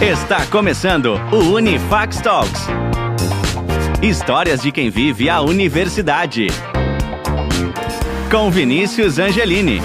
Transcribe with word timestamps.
Está 0.00 0.44
começando 0.48 1.14
o 1.32 1.54
Unifax 1.54 2.20
Talks. 2.20 2.66
Histórias 4.02 4.60
de 4.60 4.70
quem 4.70 4.90
vive 4.90 5.30
a 5.30 5.40
universidade. 5.40 6.48
Com 8.30 8.50
Vinícius 8.50 9.18
Angelini. 9.18 9.80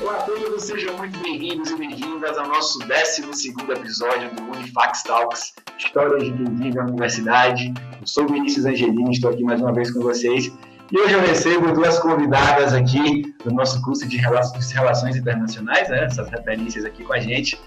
Olá 0.00 0.14
a 0.14 0.22
todos, 0.22 0.62
sejam 0.62 0.96
muito 0.96 1.18
bem-vindos 1.18 1.68
e 1.68 1.76
bem-vindas 1.76 2.38
ao 2.38 2.46
nosso 2.46 2.78
12 2.78 3.52
episódio 3.68 4.32
do 4.36 4.44
Unifax 4.44 5.02
Talks, 5.02 5.54
Histórias 5.76 6.22
de 6.22 6.30
quem 6.30 6.54
vive 6.54 6.78
a 6.78 6.84
universidade. 6.84 7.74
Eu 8.00 8.06
sou 8.06 8.28
Vinícius 8.28 8.64
Angelini, 8.64 9.10
estou 9.10 9.32
aqui 9.32 9.42
mais 9.42 9.60
uma 9.60 9.72
vez 9.72 9.90
com 9.90 10.00
vocês 10.00 10.52
e 10.90 10.98
hoje 10.98 11.14
eu 11.14 11.20
recebo 11.20 11.72
duas 11.72 11.98
convidadas 11.98 12.72
aqui 12.72 13.34
do 13.44 13.52
nosso 13.52 13.82
curso 13.82 14.06
de 14.06 14.16
Relações 14.16 15.16
Internacionais, 15.16 15.88
né? 15.88 16.04
essas 16.04 16.28
referências 16.28 16.84
aqui 16.84 17.04
com 17.04 17.12
a 17.12 17.18
gente. 17.18 17.58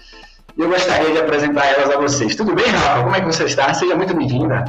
E 0.56 0.60
eu 0.60 0.68
gostaria 0.68 1.12
de 1.12 1.18
apresentar 1.18 1.66
elas 1.66 1.90
a 1.90 1.98
vocês. 1.98 2.34
Tudo 2.34 2.54
bem, 2.54 2.66
Rafa? 2.66 3.02
Como 3.02 3.14
é 3.14 3.20
que 3.20 3.26
você 3.26 3.44
está? 3.44 3.72
Seja 3.74 3.94
muito 3.94 4.14
bem-vinda. 4.14 4.64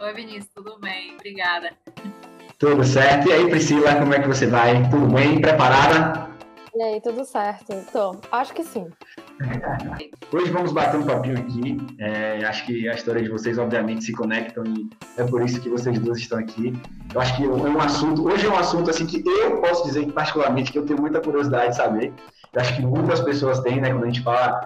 Oi, 0.00 0.14
Vinícius, 0.14 0.48
tudo 0.54 0.78
bem? 0.80 1.14
Obrigada. 1.14 1.72
Tudo 2.58 2.84
certo. 2.84 3.28
E 3.28 3.32
aí, 3.32 3.50
Priscila, 3.50 3.96
como 3.96 4.14
é 4.14 4.20
que 4.20 4.28
você 4.28 4.46
vai? 4.46 4.88
Tudo 4.88 5.06
bem? 5.06 5.40
Preparada? 5.40 6.29
E 6.74 6.82
aí, 6.82 7.00
tudo 7.00 7.24
certo? 7.24 7.74
Tô. 7.92 8.16
Acho 8.30 8.54
que 8.54 8.62
sim. 8.62 8.86
Hoje 10.32 10.50
vamos 10.52 10.72
bater 10.72 11.00
um 11.00 11.04
papinho 11.04 11.38
aqui. 11.38 11.76
É, 11.98 12.44
acho 12.44 12.64
que 12.64 12.88
a 12.88 12.94
história 12.94 13.22
de 13.22 13.28
vocês, 13.28 13.58
obviamente, 13.58 14.04
se 14.04 14.12
conectam 14.12 14.64
e 14.64 14.88
é 15.16 15.24
por 15.24 15.42
isso 15.42 15.60
que 15.60 15.68
vocês 15.68 15.98
duas 15.98 16.18
estão 16.18 16.38
aqui. 16.38 16.72
Eu 17.12 17.20
acho 17.20 17.36
que 17.36 17.44
é 17.44 17.48
um 17.48 17.80
assunto, 17.80 18.28
hoje 18.28 18.46
é 18.46 18.50
um 18.50 18.56
assunto 18.56 18.88
assim 18.88 19.04
que 19.04 19.22
eu 19.26 19.60
posso 19.60 19.84
dizer 19.84 20.06
particularmente, 20.12 20.70
que 20.70 20.78
eu 20.78 20.86
tenho 20.86 21.00
muita 21.00 21.20
curiosidade 21.20 21.70
de 21.70 21.76
saber. 21.76 22.12
Eu 22.52 22.60
acho 22.60 22.76
que 22.76 22.82
muitas 22.82 23.20
pessoas 23.20 23.60
têm, 23.60 23.80
né, 23.80 23.90
quando 23.90 24.04
a 24.04 24.06
gente 24.06 24.22
fala 24.22 24.60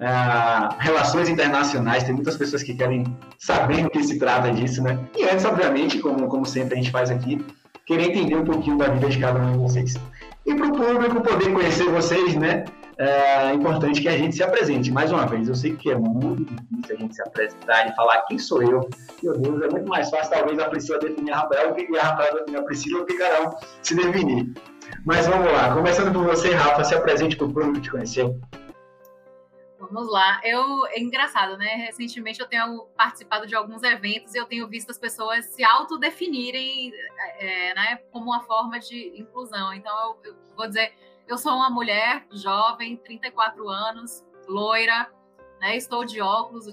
ah, 0.00 0.76
relações 0.78 1.28
internacionais, 1.28 2.04
tem 2.04 2.14
muitas 2.14 2.36
pessoas 2.36 2.62
que 2.62 2.74
querem 2.74 3.04
saber 3.38 3.86
o 3.86 3.90
que 3.90 4.02
se 4.02 4.18
trata 4.18 4.52
disso, 4.52 4.82
né? 4.82 4.98
E 5.16 5.24
antes, 5.24 5.44
obviamente, 5.44 5.98
como, 5.98 6.28
como 6.28 6.44
sempre 6.44 6.74
a 6.74 6.76
gente 6.76 6.90
faz 6.90 7.10
aqui, 7.10 7.44
querer 7.86 8.10
entender 8.10 8.36
um 8.36 8.44
pouquinho 8.44 8.76
da 8.76 8.88
vida 8.88 9.08
de 9.08 9.18
cada 9.18 9.40
um 9.40 9.52
de 9.52 9.58
vocês. 9.58 9.94
E 10.48 10.54
para 10.54 10.66
o 10.66 10.72
público 10.72 11.20
poder 11.20 11.52
conhecer 11.52 11.90
vocês, 11.90 12.34
né? 12.34 12.64
É 12.96 13.52
importante 13.52 14.00
que 14.00 14.08
a 14.08 14.16
gente 14.16 14.34
se 14.34 14.42
apresente. 14.42 14.90
Mais 14.90 15.12
uma 15.12 15.26
vez, 15.26 15.46
eu 15.46 15.54
sei 15.54 15.76
que 15.76 15.90
é 15.90 15.94
muito 15.94 16.42
difícil 16.42 16.96
a 16.96 16.98
gente 16.98 17.14
se 17.14 17.22
apresentar 17.22 17.86
e 17.86 17.94
falar 17.94 18.22
quem 18.22 18.38
sou 18.38 18.62
eu. 18.62 18.88
Meu 19.22 19.38
Deus, 19.38 19.60
é 19.62 19.68
muito 19.68 19.86
mais 19.90 20.08
fácil 20.08 20.32
talvez 20.32 20.58
a 20.58 20.70
Priscila 20.70 20.98
definir 21.00 21.32
a 21.32 21.40
Rafael 21.40 21.74
que 21.74 21.98
a 21.98 22.02
Rafael 22.02 22.34
definir 22.36 22.56
a 22.60 22.62
Priscila, 22.62 23.04
que 23.04 23.18
cada 23.18 23.46
um 23.46 23.50
se 23.82 23.94
definir. 23.94 24.54
Mas 25.04 25.26
vamos 25.26 25.52
lá, 25.52 25.74
começando 25.74 26.14
por 26.14 26.24
você, 26.24 26.54
Rafa, 26.54 26.82
se 26.82 26.94
apresente 26.94 27.36
para 27.36 27.46
o 27.46 27.52
público 27.52 27.80
te 27.80 27.90
conhecer. 27.90 28.34
Vamos 29.90 30.10
lá. 30.10 30.40
Eu 30.44 30.86
é 30.88 31.00
engraçado, 31.00 31.56
né? 31.56 31.74
Recentemente 31.86 32.40
eu 32.40 32.46
tenho 32.46 32.86
participado 32.96 33.46
de 33.46 33.54
alguns 33.54 33.82
eventos 33.82 34.34
e 34.34 34.38
eu 34.38 34.44
tenho 34.44 34.68
visto 34.68 34.90
as 34.90 34.98
pessoas 34.98 35.46
se 35.46 35.64
autodefinirem, 35.64 36.92
é, 37.38 37.74
né, 37.74 37.96
como 38.10 38.26
uma 38.26 38.40
forma 38.40 38.78
de 38.78 39.18
inclusão. 39.18 39.72
Então 39.72 39.92
eu, 40.24 40.30
eu, 40.30 40.36
vou 40.54 40.66
dizer, 40.68 40.92
eu 41.26 41.38
sou 41.38 41.52
uma 41.52 41.70
mulher 41.70 42.26
jovem, 42.32 42.96
34 42.96 43.68
anos, 43.68 44.24
loira, 44.46 45.10
né? 45.60 45.76
Estou 45.76 46.04
de 46.04 46.20
óculos, 46.20 46.66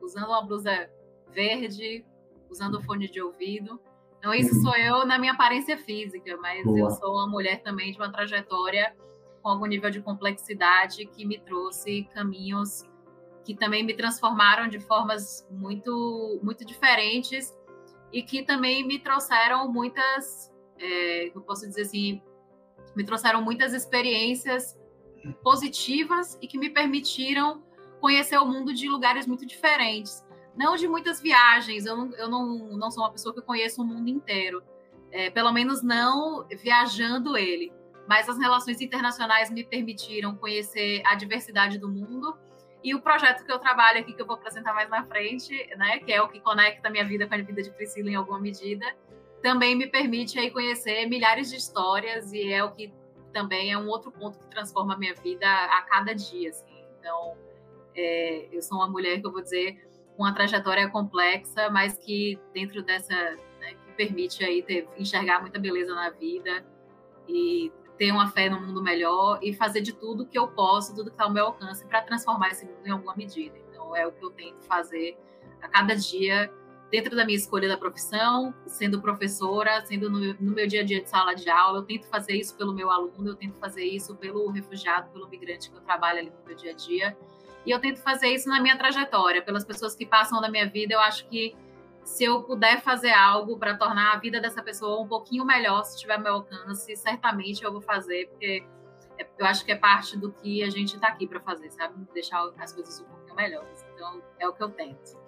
usando 0.00 0.26
uma 0.26 0.42
blusa 0.42 0.88
verde, 1.28 2.04
usando 2.48 2.82
fone 2.82 3.08
de 3.08 3.20
ouvido. 3.20 3.80
Então 4.18 4.32
isso 4.32 4.54
sou 4.62 4.76
eu 4.76 5.04
na 5.04 5.18
minha 5.18 5.32
aparência 5.32 5.76
física, 5.76 6.36
mas 6.36 6.64
Boa. 6.64 6.78
eu 6.78 6.90
sou 6.90 7.12
uma 7.14 7.26
mulher 7.26 7.60
também 7.62 7.90
de 7.90 7.98
uma 7.98 8.12
trajetória 8.12 8.94
com 9.42 9.48
algum 9.48 9.66
nível 9.66 9.90
de 9.90 10.00
complexidade 10.00 11.04
que 11.06 11.24
me 11.24 11.38
trouxe 11.38 12.04
caminhos 12.14 12.84
que 13.44 13.54
também 13.54 13.84
me 13.84 13.94
transformaram 13.94 14.68
de 14.68 14.78
formas 14.78 15.46
muito, 15.50 16.40
muito 16.42 16.64
diferentes 16.64 17.52
e 18.12 18.22
que 18.22 18.42
também 18.42 18.86
me 18.86 18.98
trouxeram 18.98 19.70
muitas, 19.70 20.52
é, 20.78 21.28
eu 21.34 21.40
posso 21.40 21.66
dizer 21.66 21.82
assim, 21.82 22.22
me 22.94 23.04
trouxeram 23.04 23.42
muitas 23.42 23.72
experiências 23.72 24.78
positivas 25.42 26.38
e 26.40 26.46
que 26.46 26.58
me 26.58 26.70
permitiram 26.70 27.62
conhecer 28.00 28.36
o 28.38 28.46
mundo 28.46 28.72
de 28.72 28.88
lugares 28.88 29.26
muito 29.26 29.46
diferentes. 29.46 30.24
Não 30.56 30.76
de 30.76 30.86
muitas 30.86 31.20
viagens, 31.20 31.86
eu 31.86 31.96
não, 31.96 32.14
eu 32.14 32.28
não, 32.28 32.76
não 32.76 32.90
sou 32.90 33.02
uma 33.02 33.10
pessoa 33.10 33.34
que 33.34 33.40
conheça 33.40 33.80
o 33.80 33.84
mundo 33.84 34.08
inteiro, 34.08 34.62
é, 35.10 35.30
pelo 35.30 35.50
menos 35.50 35.82
não 35.82 36.46
viajando 36.48 37.36
ele 37.36 37.72
mas 38.06 38.28
as 38.28 38.38
relações 38.38 38.80
internacionais 38.80 39.50
me 39.50 39.64
permitiram 39.64 40.34
conhecer 40.36 41.02
a 41.06 41.14
diversidade 41.14 41.78
do 41.78 41.88
mundo. 41.88 42.36
E 42.82 42.94
o 42.94 43.00
projeto 43.00 43.44
que 43.44 43.52
eu 43.52 43.58
trabalho 43.58 44.00
aqui, 44.00 44.12
que 44.12 44.20
eu 44.20 44.26
vou 44.26 44.36
apresentar 44.36 44.74
mais 44.74 44.90
na 44.90 45.04
frente, 45.04 45.54
né, 45.76 45.98
que 46.00 46.12
é 46.12 46.20
o 46.20 46.28
que 46.28 46.40
conecta 46.40 46.88
a 46.88 46.90
minha 46.90 47.04
vida 47.04 47.26
com 47.26 47.34
a 47.34 47.38
vida 47.38 47.62
de 47.62 47.70
Priscila 47.70 48.10
em 48.10 48.16
alguma 48.16 48.40
medida, 48.40 48.84
também 49.40 49.76
me 49.76 49.86
permite 49.86 50.38
aí 50.38 50.50
conhecer 50.50 51.06
milhares 51.06 51.50
de 51.50 51.56
histórias 51.56 52.32
e 52.32 52.52
é 52.52 52.62
o 52.64 52.72
que 52.72 52.92
também 53.32 53.72
é 53.72 53.78
um 53.78 53.88
outro 53.88 54.10
ponto 54.10 54.38
que 54.38 54.46
transforma 54.48 54.94
a 54.94 54.98
minha 54.98 55.14
vida 55.14 55.46
a 55.46 55.82
cada 55.82 56.14
dia. 56.14 56.50
Assim. 56.50 56.84
Então, 56.98 57.36
é, 57.94 58.48
eu 58.52 58.62
sou 58.62 58.78
uma 58.78 58.88
mulher 58.88 59.20
que 59.20 59.26
eu 59.26 59.32
vou 59.32 59.42
dizer 59.42 59.76
com 60.16 60.22
uma 60.22 60.34
trajetória 60.34 60.88
complexa, 60.88 61.70
mas 61.70 61.98
que 61.98 62.38
dentro 62.52 62.82
dessa 62.82 63.14
né, 63.60 63.74
que 63.74 63.92
permite 63.96 64.44
aí 64.44 64.62
ter, 64.62 64.88
enxergar 64.96 65.40
muita 65.40 65.58
beleza 65.58 65.94
na 65.94 66.10
vida 66.10 66.64
e 67.28 67.72
ter 68.02 68.10
uma 68.10 68.28
fé 68.28 68.50
no 68.50 68.60
mundo 68.60 68.82
melhor 68.82 69.38
e 69.40 69.54
fazer 69.54 69.80
de 69.80 69.92
tudo 69.92 70.26
que 70.26 70.36
eu 70.36 70.48
posso, 70.48 70.92
tudo 70.92 71.04
que 71.04 71.14
está 71.14 71.22
ao 71.22 71.32
meu 71.32 71.46
alcance 71.46 71.86
para 71.86 72.02
transformar 72.02 72.48
esse 72.48 72.66
mundo 72.66 72.84
em 72.84 72.90
alguma 72.90 73.14
medida. 73.14 73.56
Então, 73.70 73.94
é 73.94 74.04
o 74.04 74.10
que 74.10 74.24
eu 74.24 74.30
tento 74.32 74.60
fazer 74.64 75.16
a 75.62 75.68
cada 75.68 75.94
dia, 75.94 76.52
dentro 76.90 77.14
da 77.14 77.24
minha 77.24 77.38
escolha 77.38 77.68
da 77.68 77.76
profissão, 77.76 78.52
sendo 78.66 79.00
professora, 79.00 79.86
sendo 79.86 80.10
no, 80.10 80.18
no 80.34 80.50
meu 80.50 80.66
dia 80.66 80.80
a 80.80 80.84
dia 80.84 81.00
de 81.00 81.08
sala 81.08 81.32
de 81.32 81.48
aula. 81.48 81.78
Eu 81.78 81.84
tento 81.84 82.08
fazer 82.08 82.32
isso 82.32 82.56
pelo 82.56 82.72
meu 82.72 82.90
aluno, 82.90 83.28
eu 83.28 83.36
tento 83.36 83.56
fazer 83.60 83.84
isso 83.84 84.16
pelo 84.16 84.50
refugiado, 84.50 85.08
pelo 85.10 85.28
migrante 85.28 85.70
que 85.70 85.76
eu 85.76 85.80
trabalho 85.82 86.18
ali 86.18 86.30
no 86.30 86.44
meu 86.44 86.56
dia 86.56 86.72
a 86.72 86.74
dia. 86.74 87.16
E 87.64 87.70
eu 87.70 87.78
tento 87.78 88.00
fazer 88.00 88.34
isso 88.34 88.48
na 88.48 88.60
minha 88.60 88.76
trajetória, 88.76 89.40
pelas 89.42 89.64
pessoas 89.64 89.94
que 89.94 90.04
passam 90.04 90.40
na 90.40 90.50
minha 90.50 90.68
vida. 90.68 90.92
Eu 90.92 90.98
acho 90.98 91.28
que 91.28 91.54
se 92.04 92.24
eu 92.24 92.42
puder 92.42 92.82
fazer 92.82 93.12
algo 93.12 93.58
para 93.58 93.76
tornar 93.76 94.14
a 94.14 94.18
vida 94.18 94.40
dessa 94.40 94.62
pessoa 94.62 95.00
um 95.00 95.08
pouquinho 95.08 95.44
melhor, 95.44 95.84
se 95.84 95.98
tiver 95.98 96.18
meu 96.18 96.34
alcance, 96.34 96.94
certamente 96.96 97.62
eu 97.62 97.72
vou 97.72 97.80
fazer, 97.80 98.28
porque 98.28 98.64
é, 99.18 99.26
eu 99.38 99.46
acho 99.46 99.64
que 99.64 99.72
é 99.72 99.76
parte 99.76 100.18
do 100.18 100.32
que 100.32 100.62
a 100.62 100.70
gente 100.70 100.94
está 100.94 101.08
aqui 101.08 101.26
para 101.26 101.40
fazer, 101.40 101.70
sabe? 101.70 101.94
Deixar 102.12 102.42
as 102.58 102.72
coisas 102.72 103.00
um 103.00 103.04
pouquinho 103.04 103.36
melhores. 103.36 103.84
Então, 103.94 104.22
é 104.38 104.48
o 104.48 104.52
que 104.52 104.62
eu 104.62 104.70
tento. 104.70 105.22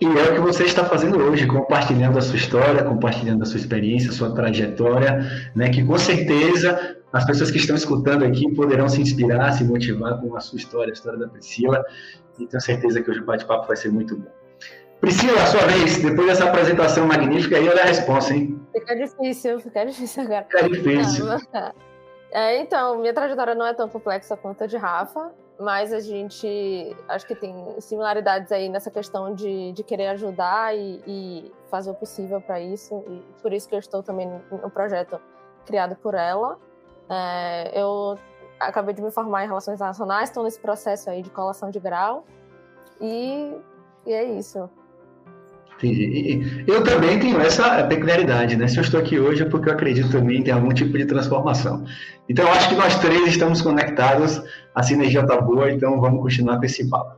E 0.00 0.04
é 0.04 0.30
o 0.30 0.34
que 0.34 0.40
você 0.40 0.64
está 0.64 0.84
fazendo 0.84 1.18
hoje, 1.18 1.46
compartilhando 1.46 2.18
a 2.18 2.20
sua 2.20 2.36
história, 2.36 2.84
compartilhando 2.84 3.42
a 3.42 3.46
sua 3.46 3.58
experiência, 3.58 4.10
a 4.10 4.12
sua 4.12 4.34
trajetória, 4.34 5.50
né? 5.54 5.70
Que 5.70 5.84
com 5.84 5.98
certeza 5.98 6.98
as 7.12 7.24
pessoas 7.24 7.50
que 7.50 7.58
estão 7.58 7.74
escutando 7.76 8.24
aqui 8.24 8.52
poderão 8.54 8.88
se 8.88 9.00
inspirar, 9.00 9.52
se 9.52 9.64
motivar 9.64 10.20
com 10.20 10.36
a 10.36 10.40
sua 10.40 10.58
história, 10.58 10.90
a 10.90 10.94
história 10.94 11.18
da 11.18 11.28
Priscila. 11.28 11.82
E 12.38 12.46
tenho 12.46 12.60
certeza 12.60 13.02
que 13.02 13.10
hoje 13.10 13.20
o 13.20 13.24
bate-papo 13.24 13.66
vai 13.66 13.76
ser 13.76 13.90
muito 13.90 14.16
bom. 14.16 14.43
Priscila, 15.00 15.42
a 15.42 15.46
sua 15.46 15.66
vez, 15.66 16.02
depois 16.02 16.26
dessa 16.26 16.44
apresentação 16.44 17.06
magnífica, 17.06 17.56
aí 17.56 17.68
olha 17.68 17.82
a 17.82 17.86
resposta, 17.86 18.32
hein? 18.32 18.58
Fica 18.72 18.96
difícil, 18.96 19.60
fica 19.60 19.84
difícil 19.84 20.22
agora. 20.22 20.46
Fica 20.50 20.68
difícil. 20.68 21.26
É, 22.34 22.58
então, 22.58 22.98
minha 22.98 23.14
trajetória 23.14 23.54
não 23.54 23.64
é 23.64 23.72
tão 23.72 23.88
complexa 23.88 24.36
quanto 24.36 24.64
a 24.64 24.66
de 24.66 24.76
Rafa, 24.76 25.30
mas 25.56 25.92
a 25.92 26.00
gente 26.00 26.96
acho 27.06 27.24
que 27.28 27.34
tem 27.36 27.54
similaridades 27.80 28.50
aí 28.50 28.68
nessa 28.68 28.90
questão 28.90 29.32
de, 29.32 29.70
de 29.70 29.84
querer 29.84 30.08
ajudar 30.08 30.76
e, 30.76 31.00
e 31.06 31.52
fazer 31.70 31.92
o 31.92 31.94
possível 31.94 32.40
para 32.40 32.58
isso. 32.58 33.04
E 33.08 33.40
por 33.40 33.52
isso 33.52 33.68
que 33.68 33.74
eu 33.76 33.78
estou 33.78 34.02
também 34.02 34.28
no 34.50 34.68
projeto 34.68 35.20
criado 35.64 35.94
por 35.94 36.14
ela. 36.14 36.58
É, 37.08 37.80
eu 37.80 38.18
acabei 38.58 38.92
de 38.92 39.00
me 39.00 39.12
formar 39.12 39.44
em 39.44 39.46
Relações 39.46 39.76
Internacionais, 39.76 40.28
estou 40.28 40.42
nesse 40.42 40.58
processo 40.58 41.10
aí 41.10 41.22
de 41.22 41.30
colação 41.30 41.70
de 41.70 41.78
grau. 41.78 42.24
E, 43.00 43.56
e 44.04 44.12
é 44.12 44.24
isso. 44.24 44.68
Entendi. 45.84 46.64
Eu 46.66 46.82
também 46.82 47.18
tenho 47.18 47.40
essa 47.40 47.82
peculiaridade, 47.84 48.56
né? 48.56 48.66
Se 48.66 48.78
eu 48.78 48.82
estou 48.82 49.00
aqui 49.00 49.18
hoje 49.18 49.42
é 49.42 49.44
porque 49.44 49.68
eu 49.68 49.72
acredito 49.72 50.10
também 50.10 50.42
em 50.42 50.50
algum 50.50 50.72
tipo 50.72 50.96
de 50.96 51.04
transformação. 51.04 51.84
Então, 52.28 52.46
eu 52.46 52.52
acho 52.52 52.68
que 52.68 52.74
nós 52.74 52.98
três 53.00 53.28
estamos 53.28 53.60
conectados, 53.60 54.42
a 54.74 54.82
sinergia 54.82 55.20
está 55.20 55.40
boa, 55.40 55.70
então 55.70 56.00
vamos 56.00 56.22
continuar 56.22 56.58
com 56.58 56.64
esse 56.64 56.88
papo. 56.88 57.14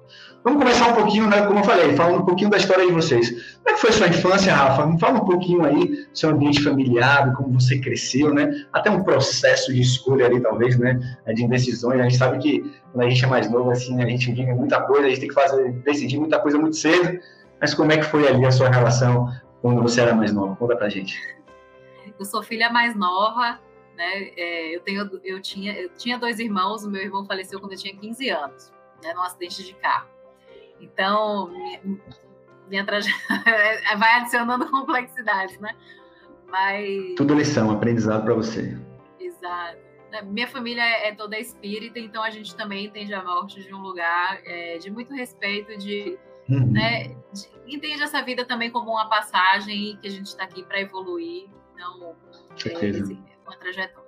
Vamos 0.46 0.62
começar 0.62 0.92
um 0.92 0.94
pouquinho, 0.94 1.28
né, 1.28 1.42
como 1.42 1.58
eu 1.58 1.64
falei, 1.64 1.96
falando 1.96 2.22
um 2.22 2.24
pouquinho 2.24 2.48
da 2.48 2.56
história 2.56 2.86
de 2.86 2.92
vocês. 2.92 3.30
Como 3.30 3.68
é 3.68 3.72
que 3.72 3.80
foi 3.80 3.90
sua 3.90 4.06
infância, 4.06 4.54
Rafa? 4.54 4.86
Me 4.86 4.96
fala 4.96 5.18
um 5.18 5.24
pouquinho 5.24 5.64
aí 5.64 6.06
seu 6.14 6.30
ambiente 6.30 6.62
familiar, 6.62 7.34
como 7.34 7.58
você 7.58 7.80
cresceu, 7.80 8.32
né? 8.32 8.48
Até 8.72 8.88
um 8.88 9.02
processo 9.02 9.74
de 9.74 9.80
escolha 9.80 10.26
ali, 10.26 10.40
talvez, 10.40 10.78
né? 10.78 11.00
De 11.34 11.42
indecisões. 11.42 11.98
A 11.98 12.04
gente 12.04 12.16
sabe 12.16 12.38
que 12.38 12.60
quando 12.92 13.04
a 13.04 13.10
gente 13.10 13.24
é 13.24 13.26
mais 13.26 13.50
novo, 13.50 13.72
assim, 13.72 14.00
a 14.00 14.06
gente 14.06 14.30
vive 14.30 14.54
muita 14.54 14.80
coisa, 14.82 15.06
a 15.06 15.08
gente 15.08 15.18
tem 15.18 15.28
que 15.28 15.34
fazer, 15.34 15.72
decidir 15.84 16.18
muita 16.18 16.38
coisa 16.38 16.56
muito 16.56 16.76
cedo. 16.76 17.18
Mas 17.60 17.74
como 17.74 17.92
é 17.92 17.96
que 17.96 18.04
foi 18.04 18.28
ali 18.28 18.44
a 18.44 18.50
sua 18.50 18.68
relação 18.68 19.32
quando 19.62 19.82
você 19.82 20.00
era 20.00 20.14
mais 20.14 20.32
nova? 20.32 20.56
Conta 20.56 20.76
pra 20.76 20.88
gente. 20.88 21.18
Eu 22.18 22.24
sou 22.24 22.42
filha 22.42 22.70
mais 22.70 22.94
nova, 22.94 23.58
Né? 23.96 24.30
É, 24.36 24.76
eu, 24.76 24.80
tenho, 24.80 25.20
eu, 25.24 25.40
tinha, 25.40 25.72
eu 25.72 25.88
tinha 25.88 26.18
dois 26.18 26.38
irmãos, 26.38 26.84
o 26.84 26.90
meu 26.90 27.02
irmão 27.02 27.24
faleceu 27.24 27.58
quando 27.58 27.72
eu 27.72 27.78
tinha 27.78 27.96
15 27.96 28.28
anos, 28.28 28.72
né, 29.02 29.14
num 29.14 29.22
acidente 29.22 29.64
de 29.64 29.72
carro. 29.74 30.08
Então, 30.78 31.48
minha, 31.48 31.80
minha 32.68 32.84
trajetória 32.84 33.80
vai 33.96 34.20
adicionando 34.20 34.70
complexidade, 34.70 35.58
né? 35.60 35.74
Mas... 36.46 37.14
Tudo 37.16 37.34
lição, 37.34 37.70
aprendizado 37.70 38.22
para 38.22 38.34
você. 38.34 38.78
Exato. 39.18 39.78
Né, 40.12 40.20
minha 40.22 40.46
família 40.46 40.82
é 40.82 41.14
toda 41.14 41.38
espírita, 41.38 41.98
então 41.98 42.22
a 42.22 42.28
gente 42.30 42.54
também 42.54 42.86
entende 42.86 43.14
a 43.14 43.24
morte 43.24 43.62
de 43.62 43.74
um 43.74 43.80
lugar 43.80 44.40
é, 44.44 44.76
de 44.76 44.90
muito 44.90 45.14
respeito, 45.14 45.76
de, 45.78 46.18
uhum. 46.48 46.72
né, 46.72 47.08
de, 47.32 47.48
entende 47.66 48.02
essa 48.02 48.22
vida 48.22 48.44
também 48.44 48.70
como 48.70 48.90
uma 48.90 49.08
passagem 49.08 49.96
que 50.00 50.06
a 50.06 50.10
gente 50.10 50.26
está 50.26 50.44
aqui 50.44 50.62
para 50.62 50.80
evoluir, 50.80 51.48
não 51.76 52.16
é, 52.64 53.36
uma 53.44 53.56
trajetória. 53.56 54.06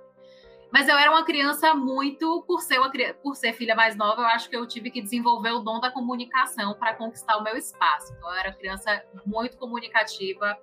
Mas 0.71 0.87
eu 0.87 0.95
era 0.95 1.09
uma 1.09 1.25
criança 1.25 1.73
muito, 1.73 2.43
por 2.45 2.61
ser, 2.61 2.79
uma, 2.79 2.91
por 3.23 3.35
ser 3.35 3.53
filha 3.53 3.75
mais 3.75 3.95
nova, 3.95 4.21
eu 4.21 4.27
acho 4.27 4.49
que 4.49 4.55
eu 4.55 4.67
tive 4.67 4.91
que 4.91 5.01
desenvolver 5.01 5.51
o 5.51 5.59
dom 5.59 5.79
da 5.79 5.89
comunicação 5.89 6.75
para 6.75 6.93
conquistar 6.93 7.37
o 7.37 7.43
meu 7.43 7.57
espaço. 7.57 8.13
Então, 8.15 8.29
eu 8.29 8.35
era 8.37 8.53
criança 8.53 9.03
muito 9.25 9.57
comunicativa, 9.57 10.55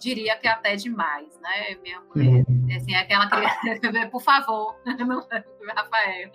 diria 0.00 0.36
que 0.36 0.46
até 0.46 0.76
demais, 0.76 1.38
né? 1.40 1.74
Minha 1.82 2.00
mãe, 2.14 2.44
uhum. 2.48 2.76
assim, 2.76 2.94
aquela 2.94 3.28
criança, 3.28 4.06
por 4.10 4.22
favor, 4.22 4.76
não, 4.86 5.26
Rafael. 5.74 6.30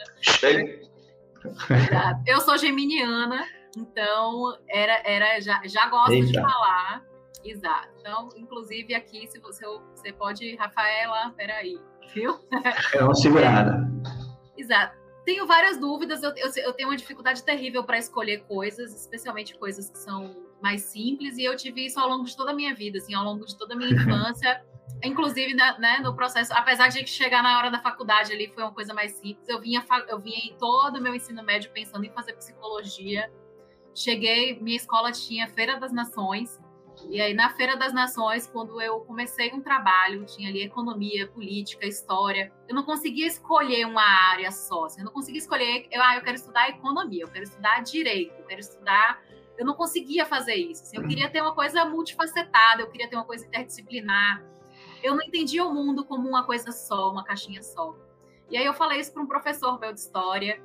Eu 2.27 2.42
sou 2.42 2.57
geminiana, 2.57 3.48
então 3.77 4.57
era, 4.68 5.01
era 5.06 5.39
já, 5.39 5.62
já 5.66 5.88
gosto 5.88 6.13
Eita. 6.13 6.27
de 6.27 6.42
falar. 6.42 7.04
Exato. 7.44 7.89
Então, 8.00 8.30
inclusive 8.36 8.94
aqui, 8.94 9.27
se 9.27 9.39
você, 9.39 9.66
você 9.95 10.12
pode, 10.12 10.56
Rafaela, 10.56 11.31
peraí, 11.38 11.80
viu? 12.13 12.38
É 12.94 13.04
uma 13.04 13.16
segurada. 13.16 13.89
Exato. 14.57 14.98
Tenho 15.25 15.45
várias 15.45 15.80
dúvidas, 15.80 16.24
eu, 16.24 16.31
eu, 16.36 16.50
eu 16.57 16.74
tenho 16.74 16.89
uma 16.89 16.98
dificuldade 16.98 17.44
terrível 17.44 17.83
para 17.83 17.98
escolher 17.98 18.44
coisas, 18.45 18.94
especialmente 18.94 19.57
coisas 19.57 19.89
que 19.89 20.00
são 20.00 20.36
mais 20.62 20.81
simples, 20.81 21.38
e 21.38 21.44
eu 21.44 21.56
tive 21.56 21.86
isso 21.86 22.00
ao 22.00 22.10
longo 22.10 22.25
de 22.25 22.36
toda 22.36 22.51
a 22.51 22.54
minha 22.54 22.74
vida, 22.74 22.98
assim, 22.98 23.13
ao 23.13 23.24
longo 23.24 23.45
de 23.45 23.57
toda 23.57 23.74
a 23.74 23.77
minha 23.77 23.92
infância. 23.94 24.63
Inclusive, 25.04 25.54
né, 25.54 26.00
no 26.01 26.13
processo, 26.13 26.51
apesar 26.54 26.89
de 26.89 27.06
chegar 27.07 27.42
na 27.42 27.57
hora 27.57 27.71
da 27.71 27.80
faculdade 27.80 28.33
ali 28.33 28.51
foi 28.54 28.63
uma 28.63 28.74
coisa 28.74 28.94
mais 28.94 29.13
simples, 29.13 29.48
eu 29.48 29.62
vinha, 29.62 29.86
eu 30.10 30.19
vinha 30.19 30.39
em 30.39 30.57
todo 30.57 30.98
o 30.98 31.01
meu 31.01 31.16
ensino 31.16 31.42
médio 31.44 31.71
pensando 31.71 32.04
em 32.04 32.12
fazer 32.12 32.33
psicologia. 32.33 33.31
Cheguei, 34.00 34.57
minha 34.62 34.78
escola 34.78 35.12
tinha 35.12 35.48
Feira 35.48 35.78
das 35.78 35.92
Nações, 35.92 36.57
e 37.10 37.19
aí 37.19 37.34
na 37.34 37.50
Feira 37.50 37.75
das 37.75 37.92
Nações, 37.92 38.48
quando 38.48 38.81
eu 38.81 39.01
comecei 39.01 39.51
um 39.54 39.62
trabalho, 39.62 40.25
tinha 40.25 40.50
ali 40.50 40.63
economia, 40.63 41.28
política, 41.28 41.86
história, 41.86 42.51
eu 42.68 42.75
não 42.75 42.84
conseguia 42.84 43.28
escolher 43.28 43.86
uma 43.86 44.04
área 44.31 44.51
só, 44.51 44.86
assim, 44.86 45.01
eu 45.01 45.06
não 45.06 45.12
conseguia 45.12 45.40
escolher, 45.40 45.88
eu, 45.92 46.01
ah, 46.01 46.16
eu 46.16 46.22
quero 46.22 46.36
estudar 46.36 46.69
economia, 46.69 47.24
eu 47.24 47.28
quero 47.28 47.44
estudar 47.44 47.81
direito, 47.81 48.34
eu 48.38 48.46
quero 48.46 48.62
estudar 48.62 49.22
eu 49.60 49.66
não 49.66 49.74
conseguia 49.74 50.25
fazer 50.25 50.56
isso. 50.56 50.84
Assim, 50.84 50.95
eu 50.95 51.06
queria 51.06 51.30
ter 51.30 51.42
uma 51.42 51.54
coisa 51.54 51.84
multifacetada, 51.84 52.81
eu 52.81 52.90
queria 52.90 53.10
ter 53.10 53.18
uma 53.18 53.25
coisa 53.25 53.45
interdisciplinar. 53.45 54.42
Eu 55.04 55.16
não 55.16 55.22
entendia 55.22 55.66
o 55.66 55.74
mundo 55.74 56.06
como 56.06 56.30
uma 56.30 56.45
coisa 56.45 56.72
só, 56.72 57.12
uma 57.12 57.25
caixinha 57.25 57.62
só. 57.62 57.94
E 58.50 58.56
aí 58.56 58.66
eu 58.66 58.74
falei 58.74 59.02
isso 59.02 59.12
para 59.12 59.22
um 59.22 59.28
professor 59.28 59.78
meu 59.78 59.94
de 59.94 60.00
história. 60.00 60.63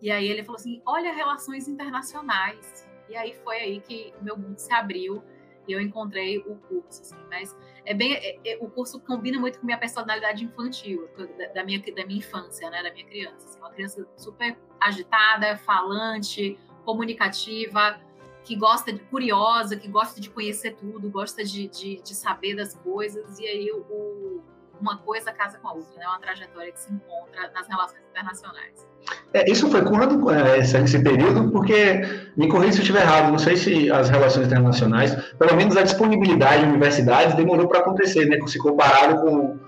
E 0.00 0.10
aí 0.10 0.26
ele 0.28 0.44
falou 0.44 0.56
assim: 0.58 0.82
"Olha 0.86 1.12
relações 1.12 1.68
internacionais". 1.68 2.88
E 3.08 3.16
aí 3.16 3.34
foi 3.44 3.56
aí 3.56 3.80
que 3.80 4.14
meu 4.20 4.36
mundo 4.36 4.58
se 4.58 4.72
abriu 4.72 5.22
e 5.66 5.72
eu 5.72 5.80
encontrei 5.80 6.38
o 6.38 6.56
curso, 6.56 7.00
assim, 7.02 7.16
mas 7.30 7.56
é 7.84 7.94
bem 7.94 8.14
é, 8.14 8.38
é, 8.44 8.58
o 8.60 8.68
curso 8.68 9.00
combina 9.00 9.38
muito 9.38 9.58
com 9.58 9.66
minha 9.66 9.78
personalidade 9.78 10.44
infantil, 10.44 11.08
da, 11.16 11.46
da 11.48 11.64
minha 11.64 11.80
da 11.80 12.06
minha 12.06 12.18
infância, 12.18 12.68
né, 12.70 12.82
da 12.82 12.92
minha 12.92 13.06
criança, 13.06 13.46
assim, 13.46 13.58
uma 13.58 13.70
criança 13.70 14.06
super 14.16 14.58
agitada, 14.80 15.56
falante, 15.56 16.58
comunicativa, 16.84 17.98
que 18.44 18.54
gosta 18.54 18.92
de 18.92 19.00
curiosa, 19.00 19.76
que 19.76 19.88
gosta 19.88 20.20
de 20.20 20.28
conhecer 20.28 20.76
tudo, 20.76 21.10
gosta 21.10 21.42
de, 21.42 21.66
de, 21.68 22.02
de 22.02 22.14
saber 22.14 22.54
das 22.54 22.74
coisas, 22.74 23.38
e 23.38 23.46
aí 23.46 23.72
o, 23.72 24.42
uma 24.80 24.98
coisa 24.98 25.32
casa 25.32 25.58
com 25.58 25.68
a 25.68 25.72
outra, 25.72 25.98
né? 25.98 26.06
uma 26.06 26.18
trajetória 26.18 26.72
que 26.72 26.80
se 26.80 26.92
encontra 26.92 27.50
nas 27.54 27.66
relações 27.66 28.02
internacionais. 28.10 28.86
É, 29.32 29.50
isso 29.50 29.70
foi 29.70 29.82
quando, 29.82 30.30
é, 30.30 30.58
esse, 30.58 30.76
esse, 30.76 30.98
período, 31.02 31.50
porque, 31.50 32.02
me 32.36 32.48
corrija 32.48 32.72
se 32.72 32.78
eu 32.78 32.82
estiver 32.82 33.02
errado, 33.02 33.30
não 33.30 33.38
sei 33.38 33.56
se 33.56 33.90
as 33.90 34.08
relações 34.08 34.46
internacionais, 34.46 35.14
pelo 35.38 35.56
menos 35.56 35.76
a 35.76 35.82
disponibilidade 35.82 36.62
de 36.62 36.68
universidades 36.68 37.34
demorou 37.34 37.68
para 37.68 37.80
acontecer, 37.80 38.26
né, 38.26 38.38
se 38.46 38.58
comparado 38.58 39.20
com, 39.20 39.58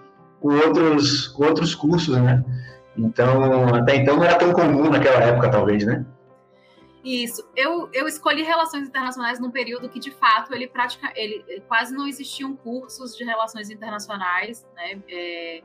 com, 0.40 0.54
outros, 0.54 1.28
com 1.28 1.44
outros 1.44 1.74
cursos, 1.74 2.16
né? 2.16 2.44
Então, 2.96 3.74
até 3.74 3.96
então 3.96 4.16
não 4.16 4.24
era 4.24 4.36
tão 4.36 4.52
comum 4.52 4.88
naquela 4.88 5.22
época, 5.22 5.50
talvez, 5.50 5.84
né? 5.84 6.06
Isso. 7.06 7.48
Eu, 7.54 7.88
eu 7.92 8.08
escolhi 8.08 8.42
relações 8.42 8.88
internacionais 8.88 9.38
num 9.38 9.52
período 9.52 9.88
que, 9.88 10.00
de 10.00 10.10
fato, 10.10 10.52
ele 10.52 10.66
pratica, 10.66 11.12
ele 11.14 11.62
quase 11.68 11.94
não 11.94 12.04
existiam 12.04 12.56
cursos 12.56 13.16
de 13.16 13.22
relações 13.22 13.70
internacionais, 13.70 14.66
né? 14.74 15.00
É, 15.08 15.62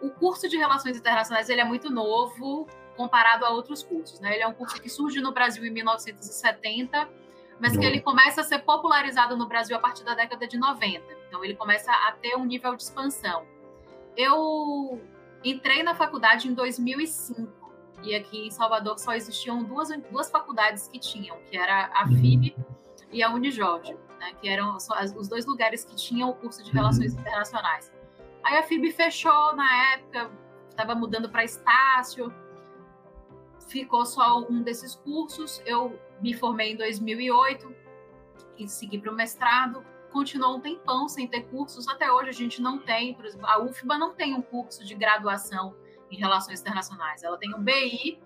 o 0.00 0.10
curso 0.10 0.48
de 0.48 0.56
relações 0.56 0.96
internacionais 0.96 1.48
ele 1.48 1.60
é 1.60 1.64
muito 1.64 1.88
novo 1.88 2.66
comparado 2.96 3.44
a 3.44 3.50
outros 3.50 3.84
cursos, 3.84 4.18
né? 4.18 4.34
Ele 4.34 4.42
é 4.42 4.46
um 4.48 4.54
curso 4.54 4.82
que 4.82 4.88
surge 4.88 5.20
no 5.20 5.30
Brasil 5.30 5.64
em 5.64 5.70
1970, 5.70 7.08
mas 7.60 7.76
que 7.76 7.84
ele 7.84 8.00
começa 8.00 8.40
a 8.40 8.44
ser 8.44 8.58
popularizado 8.58 9.36
no 9.36 9.46
Brasil 9.46 9.76
a 9.76 9.78
partir 9.78 10.02
da 10.02 10.16
década 10.16 10.48
de 10.48 10.58
90. 10.58 11.00
Então 11.28 11.44
ele 11.44 11.54
começa 11.54 11.92
a 11.92 12.10
ter 12.10 12.34
um 12.34 12.44
nível 12.44 12.74
de 12.74 12.82
expansão. 12.82 13.46
Eu 14.16 15.00
entrei 15.44 15.84
na 15.84 15.94
faculdade 15.94 16.48
em 16.48 16.54
2005 16.54 17.61
e 18.02 18.14
aqui 18.14 18.46
em 18.46 18.50
Salvador 18.50 18.98
só 18.98 19.14
existiam 19.14 19.62
duas, 19.62 19.88
duas 20.10 20.30
faculdades 20.30 20.88
que 20.88 20.98
tinham, 20.98 21.38
que 21.50 21.56
era 21.56 21.86
a. 21.94 22.06
FIB 22.06 22.54
e 23.12 23.22
a 23.22 23.30
Unijorge, 23.30 23.94
né, 24.18 24.32
que 24.40 24.48
eram 24.48 24.76
os 24.76 25.28
dois 25.28 25.46
lugares 25.46 25.84
que 25.84 25.94
tinham 25.94 26.30
o 26.30 26.34
curso 26.34 26.62
de 26.62 26.70
uhum. 26.70 26.76
Relações 26.76 27.14
Internacionais. 27.14 27.92
Aí 28.42 28.56
a 28.56 28.62
FIB 28.62 28.90
fechou 28.90 29.54
na 29.54 29.92
época, 29.94 30.30
estava 30.70 30.94
mudando 30.94 31.28
para 31.28 31.44
Estácio, 31.44 32.32
ficou 33.68 34.04
só 34.04 34.40
um 34.40 34.62
desses 34.62 34.96
cursos. 34.96 35.62
Eu 35.64 35.98
me 36.20 36.34
formei 36.34 36.72
em 36.72 36.76
2008 36.76 37.74
e 38.58 38.68
segui 38.68 38.98
para 38.98 39.12
o 39.12 39.14
mestrado. 39.14 39.84
Continuou 40.10 40.56
um 40.56 40.60
tempão 40.60 41.08
sem 41.08 41.26
ter 41.26 41.42
cursos. 41.42 41.88
Até 41.88 42.10
hoje 42.10 42.30
a 42.30 42.32
gente 42.32 42.60
não 42.60 42.78
tem, 42.78 43.16
a 43.42 43.60
UFBA 43.60 43.96
não 43.96 44.12
tem 44.14 44.34
um 44.34 44.42
curso 44.42 44.84
de 44.84 44.94
graduação 44.94 45.74
em 46.12 46.16
relações 46.16 46.60
internacionais. 46.60 47.22
Ela 47.22 47.38
tem 47.38 47.54
um 47.54 47.62
BI 47.62 48.20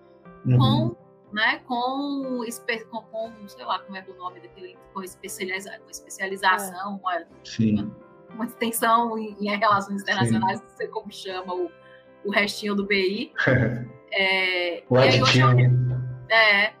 uhum. 0.45 0.57
com, 0.57 0.95
né, 1.33 1.59
com, 1.59 2.43
com, 2.91 3.01
com, 3.01 3.47
sei 3.47 3.65
lá, 3.65 3.79
como 3.79 3.97
é, 3.97 4.05
é 4.05 4.11
o 4.11 4.17
nome 4.17 4.41
daquele, 4.41 4.77
com, 4.93 5.01
especializa, 5.01 5.79
com 5.79 5.89
especialização, 5.89 6.75
é. 6.75 6.83
uma, 6.83 7.25
uma, 7.73 7.95
uma, 8.33 8.45
extensão 8.45 9.17
em, 9.17 9.35
em 9.39 9.57
relações 9.57 10.01
internacionais, 10.01 10.59
Sim. 10.59 10.65
não 10.65 10.75
sei 10.75 10.87
como 10.89 11.11
chama 11.11 11.53
o, 11.53 11.71
o 12.25 12.31
restinho 12.31 12.75
do 12.75 12.85
BI. 12.85 13.31
é, 14.11 14.83
o 14.89 14.97
aditinho. 14.97 15.87
É, 16.29 16.73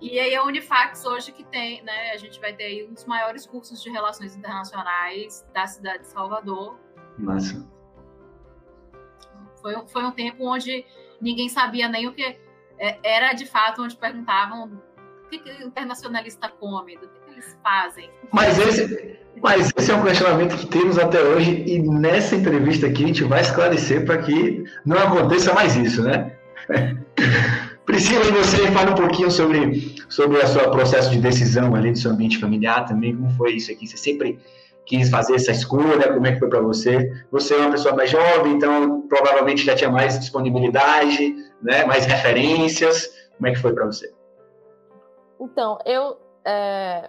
e 0.00 0.18
aí 0.18 0.34
a 0.34 0.42
Unifax 0.44 1.04
hoje 1.04 1.30
que 1.30 1.44
tem, 1.44 1.82
né, 1.82 2.12
a 2.12 2.16
gente 2.16 2.40
vai 2.40 2.54
ter 2.54 2.64
aí 2.64 2.88
um 2.88 2.94
dos 2.94 3.04
maiores 3.04 3.46
cursos 3.46 3.82
de 3.82 3.90
relações 3.90 4.34
internacionais 4.34 5.46
da 5.52 5.66
cidade 5.66 6.04
de 6.04 6.08
Salvador. 6.08 6.78
Massa. 7.18 7.68
Foi, 9.60 9.74
foi 9.86 10.04
um 10.04 10.10
tempo 10.10 10.44
onde 10.46 10.84
ninguém 11.20 11.48
sabia 11.48 11.88
nem 11.88 12.08
o 12.08 12.12
que 12.12 12.36
é, 12.78 12.98
era 13.02 13.32
de 13.32 13.46
fato 13.46 13.82
onde 13.82 13.96
perguntavam 13.96 14.70
o 15.24 15.28
que, 15.28 15.38
que 15.38 15.50
o 15.62 15.66
internacionalista 15.66 16.48
come, 16.48 16.96
do 16.96 17.08
que, 17.08 17.20
que 17.20 17.30
eles 17.32 17.58
fazem. 17.62 18.10
Mas 18.32 18.58
esse, 18.58 19.18
mas 19.40 19.70
esse 19.76 19.90
é 19.90 19.94
um 19.94 20.02
questionamento 20.02 20.56
que 20.56 20.66
temos 20.66 20.98
até 20.98 21.20
hoje 21.20 21.64
e 21.66 21.78
nessa 21.78 22.36
entrevista 22.36 22.86
aqui 22.86 23.04
a 23.04 23.06
gente 23.06 23.24
vai 23.24 23.40
esclarecer 23.40 24.04
para 24.04 24.18
que 24.18 24.64
não 24.84 24.98
aconteça 24.98 25.52
mais 25.52 25.76
isso, 25.76 26.02
né? 26.02 26.36
Priscila, 27.86 28.24
e 28.24 28.30
você 28.30 28.70
fala 28.70 28.92
um 28.92 28.94
pouquinho 28.94 29.30
sobre, 29.30 29.96
sobre 30.08 30.38
o 30.38 30.46
seu 30.46 30.70
processo 30.70 31.10
de 31.10 31.18
decisão 31.18 31.74
ali 31.74 31.90
do 31.90 31.98
seu 31.98 32.12
ambiente 32.12 32.38
familiar 32.38 32.84
também, 32.84 33.16
como 33.16 33.30
foi 33.30 33.54
isso 33.54 33.72
aqui? 33.72 33.86
Você 33.86 33.96
sempre 33.96 34.38
quis 34.90 35.08
fazer 35.08 35.36
essa 35.36 35.52
escolha? 35.52 36.12
Como 36.12 36.26
é 36.26 36.32
que 36.32 36.40
foi 36.40 36.48
para 36.48 36.60
você? 36.60 37.12
Você 37.30 37.54
é 37.54 37.58
uma 37.58 37.70
pessoa 37.70 37.94
mais 37.94 38.10
jovem, 38.10 38.54
então 38.54 39.02
provavelmente 39.08 39.64
já 39.64 39.76
tinha 39.76 39.88
mais 39.88 40.18
disponibilidade, 40.18 41.32
né? 41.62 41.84
mais 41.84 42.06
referências. 42.06 43.08
Como 43.36 43.46
é 43.46 43.52
que 43.52 43.60
foi 43.60 43.72
para 43.72 43.86
você? 43.86 44.12
Então, 45.40 45.78
eu 45.86 46.16
é, 46.44 47.08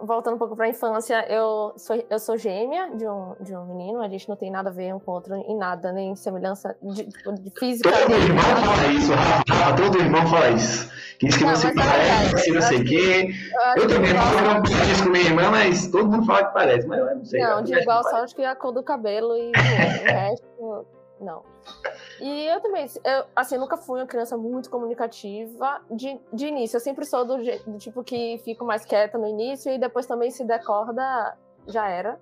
voltando 0.00 0.34
um 0.34 0.38
pouco 0.38 0.56
para 0.56 0.66
a 0.66 0.68
infância, 0.68 1.26
eu 1.32 1.72
sou, 1.76 2.04
eu 2.08 2.18
sou 2.18 2.36
gêmea 2.36 2.90
de 2.94 3.06
um, 3.06 3.34
de 3.40 3.54
um 3.54 3.64
menino, 3.66 4.00
a 4.00 4.08
gente 4.08 4.28
não 4.28 4.36
tem 4.36 4.50
nada 4.50 4.70
a 4.70 4.72
ver 4.72 4.94
um 4.94 5.00
com 5.00 5.10
o 5.10 5.14
outro 5.14 5.34
em 5.34 5.56
nada, 5.56 5.92
nem 5.92 6.14
semelhança 6.14 6.76
de, 6.82 7.04
de 7.04 7.50
física. 7.58 7.90
Todo 7.90 8.12
irmão 8.12 8.42
fala 8.42 8.92
isso, 8.92 9.12
Rafa, 9.12 9.76
todo 9.76 9.98
irmão 9.98 10.26
fala 10.26 10.50
isso. 10.50 10.90
Que 11.18 11.26
diz 11.26 11.36
que 11.36 11.44
não, 11.44 11.54
você 11.54 11.72
parece, 11.72 12.50
não 12.50 12.62
sei 12.62 12.80
o 12.80 12.84
quê. 12.84 13.30
Eu, 13.76 13.82
eu 13.82 13.88
também 13.88 14.12
não 14.12 14.22
falo 14.22 14.90
isso 14.90 15.04
com 15.04 15.10
minha 15.10 15.24
irmã, 15.24 15.50
mas 15.50 15.88
todo 15.88 16.10
mundo 16.10 16.26
fala 16.26 16.46
que 16.46 16.54
parece, 16.54 16.86
mas 16.86 16.98
eu 16.98 17.16
não 17.16 17.24
sei. 17.24 17.40
Não, 17.40 17.62
de 17.62 17.74
igual 17.74 18.02
só 18.02 18.16
acho 18.24 18.34
que 18.34 18.44
a 18.44 18.56
cor 18.56 18.72
do 18.72 18.82
cabelo 18.82 19.36
e 19.36 19.50
o 19.50 20.04
resto 20.04 20.86
Não. 21.20 21.42
E 22.20 22.46
eu 22.46 22.60
também, 22.60 22.86
eu, 23.04 23.24
assim, 23.34 23.58
nunca 23.58 23.76
fui 23.76 24.00
uma 24.00 24.06
criança 24.06 24.36
muito 24.36 24.70
comunicativa 24.70 25.80
de, 25.90 26.20
de 26.32 26.46
início. 26.46 26.76
Eu 26.76 26.80
sempre 26.80 27.04
sou 27.04 27.24
do, 27.24 27.36
do 27.36 27.78
tipo 27.78 28.04
que 28.04 28.38
fico 28.44 28.64
mais 28.64 28.84
quieta 28.84 29.18
no 29.18 29.26
início 29.26 29.72
e 29.72 29.78
depois 29.78 30.06
também 30.06 30.30
se 30.30 30.44
decorda, 30.44 31.36
já 31.66 31.88
era. 31.88 32.20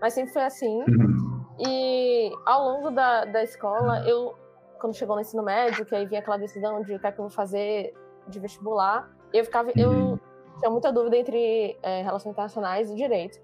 Mas 0.00 0.14
sempre 0.14 0.32
foi 0.32 0.42
assim. 0.42 0.82
Uhum. 0.82 1.44
E 1.58 2.32
ao 2.46 2.64
longo 2.64 2.90
da, 2.90 3.24
da 3.24 3.42
escola, 3.42 4.06
eu, 4.08 4.34
quando 4.80 4.94
chegou 4.94 5.16
no 5.16 5.22
ensino 5.22 5.42
médio, 5.42 5.84
que 5.84 5.94
aí 5.94 6.06
vinha 6.06 6.20
aquela 6.20 6.36
decisão 6.36 6.82
de 6.82 6.94
o 6.94 6.98
que 6.98 7.06
é 7.06 7.12
que 7.12 7.18
eu 7.18 7.24
vou 7.24 7.30
fazer 7.30 7.94
de 8.26 8.38
vestibular, 8.38 9.10
eu 9.32 9.44
ficava. 9.44 9.70
Eu 9.76 9.90
uhum. 9.90 10.18
tinha 10.58 10.70
muita 10.70 10.92
dúvida 10.92 11.16
entre 11.16 11.78
é, 11.82 12.02
relações 12.02 12.32
internacionais 12.32 12.90
e 12.90 12.94
direito. 12.94 13.40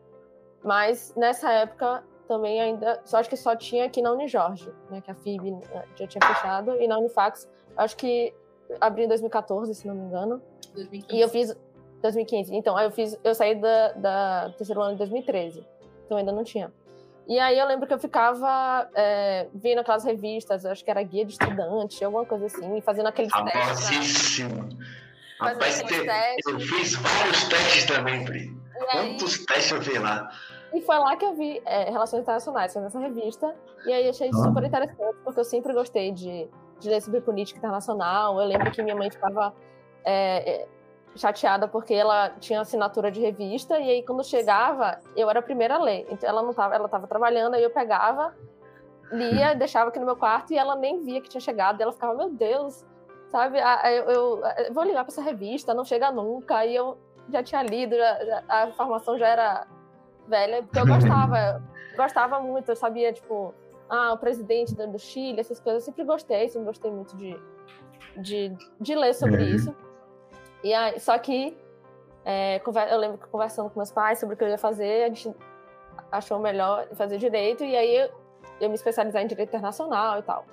Mas 0.62 1.14
nessa 1.16 1.52
época 1.52 2.02
também 2.26 2.60
ainda. 2.60 3.00
Só 3.04 3.18
acho 3.18 3.28
que 3.28 3.36
só 3.36 3.54
tinha 3.56 3.84
aqui 3.84 4.02
na 4.02 4.12
Unijorge, 4.12 4.70
né? 4.90 5.00
Que 5.00 5.10
a 5.10 5.14
FIB 5.14 5.50
né, 5.50 5.84
já 5.96 6.06
tinha 6.06 6.26
fechado. 6.26 6.80
E 6.80 6.86
na 6.86 6.98
Unifax, 6.98 7.48
acho 7.76 7.96
que 7.96 8.34
abri 8.80 9.04
em 9.04 9.08
2014, 9.08 9.74
se 9.74 9.86
não 9.86 9.94
me 9.94 10.02
engano. 10.02 10.42
2015. 10.74 11.16
E 11.16 11.20
eu 11.20 11.28
fiz. 11.28 11.56
2015. 12.02 12.54
Então, 12.54 12.76
aí 12.76 12.86
eu 12.86 12.90
fiz. 12.90 13.18
Eu 13.24 13.34
saí 13.34 13.54
da, 13.54 13.92
da 13.92 14.54
terceiro 14.56 14.82
ano 14.82 14.94
em 14.94 14.96
2013. 14.96 15.66
Então 16.04 16.18
ainda 16.18 16.32
não 16.32 16.44
tinha. 16.44 16.72
E 17.26 17.38
aí 17.38 17.58
eu 17.58 17.66
lembro 17.66 17.86
que 17.86 17.94
eu 17.94 17.98
ficava 17.98 18.88
é, 18.94 19.48
vendo 19.54 19.78
aquelas 19.78 20.04
revistas, 20.04 20.66
acho 20.66 20.84
que 20.84 20.90
era 20.90 21.02
guia 21.02 21.24
de 21.24 21.32
estudante, 21.32 22.04
alguma 22.04 22.26
coisa 22.26 22.46
assim, 22.46 22.80
fazendo 22.82 23.06
aqueles 23.06 23.32
testes. 23.32 24.40
Rapaz, 25.40 25.82
eu 26.46 26.60
fiz 26.60 26.94
vários 26.96 27.44
testes 27.44 27.86
também, 27.86 28.24
Pri. 28.24 28.54
Quantos 28.90 29.44
testes 29.46 29.72
eu 29.72 29.80
vi 29.80 29.98
lá? 29.98 30.28
E 30.74 30.80
foi 30.80 30.98
lá 30.98 31.16
que 31.16 31.24
eu 31.24 31.34
vi 31.34 31.62
é, 31.64 31.88
Relações 31.88 32.22
Internacionais, 32.22 32.72
foi 32.72 32.82
nessa 32.82 32.98
revista. 32.98 33.54
E 33.86 33.92
aí 33.92 34.08
achei 34.08 34.28
ah. 34.28 34.36
super 34.36 34.64
interessante, 34.64 35.16
porque 35.22 35.38
eu 35.38 35.44
sempre 35.44 35.72
gostei 35.72 36.10
de, 36.10 36.48
de 36.80 36.90
ler 36.90 37.00
sobre 37.00 37.20
política 37.20 37.58
internacional. 37.58 38.40
Eu 38.40 38.46
lembro 38.46 38.72
que 38.72 38.82
minha 38.82 38.96
mãe 38.96 39.08
ficava 39.08 39.54
é, 40.04 40.62
é 40.62 40.68
chateada 41.14 41.68
porque 41.68 41.94
ela 41.94 42.30
tinha 42.40 42.60
assinatura 42.60 43.08
de 43.08 43.20
revista 43.20 43.78
e 43.78 43.88
aí 43.88 44.02
quando 44.02 44.24
chegava 44.24 44.98
eu 45.16 45.30
era 45.30 45.38
a 45.38 45.42
primeira 45.42 45.76
a 45.76 45.78
ler. 45.78 46.06
Então 46.10 46.28
ela 46.28 46.42
não 46.42 46.52
tava, 46.52 46.74
ela 46.74 46.86
estava 46.86 47.06
trabalhando 47.06 47.54
aí 47.54 47.62
eu 47.62 47.70
pegava, 47.70 48.34
lia, 49.12 49.54
deixava 49.56 49.90
aqui 49.90 50.00
no 50.00 50.06
meu 50.06 50.16
quarto 50.16 50.52
e 50.52 50.58
ela 50.58 50.74
nem 50.74 51.04
via 51.04 51.20
que 51.20 51.28
tinha 51.28 51.40
chegado. 51.40 51.78
E 51.78 51.84
ela 51.84 51.92
ficava, 51.92 52.14
meu 52.14 52.30
Deus, 52.30 52.84
sabe? 53.28 53.58
Eu, 53.60 54.10
eu, 54.10 54.42
eu 54.66 54.74
vou 54.74 54.82
ligar 54.82 55.04
para 55.04 55.12
essa 55.12 55.22
revista, 55.22 55.72
não 55.72 55.84
chega 55.84 56.10
nunca. 56.10 56.66
E 56.66 56.74
eu 56.74 56.98
já 57.30 57.44
tinha 57.44 57.62
lido, 57.62 57.96
já, 57.96 58.42
a 58.48 58.66
informação 58.66 59.16
já 59.16 59.28
era 59.28 59.66
velha, 60.28 60.62
porque 60.62 60.78
eu 60.78 60.86
gostava, 60.86 61.62
gostava 61.96 62.40
muito, 62.40 62.70
eu 62.70 62.76
sabia, 62.76 63.12
tipo, 63.12 63.54
ah, 63.88 64.12
o 64.12 64.18
presidente 64.18 64.74
do 64.74 64.98
Chile, 64.98 65.40
essas 65.40 65.60
coisas, 65.60 65.82
eu 65.82 65.86
sempre 65.86 66.04
gostei, 66.04 66.48
sempre 66.48 66.66
gostei 66.66 66.90
muito 66.90 67.16
de, 67.16 67.38
de, 68.16 68.56
de 68.80 68.94
ler 68.94 69.14
sobre 69.14 69.42
uhum. 69.42 69.54
isso. 69.54 69.76
E 70.62 70.72
aí, 70.72 70.98
só 70.98 71.18
que 71.18 71.56
é, 72.24 72.60
eu 72.90 72.98
lembro 72.98 73.18
que 73.18 73.26
conversando 73.28 73.68
com 73.68 73.78
meus 73.78 73.92
pais 73.92 74.18
sobre 74.18 74.34
o 74.34 74.38
que 74.38 74.44
eu 74.44 74.48
ia 74.48 74.58
fazer, 74.58 75.04
a 75.04 75.08
gente 75.08 75.34
achou 76.10 76.38
melhor 76.38 76.88
fazer 76.94 77.18
direito, 77.18 77.62
e 77.62 77.76
aí 77.76 77.96
eu, 77.96 78.10
eu 78.60 78.68
me 78.68 78.74
especializar 78.74 79.22
em 79.22 79.26
direito 79.26 79.50
internacional 79.50 80.18
e 80.18 80.22
tal. 80.22 80.46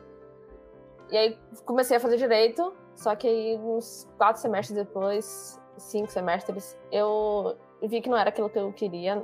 E 1.09 1.17
aí 1.17 1.37
comecei 1.65 1.97
a 1.97 1.99
fazer 1.99 2.17
direito, 2.17 2.73
só 2.95 3.15
que 3.15 3.27
aí 3.27 3.57
uns 3.57 4.07
quatro 4.17 4.41
semestres 4.41 4.77
depois, 4.77 5.59
cinco 5.77 6.11
semestres, 6.11 6.77
eu 6.91 7.57
vi 7.81 8.01
que 8.01 8.09
não 8.09 8.17
era 8.17 8.29
aquilo 8.29 8.49
que 8.49 8.59
eu 8.59 8.71
queria, 8.73 9.23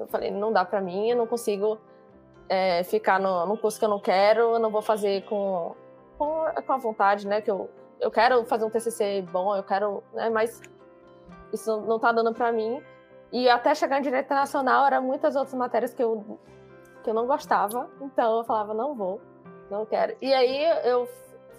eu 0.00 0.06
falei, 0.06 0.30
não 0.30 0.52
dá 0.52 0.64
para 0.64 0.80
mim, 0.80 1.10
eu 1.10 1.16
não 1.16 1.26
consigo 1.26 1.78
é, 2.48 2.82
ficar 2.84 3.18
no, 3.18 3.46
no 3.46 3.56
curso 3.56 3.78
que 3.78 3.84
eu 3.84 3.88
não 3.88 4.00
quero, 4.00 4.40
eu 4.40 4.58
não 4.58 4.70
vou 4.70 4.82
fazer 4.82 5.24
com, 5.24 5.74
com, 6.18 6.44
com 6.66 6.72
a 6.72 6.76
vontade, 6.76 7.26
né? 7.26 7.40
Que 7.40 7.50
eu, 7.50 7.68
eu 8.00 8.10
quero 8.10 8.44
fazer 8.44 8.64
um 8.64 8.70
TCC 8.70 9.22
bom, 9.30 9.54
eu 9.54 9.62
quero, 9.62 10.02
né? 10.12 10.30
Mas 10.30 10.60
isso 11.52 11.80
não 11.82 11.98
tá 11.98 12.12
dando 12.12 12.32
para 12.32 12.52
mim. 12.52 12.82
E 13.32 13.48
até 13.48 13.74
chegar 13.74 13.98
em 13.98 14.02
direito 14.02 14.26
internacional, 14.26 14.86
eram 14.86 15.02
muitas 15.02 15.34
outras 15.34 15.54
matérias 15.54 15.92
que 15.92 16.02
eu, 16.02 16.38
que 17.02 17.10
eu 17.10 17.14
não 17.14 17.26
gostava, 17.26 17.90
então 18.00 18.38
eu 18.38 18.44
falava, 18.44 18.72
não 18.72 18.94
vou, 18.94 19.20
não 19.70 19.84
quero. 19.84 20.16
E 20.20 20.32
aí 20.32 20.64
eu 20.88 21.08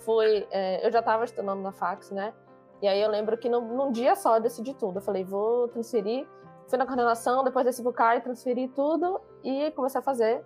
fui, 0.06 0.48
é, 0.52 0.86
eu 0.86 0.92
já 0.92 1.00
estava 1.00 1.26
estudando 1.26 1.62
na 1.62 1.72
fax, 1.72 2.12
né? 2.12 2.34
E 2.82 2.88
aí 2.88 3.02
eu 3.02 3.10
lembro 3.10 3.38
que 3.38 3.50
num, 3.50 3.62
num 3.62 3.92
dia 3.92 4.16
só 4.16 4.38
eu 4.38 4.42
decidi 4.42 4.74
tudo. 4.74 5.00
Eu 5.00 5.02
falei, 5.02 5.24
vou 5.24 5.68
transferir 5.68 6.28
fui 6.68 6.78
na 6.78 6.86
coordenação, 6.86 7.44
depois 7.44 7.66
desse 7.66 7.82
Bucai, 7.82 8.22
transferi 8.22 8.68
tudo 8.68 9.20
e 9.44 9.72
comecei 9.72 10.00
a 10.00 10.04
fazer 10.04 10.42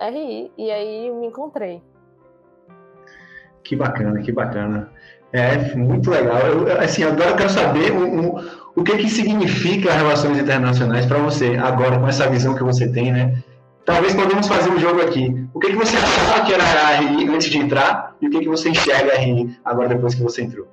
RI. 0.00 0.52
E 0.58 0.70
aí 0.70 1.10
me 1.10 1.28
encontrei. 1.28 1.82
Que 3.62 3.76
bacana, 3.76 4.20
que 4.20 4.32
bacana. 4.32 4.90
É 5.32 5.74
muito 5.76 6.10
legal. 6.10 6.38
Eu, 6.40 6.80
assim, 6.80 7.04
agora 7.04 7.30
eu 7.30 7.36
quero 7.36 7.50
saber 7.50 7.92
o, 7.92 8.40
o, 8.74 8.82
que, 8.82 8.96
que 8.96 9.08
significa 9.08 9.92
relações 9.92 10.38
internacionais 10.38 11.06
para 11.06 11.18
você, 11.18 11.56
agora 11.56 11.98
com 11.98 12.08
essa 12.08 12.28
visão 12.28 12.54
que 12.54 12.64
você 12.64 12.90
tem, 12.90 13.12
né? 13.12 13.40
Talvez 13.84 14.14
podemos 14.14 14.48
fazer 14.48 14.70
um 14.70 14.78
jogo 14.78 15.00
aqui. 15.00 15.48
O 15.54 15.60
que, 15.60 15.68
que 15.68 15.76
você 15.76 15.96
achava 15.96 16.44
que 16.44 16.52
era 16.52 16.64
RI 16.96 17.28
antes 17.28 17.48
de 17.48 17.58
entrar 17.58 18.16
e 18.20 18.26
o 18.26 18.30
que, 18.30 18.40
que 18.40 18.48
você 18.48 18.70
enxerga 18.70 19.14
RI 19.16 19.56
agora 19.64 19.88
depois 19.88 20.14
que 20.14 20.22
você 20.22 20.42
entrou? 20.42 20.66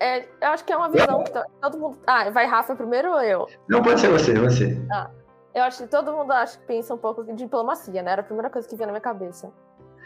É, 0.00 0.20
eu 0.40 0.48
acho 0.48 0.64
que 0.64 0.72
é 0.72 0.76
uma 0.76 0.88
visão 0.88 1.24
que 1.24 1.32
todo 1.60 1.78
mundo. 1.78 1.98
Ah, 2.06 2.30
vai 2.30 2.46
Rafa 2.46 2.76
primeiro 2.76 3.10
ou 3.10 3.20
eu? 3.20 3.46
Não, 3.68 3.82
pode 3.82 4.00
ser 4.00 4.10
você, 4.10 4.34
você. 4.34 4.86
Ah, 4.92 5.10
eu 5.54 5.64
acho 5.64 5.82
que 5.82 5.88
todo 5.88 6.12
mundo 6.12 6.32
acho 6.32 6.58
que 6.60 6.66
pensa 6.66 6.94
um 6.94 6.98
pouco 6.98 7.24
de 7.24 7.32
diplomacia, 7.34 8.02
né? 8.02 8.12
Era 8.12 8.20
a 8.20 8.24
primeira 8.24 8.48
coisa 8.48 8.68
que 8.68 8.76
vinha 8.76 8.86
na 8.86 8.92
minha 8.92 9.00
cabeça. 9.00 9.52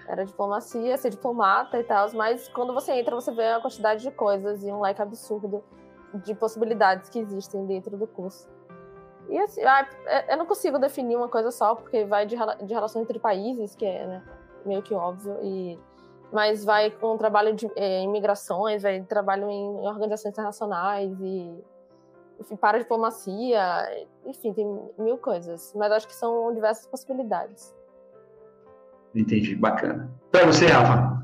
Era 0.09 0.25
diplomacia, 0.25 0.97
ser 0.97 1.11
diplomata 1.11 1.79
e 1.79 1.85
tal, 1.85 2.11
mas 2.15 2.49
quando 2.49 2.73
você 2.73 2.93
entra, 2.93 3.15
você 3.15 3.31
vê 3.33 3.51
uma 3.51 3.61
quantidade 3.61 4.03
de 4.03 4.11
coisas 4.11 4.65
e 4.65 4.73
um 4.73 4.81
leque 4.81 5.01
absurdo 5.01 5.63
de 6.15 6.35
possibilidades 6.35 7.09
que 7.09 7.19
existem 7.19 7.67
dentro 7.67 7.97
do 7.97 8.07
curso. 8.07 8.49
E 9.29 9.39
assim, 9.39 9.63
ah, 9.63 9.87
é, 10.07 10.35
eu 10.35 10.39
não 10.39 10.47
consigo 10.47 10.79
definir 10.79 11.17
uma 11.17 11.29
coisa 11.29 11.51
só, 11.51 11.75
porque 11.75 12.05
vai 12.05 12.27
de, 12.27 12.37
de 12.37 12.75
relação 12.75 13.03
entre 13.03 13.19
países, 13.19 13.77
que 13.77 13.87
é 13.87 14.07
né, 14.07 14.23
meio 14.67 14.83
que 14.83 14.93
óbvio, 14.93 15.39
e 15.43 15.79
mas 16.33 16.65
vai 16.65 16.91
com 16.91 17.19
trabalho 17.19 17.55
de, 17.55 17.71
é, 17.77 18.01
em 18.01 18.09
migrações, 18.09 18.83
vai 18.83 19.03
trabalho 19.03 19.51
em 19.51 19.87
organizações 19.87 20.33
internacionais 20.33 21.13
e 21.21 21.63
enfim, 22.41 22.57
para 22.57 22.79
a 22.79 22.81
diplomacia, 22.81 24.07
enfim, 24.27 24.53
tem 24.53 24.67
mil 24.99 25.19
coisas, 25.19 25.73
mas 25.77 25.93
acho 25.93 26.09
que 26.09 26.15
são 26.15 26.53
diversas 26.55 26.87
possibilidades. 26.87 27.77
Entendi, 29.15 29.55
bacana. 29.55 30.11
Para 30.31 30.47
você, 30.47 30.67
Rafa? 30.67 31.23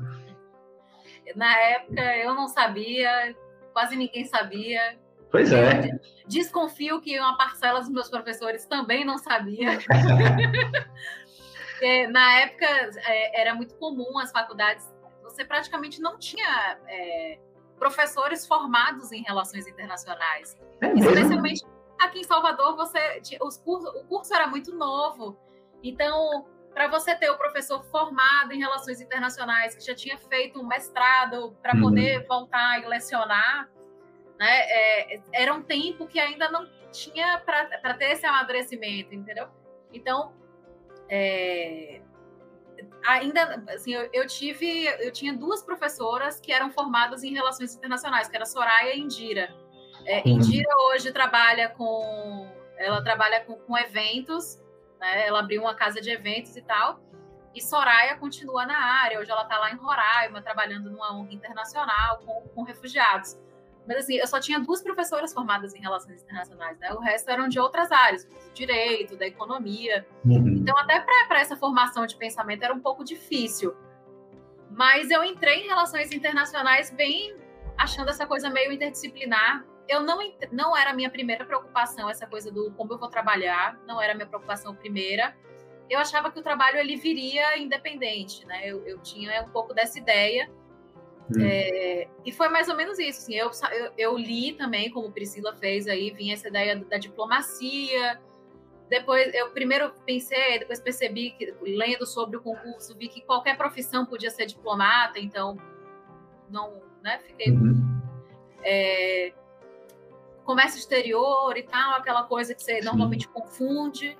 Na 1.35 1.57
época 1.57 2.01
eu 2.17 2.35
não 2.35 2.47
sabia, 2.47 3.35
quase 3.73 3.95
ninguém 3.95 4.25
sabia. 4.25 4.97
Pois 5.31 5.51
é. 5.51 5.99
Desconfio 6.27 7.01
que 7.01 7.19
uma 7.19 7.37
parcela 7.37 7.79
dos 7.79 7.89
meus 7.89 8.09
professores 8.09 8.65
também 8.65 9.03
não 9.03 9.17
sabia. 9.17 9.79
na 12.11 12.39
época 12.39 12.65
é, 12.65 13.41
era 13.41 13.53
muito 13.53 13.75
comum 13.75 14.17
as 14.19 14.31
faculdades 14.31 14.87
você 15.39 15.45
praticamente 15.45 16.01
não 16.01 16.17
tinha 16.19 16.77
é, 16.87 17.39
professores 17.77 18.45
formados 18.45 19.11
em 19.13 19.21
relações 19.21 19.65
internacionais. 19.67 20.57
É 20.81 20.91
Especialmente 20.93 21.65
aqui 21.97 22.19
em 22.19 22.23
Salvador, 22.23 22.75
você 22.75 23.21
os 23.41 23.57
cursos, 23.57 23.89
o 23.95 24.03
curso 24.05 24.33
era 24.33 24.47
muito 24.47 24.75
novo. 24.75 25.37
Então, 25.81 26.45
para 26.73 26.89
você 26.89 27.15
ter 27.15 27.29
o 27.29 27.37
professor 27.37 27.81
formado 27.85 28.51
em 28.51 28.59
relações 28.59 28.99
internacionais, 28.99 29.75
que 29.75 29.81
já 29.81 29.95
tinha 29.95 30.17
feito 30.17 30.59
um 30.59 30.67
mestrado 30.67 31.55
para 31.61 31.73
uhum. 31.75 31.83
poder 31.83 32.27
voltar 32.27 32.83
e 32.83 32.85
lecionar, 32.85 33.69
né, 34.37 34.59
é, 34.69 35.21
era 35.31 35.53
um 35.53 35.61
tempo 35.61 36.05
que 36.05 36.19
ainda 36.19 36.49
não 36.51 36.67
tinha 36.91 37.39
para 37.45 37.93
ter 37.93 38.11
esse 38.11 38.25
amadurecimento, 38.25 39.15
entendeu? 39.15 39.47
Então, 39.93 40.33
é, 41.07 42.01
ainda 43.05 43.63
assim, 43.69 43.93
eu, 43.93 44.09
eu, 44.11 44.27
tive, 44.27 44.85
eu 44.99 45.11
tinha 45.11 45.33
duas 45.33 45.63
professoras 45.63 46.39
que 46.39 46.51
eram 46.51 46.71
formadas 46.71 47.23
em 47.23 47.33
relações 47.33 47.75
internacionais, 47.75 48.27
que 48.27 48.35
era 48.35 48.45
Soraya 48.45 48.95
e 48.95 48.99
Indira. 48.99 49.53
É. 50.05 50.27
Indira 50.27 50.69
hoje 50.87 51.11
trabalha 51.11 51.69
com, 51.69 52.47
ela 52.77 53.03
trabalha 53.03 53.43
com, 53.45 53.55
com 53.55 53.77
eventos, 53.77 54.61
né? 54.99 55.27
Ela 55.27 55.39
abriu 55.39 55.61
uma 55.61 55.75
casa 55.75 56.01
de 56.01 56.09
eventos 56.09 56.55
e 56.55 56.61
tal. 56.61 56.99
E 57.53 57.61
Soraya 57.61 58.15
continua 58.17 58.65
na 58.65 58.77
área. 58.77 59.19
Hoje 59.19 59.31
ela 59.31 59.43
está 59.43 59.57
lá 59.57 59.71
em 59.71 59.75
Roraima, 59.75 60.41
trabalhando 60.41 60.89
numa 60.89 61.13
ONG 61.17 61.35
internacional 61.35 62.19
com, 62.19 62.41
com 62.49 62.63
refugiados. 62.63 63.37
Mas 63.87 63.97
assim, 63.97 64.17
eu 64.17 64.27
só 64.27 64.39
tinha 64.39 64.59
duas 64.59 64.83
professoras 64.83 65.33
formadas 65.33 65.73
em 65.73 65.79
relações 65.79 66.21
internacionais, 66.21 66.77
né? 66.77 66.93
O 66.93 66.99
resto 66.99 67.29
eram 67.31 67.47
de 67.49 67.59
outras 67.59 67.91
áreas, 67.91 68.23
do 68.23 68.53
direito, 68.53 69.17
da 69.17 69.25
economia. 69.25 70.05
Uhum. 70.23 70.48
Então, 70.61 70.77
até 70.77 70.99
para 70.99 71.39
essa 71.39 71.55
formação 71.55 72.05
de 72.05 72.15
pensamento 72.15 72.63
era 72.63 72.73
um 72.73 72.79
pouco 72.79 73.03
difícil. 73.03 73.75
Mas 74.69 75.09
eu 75.09 75.23
entrei 75.23 75.63
em 75.63 75.67
relações 75.67 76.11
internacionais 76.11 76.91
bem 76.91 77.35
achando 77.77 78.09
essa 78.09 78.27
coisa 78.27 78.49
meio 78.49 78.71
interdisciplinar. 78.71 79.65
Eu 79.87 80.01
não, 80.01 80.19
não 80.51 80.77
era 80.77 80.91
a 80.91 80.93
minha 80.93 81.09
primeira 81.09 81.45
preocupação, 81.45 82.09
essa 82.09 82.27
coisa 82.27 82.51
do 82.51 82.71
como 82.73 82.93
eu 82.93 82.99
vou 82.99 83.09
trabalhar, 83.09 83.79
não 83.87 83.99
era 84.01 84.13
a 84.13 84.15
minha 84.15 84.27
preocupação 84.27 84.75
primeira. 84.75 85.35
eu 85.89 85.97
achava 85.97 86.31
que 86.31 86.39
o 86.39 86.43
trabalho 86.43 86.77
ele 86.77 86.95
viria 86.95 87.57
independente, 87.57 88.45
né? 88.45 88.69
Eu, 88.69 88.85
eu 88.85 88.99
tinha 88.99 89.41
um 89.41 89.49
pouco 89.49 89.73
dessa 89.73 89.97
ideia. 89.97 90.49
Hum. 91.31 91.41
É, 91.41 92.07
e 92.25 92.31
foi 92.31 92.49
mais 92.49 92.67
ou 92.67 92.75
menos 92.75 92.99
isso. 92.99 93.21
Assim, 93.21 93.35
eu, 93.35 93.49
eu, 93.71 93.93
eu, 93.97 94.17
li 94.17 94.53
também, 94.53 94.91
como 94.91 95.11
Priscila 95.11 95.55
fez 95.55 95.87
aí, 95.87 96.11
vinha 96.11 96.33
essa 96.33 96.47
ideia 96.47 96.75
da 96.75 96.97
diplomacia. 96.97 98.19
Depois, 98.89 99.33
eu 99.33 99.51
primeiro 99.51 99.93
pensei, 100.05 100.59
depois 100.59 100.79
percebi 100.79 101.31
que, 101.31 101.53
lendo 101.61 102.05
sobre 102.05 102.37
o 102.37 102.41
concurso, 102.41 102.97
vi 102.97 103.07
que 103.07 103.21
qualquer 103.21 103.55
profissão 103.55 104.05
podia 104.05 104.31
ser 104.31 104.45
diplomata, 104.45 105.19
então 105.19 105.57
não, 106.49 106.81
né? 107.03 107.19
Fiquei. 107.19 107.51
Uhum. 107.51 108.01
É, 108.63 109.33
comércio 110.43 110.79
exterior 110.79 111.55
e 111.55 111.63
tal, 111.63 111.93
aquela 111.93 112.23
coisa 112.23 112.55
que 112.55 112.63
você 112.63 112.81
Sim. 112.81 112.85
normalmente 112.85 113.27
confunde 113.27 114.17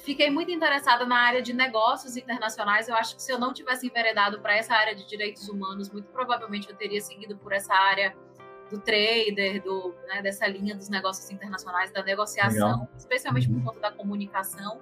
fiquei 0.00 0.30
muito 0.30 0.50
interessada 0.50 1.06
na 1.06 1.16
área 1.16 1.42
de 1.42 1.52
negócios 1.52 2.16
internacionais. 2.16 2.88
Eu 2.88 2.96
acho 2.96 3.16
que 3.16 3.22
se 3.22 3.32
eu 3.32 3.38
não 3.38 3.52
tivesse 3.52 3.86
enveredado 3.86 4.40
para 4.40 4.56
essa 4.56 4.74
área 4.74 4.94
de 4.94 5.06
direitos 5.06 5.48
humanos, 5.48 5.90
muito 5.90 6.08
provavelmente 6.08 6.68
eu 6.68 6.76
teria 6.76 7.00
seguido 7.00 7.36
por 7.36 7.52
essa 7.52 7.74
área 7.74 8.16
do 8.70 8.78
trader, 8.78 9.62
do, 9.62 9.94
né, 10.06 10.22
dessa 10.22 10.46
linha 10.46 10.74
dos 10.74 10.88
negócios 10.88 11.28
internacionais, 11.30 11.90
da 11.90 12.02
negociação, 12.02 12.72
Legal. 12.72 12.88
especialmente 12.96 13.48
por 13.48 13.56
uhum. 13.56 13.64
conta 13.64 13.80
da 13.80 13.90
comunicação. 13.90 14.80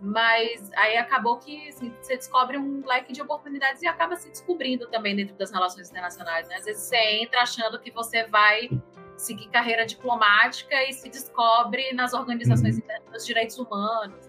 Mas 0.00 0.70
aí 0.76 0.96
acabou 0.96 1.38
que 1.38 1.68
assim, 1.68 1.92
você 2.00 2.16
descobre 2.16 2.58
um 2.58 2.86
leque 2.86 3.12
de 3.12 3.22
oportunidades 3.22 3.80
e 3.82 3.86
acaba 3.86 4.16
se 4.16 4.28
descobrindo 4.28 4.86
também 4.88 5.16
dentro 5.16 5.34
das 5.34 5.50
relações 5.50 5.90
internacionais. 5.90 6.48
Né? 6.48 6.56
Às 6.56 6.64
vezes 6.66 6.82
você 6.82 6.96
entra 6.96 7.40
achando 7.40 7.80
que 7.80 7.90
você 7.90 8.26
vai 8.26 8.68
seguir 9.16 9.48
carreira 9.48 9.86
diplomática 9.86 10.74
e 10.84 10.92
se 10.92 11.08
descobre 11.08 11.92
nas 11.92 12.12
organizações 12.12 12.76
uhum. 12.76 12.82
internas 12.82 13.12
dos 13.12 13.26
direitos 13.26 13.58
humanos. 13.58 14.28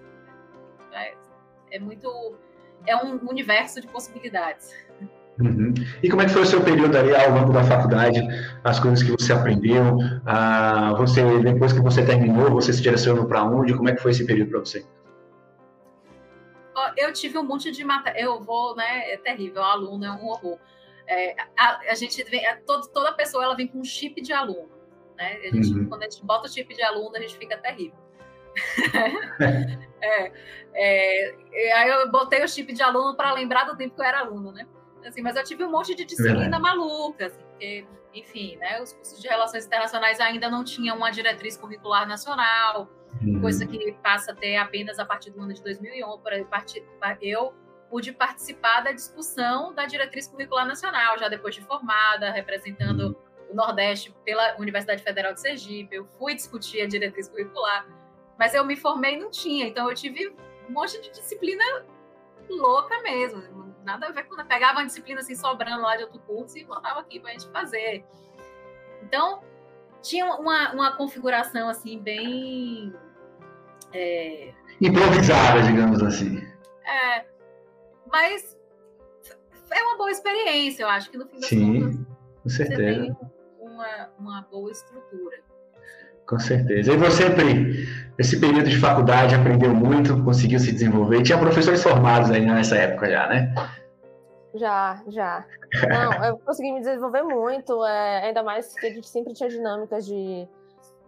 É, 0.91 1.13
é, 1.71 1.79
muito. 1.79 2.37
É 2.87 2.95
um 2.95 3.27
universo 3.27 3.81
de 3.81 3.87
possibilidades. 3.87 4.73
Uhum. 5.39 5.73
E 6.01 6.09
como 6.09 6.21
é 6.21 6.25
que 6.25 6.31
foi 6.31 6.43
o 6.43 6.45
seu 6.45 6.61
período 6.61 6.97
ali 6.97 7.13
ao 7.13 7.31
longo 7.31 7.51
da 7.51 7.63
faculdade? 7.63 8.19
As 8.63 8.79
coisas 8.79 9.03
que 9.03 9.11
você 9.11 9.33
aprendeu? 9.33 9.97
Ah, 10.25 10.93
você 10.97 11.21
depois 11.39 11.73
que 11.73 11.81
você 11.81 12.05
terminou, 12.05 12.51
você 12.51 12.71
se 12.71 12.81
direcionou 12.81 13.25
para 13.25 13.43
onde? 13.43 13.73
Como 13.73 13.89
é 13.89 13.95
que 13.95 14.01
foi 14.01 14.11
esse 14.11 14.25
período 14.25 14.51
para 14.51 14.59
você? 14.59 14.85
Eu 16.97 17.11
tive 17.11 17.37
um 17.37 17.43
monte 17.43 17.71
de 17.71 17.83
matéria. 17.83 18.21
Eu 18.21 18.41
vou, 18.41 18.75
né? 18.75 19.11
É 19.11 19.17
terrível. 19.17 19.63
Aluno 19.63 20.05
é 20.05 20.11
um 20.11 20.25
horror. 20.25 20.57
É, 21.07 21.35
a, 21.57 21.79
a, 21.91 21.95
gente 21.95 22.23
vem, 22.23 22.45
a, 22.45 22.57
todo, 22.61 22.87
toda 22.87 23.11
pessoa 23.11 23.43
ela 23.43 23.55
vem 23.55 23.67
com 23.67 23.79
um 23.79 23.83
chip 23.83 24.21
de 24.21 24.31
aluno. 24.31 24.69
Né? 25.17 25.37
A 25.43 25.55
gente, 25.55 25.73
uhum. 25.73 25.87
Quando 25.87 26.03
a 26.03 26.09
gente 26.09 26.25
bota 26.25 26.47
o 26.47 26.51
chip 26.51 26.73
de 26.73 26.81
aluno, 26.81 27.15
a 27.15 27.19
gente 27.19 27.37
fica 27.37 27.57
terrível. 27.57 27.97
é, 30.01 30.31
é, 30.73 31.73
aí 31.73 31.89
eu 31.89 32.09
botei 32.09 32.43
o 32.43 32.47
chip 32.47 32.71
de 32.73 32.81
aluno 32.81 33.15
para 33.15 33.33
lembrar 33.33 33.65
do 33.65 33.75
tempo 33.75 33.95
que 33.95 34.01
eu 34.01 34.05
era 34.05 34.19
aluno, 34.19 34.51
né? 34.51 34.65
Assim, 35.05 35.21
mas 35.21 35.35
eu 35.35 35.43
tive 35.43 35.63
um 35.63 35.71
monte 35.71 35.93
de 35.93 36.05
disciplina 36.05 36.59
maluca, 36.59 37.27
assim, 37.27 37.43
porque, 37.51 37.85
enfim, 38.13 38.57
né, 38.57 38.81
os 38.81 38.93
cursos 38.93 39.21
de 39.21 39.27
relações 39.27 39.65
internacionais 39.65 40.19
ainda 40.19 40.49
não 40.49 40.63
tinham 40.63 40.97
uma 40.97 41.11
diretriz 41.11 41.57
curricular 41.57 42.07
nacional, 42.07 42.89
uhum. 43.21 43.39
coisa 43.39 43.65
que 43.65 43.91
passa 44.03 44.31
a 44.31 44.35
ter 44.35 44.55
apenas 44.55 44.97
a 44.99 45.05
partir 45.05 45.31
do 45.31 45.41
ano 45.41 45.53
de 45.53 45.61
2001. 45.61 46.19
Eu 47.21 47.53
pude 47.89 48.11
participar 48.11 48.81
da 48.81 48.91
discussão 48.91 49.73
da 49.73 49.85
diretriz 49.85 50.27
curricular 50.27 50.65
nacional, 50.65 51.17
já 51.19 51.29
depois 51.29 51.53
de 51.53 51.61
formada, 51.61 52.31
representando 52.31 53.09
uhum 53.09 53.25
o 53.49 53.55
Nordeste 53.55 54.13
pela 54.23 54.55
Universidade 54.57 55.03
Federal 55.03 55.33
de 55.33 55.41
Sergipe, 55.41 55.95
eu 55.95 56.05
fui 56.17 56.35
discutir 56.35 56.81
a 56.81 56.87
diretriz 56.87 57.29
curricular, 57.29 57.87
mas 58.37 58.53
eu 58.53 58.65
me 58.65 58.75
formei 58.75 59.15
e 59.15 59.19
não 59.19 59.31
tinha, 59.31 59.67
então 59.67 59.89
eu 59.89 59.95
tive 59.95 60.35
um 60.69 60.73
monte 60.73 60.99
de 61.01 61.11
disciplina 61.11 61.63
louca 62.49 63.01
mesmo, 63.01 63.41
nada 63.85 64.07
a 64.07 64.11
ver 64.11 64.23
com. 64.23 64.35
Pegava 64.45 64.79
uma 64.79 64.85
disciplina 64.85 65.21
assim 65.21 65.35
sobrando 65.35 65.81
lá 65.81 65.95
de 65.95 66.03
outro 66.03 66.19
curso 66.19 66.57
e 66.57 66.65
botava 66.65 66.99
aqui 66.99 67.19
para 67.19 67.29
a 67.29 67.33
gente 67.33 67.47
fazer. 67.49 68.03
Então, 69.03 69.43
tinha 70.01 70.25
uma, 70.25 70.73
uma 70.73 70.97
configuração 70.97 71.69
assim 71.69 71.99
bem. 71.99 72.93
É... 73.93 74.53
Improvisada, 74.81 75.61
digamos 75.61 76.01
assim. 76.03 76.37
É, 76.85 77.25
mas 78.11 78.57
é 79.71 79.81
uma 79.83 79.97
boa 79.97 80.11
experiência, 80.11 80.83
eu 80.83 80.89
acho 80.89 81.09
que 81.09 81.17
no 81.17 81.27
fim 81.27 81.39
das 81.39 81.49
Sim, 81.49 81.81
contas. 81.81 82.05
Com 82.43 82.49
certeza 82.49 83.15
uma, 83.75 84.09
uma 84.17 84.41
boa 84.43 84.71
estrutura. 84.71 85.43
Com 86.27 86.39
certeza. 86.39 86.91
E 86.91 86.97
você, 86.97 87.29
Pri, 87.29 87.87
esse 88.17 88.39
período 88.39 88.69
de 88.69 88.79
faculdade 88.79 89.35
aprendeu 89.35 89.73
muito, 89.73 90.23
conseguiu 90.23 90.59
se 90.59 90.71
desenvolver. 90.71 91.21
Tinha 91.21 91.37
professores 91.37 91.83
formados 91.83 92.31
aí 92.31 92.45
nessa 92.45 92.75
época 92.75 93.09
já, 93.09 93.27
né? 93.27 93.53
Já, 94.55 95.03
já. 95.07 95.45
Não, 95.89 96.25
eu 96.25 96.37
consegui 96.39 96.71
me 96.71 96.79
desenvolver 96.79 97.23
muito, 97.23 97.83
é, 97.85 98.27
ainda 98.27 98.41
mais 98.41 98.73
que 98.73 98.87
a 98.87 98.89
gente 98.89 99.07
sempre 99.07 99.33
tinha 99.33 99.49
dinâmicas 99.49 100.05
de, 100.05 100.47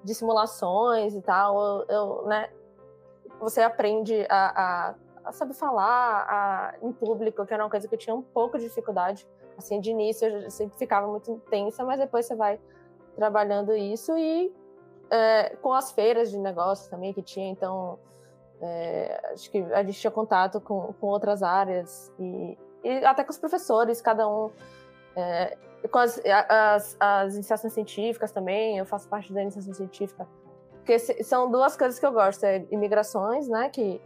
de 0.04 0.14
simulações 0.14 1.16
e 1.16 1.22
tal. 1.22 1.58
Eu, 1.58 1.96
eu 1.96 2.28
né, 2.28 2.50
você 3.40 3.62
aprende 3.62 4.26
a, 4.30 4.92
a, 4.92 4.96
a 5.26 5.32
saber 5.32 5.54
falar 5.54 6.26
a, 6.28 6.74
em 6.82 6.92
público, 6.92 7.46
que 7.46 7.54
era 7.54 7.64
uma 7.64 7.70
coisa 7.70 7.88
que 7.88 7.96
eu 7.96 8.00
tinha 8.00 8.16
um 8.16 8.22
pouco 8.22 8.58
de 8.58 8.66
dificuldade. 8.66 9.26
Assim, 9.58 9.80
de 9.80 9.92
início 9.92 10.28
eu 10.28 10.52
sempre 10.52 10.78
ficava 10.78 11.08
muito 11.08 11.32
intensa, 11.32 11.84
mas 11.84 12.00
depois 12.00 12.26
você 12.26 12.36
vai 12.36 12.60
trabalhando 13.16 13.74
isso 13.76 14.16
e 14.18 14.54
é, 15.12 15.56
com 15.62 15.74
as 15.74 15.92
feiras 15.92 16.32
de 16.32 16.38
negócios 16.38 16.88
também 16.88 17.14
que 17.14 17.22
tinha, 17.22 17.50
então 17.50 18.00
é, 18.62 19.32
acho 19.34 19.50
que 19.52 19.60
a 19.60 19.84
gente 19.84 20.00
tinha 20.00 20.12
contato 20.12 20.60
com, 20.60 20.94
com 20.94 21.08
outras 21.08 21.44
áreas 21.44 22.12
e, 22.20 22.58
e 22.84 23.06
até 23.06 23.24
com 23.24 23.32
os 23.32 23.38
professores, 23.38 24.02
cada 24.02 24.28
um 24.28 24.52
é, 25.16 25.58
com 25.92 26.00
as, 26.00 26.22
as, 26.50 26.98
as, 27.00 27.34
iniciações 27.36 27.74
científicas 27.74 28.32
também, 28.32 28.78
eu 28.78 28.86
faço 28.86 29.08
parte 29.08 29.32
da 29.32 29.42
iniciação 29.42 29.74
científica, 29.74 30.28
porque 30.78 30.98
são 31.00 31.50
duas 31.50 31.78
coisas 31.78 32.00
que 32.00 32.06
eu 32.06 32.12
gosto, 32.12 32.44
é 32.44 32.66
imigrações, 32.72 33.48
né, 33.48 33.70
que, 33.70 34.02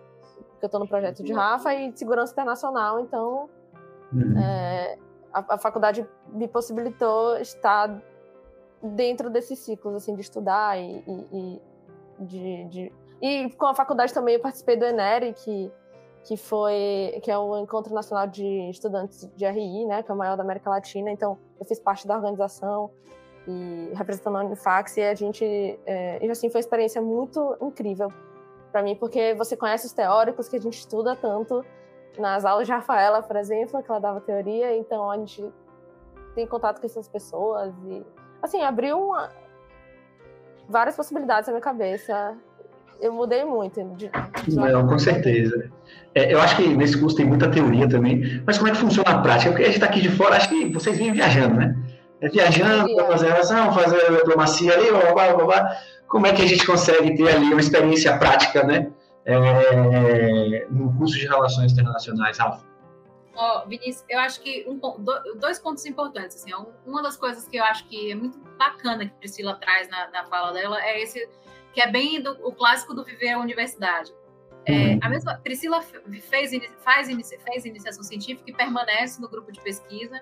que 0.59 0.65
eu 0.65 0.67
estou 0.67 0.79
no 0.79 0.87
projeto 0.87 1.23
de 1.23 1.31
Rafa, 1.33 1.73
e 1.73 1.95
segurança 1.97 2.33
internacional, 2.33 2.99
então 2.99 3.49
uhum. 4.13 4.37
é, 4.37 4.97
a, 5.33 5.55
a 5.55 5.57
faculdade 5.57 6.07
me 6.27 6.47
possibilitou 6.47 7.37
estar 7.37 8.01
dentro 8.81 9.29
desses 9.29 9.59
ciclos, 9.59 9.95
assim, 9.95 10.15
de 10.15 10.21
estudar 10.21 10.77
e, 10.79 11.03
e, 11.07 11.27
e 11.31 11.61
de, 12.19 12.65
de, 12.65 12.93
E 13.21 13.49
com 13.51 13.67
a 13.67 13.75
faculdade 13.75 14.13
também 14.13 14.35
eu 14.35 14.41
participei 14.41 14.75
do 14.75 14.85
ENERI, 14.85 15.33
que, 15.33 15.71
que 16.23 16.37
foi... 16.37 17.19
que 17.23 17.31
é 17.31 17.37
o 17.37 17.57
Encontro 17.59 17.93
Nacional 17.93 18.27
de 18.27 18.69
Estudantes 18.69 19.29
de 19.35 19.45
RI, 19.45 19.85
né, 19.85 20.03
que 20.03 20.11
é 20.11 20.13
o 20.13 20.17
maior 20.17 20.35
da 20.35 20.43
América 20.43 20.69
Latina, 20.69 21.11
então 21.11 21.37
eu 21.59 21.65
fiz 21.65 21.79
parte 21.79 22.07
da 22.07 22.15
organização 22.15 22.91
e 23.47 23.91
representando 23.95 24.37
a 24.37 24.43
Unifax, 24.43 24.97
e 24.97 25.01
a 25.01 25.15
gente... 25.15 25.45
É, 25.85 26.23
e 26.23 26.29
assim, 26.29 26.49
foi 26.49 26.59
uma 26.59 26.63
experiência 26.63 27.01
muito 27.01 27.57
incrível 27.61 28.11
para 28.71 28.81
mim, 28.81 28.95
porque 28.95 29.33
você 29.33 29.57
conhece 29.57 29.85
os 29.85 29.93
teóricos 29.93 30.47
que 30.47 30.55
a 30.55 30.59
gente 30.59 30.77
estuda 30.77 31.15
tanto, 31.15 31.65
nas 32.17 32.45
aulas 32.45 32.67
de 32.67 32.73
Rafaela, 32.73 33.21
por 33.21 33.35
exemplo, 33.35 33.81
que 33.81 33.89
ela 33.89 33.99
dava 33.99 34.21
teoria, 34.21 34.75
então 34.75 35.09
a 35.09 35.17
gente 35.17 35.43
tem 36.35 36.47
contato 36.47 36.79
com 36.79 36.85
essas 36.85 37.07
pessoas 37.07 37.73
e 37.85 38.05
assim, 38.41 38.61
abriu 38.61 38.99
uma... 38.99 39.29
várias 40.67 40.95
possibilidades 40.95 41.47
na 41.47 41.53
minha 41.53 41.61
cabeça. 41.61 42.35
Eu 42.99 43.13
mudei 43.13 43.43
muito. 43.43 43.83
De, 43.95 44.11
Não, 44.47 44.87
com 44.87 44.99
certeza. 44.99 45.71
É, 46.13 46.31
eu 46.33 46.39
acho 46.39 46.55
que 46.55 46.67
nesse 46.67 46.99
curso 46.99 47.15
tem 47.15 47.25
muita 47.25 47.49
teoria 47.49 47.89
também, 47.89 48.43
mas 48.45 48.57
como 48.57 48.69
é 48.69 48.71
que 48.71 48.77
funciona 48.77 49.09
a 49.09 49.21
prática? 49.21 49.49
Porque 49.51 49.63
a 49.63 49.67
gente 49.67 49.75
está 49.75 49.87
aqui 49.87 50.01
de 50.01 50.09
fora, 50.09 50.35
acho 50.35 50.49
que 50.49 50.71
vocês 50.71 50.97
vêm 50.97 51.11
viajando, 51.11 51.55
né? 51.55 51.75
É 52.19 52.29
viajando, 52.29 52.93
para 52.95 53.07
fazer 53.07 53.27
relação, 53.27 53.73
fazer 53.73 54.17
diplomacia 54.17 54.73
ali, 54.73 54.91
blá, 54.91 55.13
blá, 55.13 55.33
blá, 55.33 55.45
blá. 55.45 55.77
Como 56.07 56.27
é 56.27 56.33
que 56.33 56.43
a 56.43 56.47
gente 56.47 56.65
consegue 56.65 57.15
ter 57.15 57.35
ali 57.35 57.51
uma 57.51 57.59
experiência 57.59 58.15
prática, 58.17 58.63
né? 58.63 58.91
é, 59.25 60.67
no 60.69 60.93
curso 60.97 61.17
de 61.17 61.27
Relações 61.27 61.71
Internacionais, 61.71 62.37
Rafa? 63.35 63.63
Oh, 63.63 63.67
Vinícius, 63.67 64.05
eu 64.09 64.19
acho 64.19 64.41
que 64.41 64.65
um, 64.67 64.79
dois 65.39 65.59
pontos 65.59 65.85
importantes. 65.85 66.37
Assim, 66.37 66.51
uma 66.85 67.01
das 67.01 67.17
coisas 67.17 67.47
que 67.47 67.57
eu 67.57 67.63
acho 67.63 67.87
que 67.87 68.11
é 68.11 68.15
muito 68.15 68.37
bacana 68.57 69.05
que 69.05 69.13
Priscila 69.15 69.55
traz 69.55 69.89
na, 69.89 70.09
na 70.09 70.25
fala 70.25 70.51
dela 70.51 70.81
é 70.83 71.01
esse 71.01 71.27
que 71.73 71.81
é 71.81 71.89
bem 71.89 72.21
do, 72.21 72.31
o 72.45 72.51
clássico 72.51 72.93
do 72.93 73.03
viver 73.03 73.29
a 73.29 73.39
universidade. 73.39 74.13
É, 74.65 74.71
uhum. 74.71 74.99
a 75.01 75.09
mesma 75.09 75.35
Priscila 75.37 75.81
fez, 75.81 76.51
faz, 76.83 77.09
fez 77.43 77.65
iniciação 77.65 78.03
científica 78.03 78.49
e 78.49 78.53
permanece 78.53 79.19
no 79.21 79.27
grupo 79.27 79.51
de 79.51 79.59
pesquisa. 79.61 80.21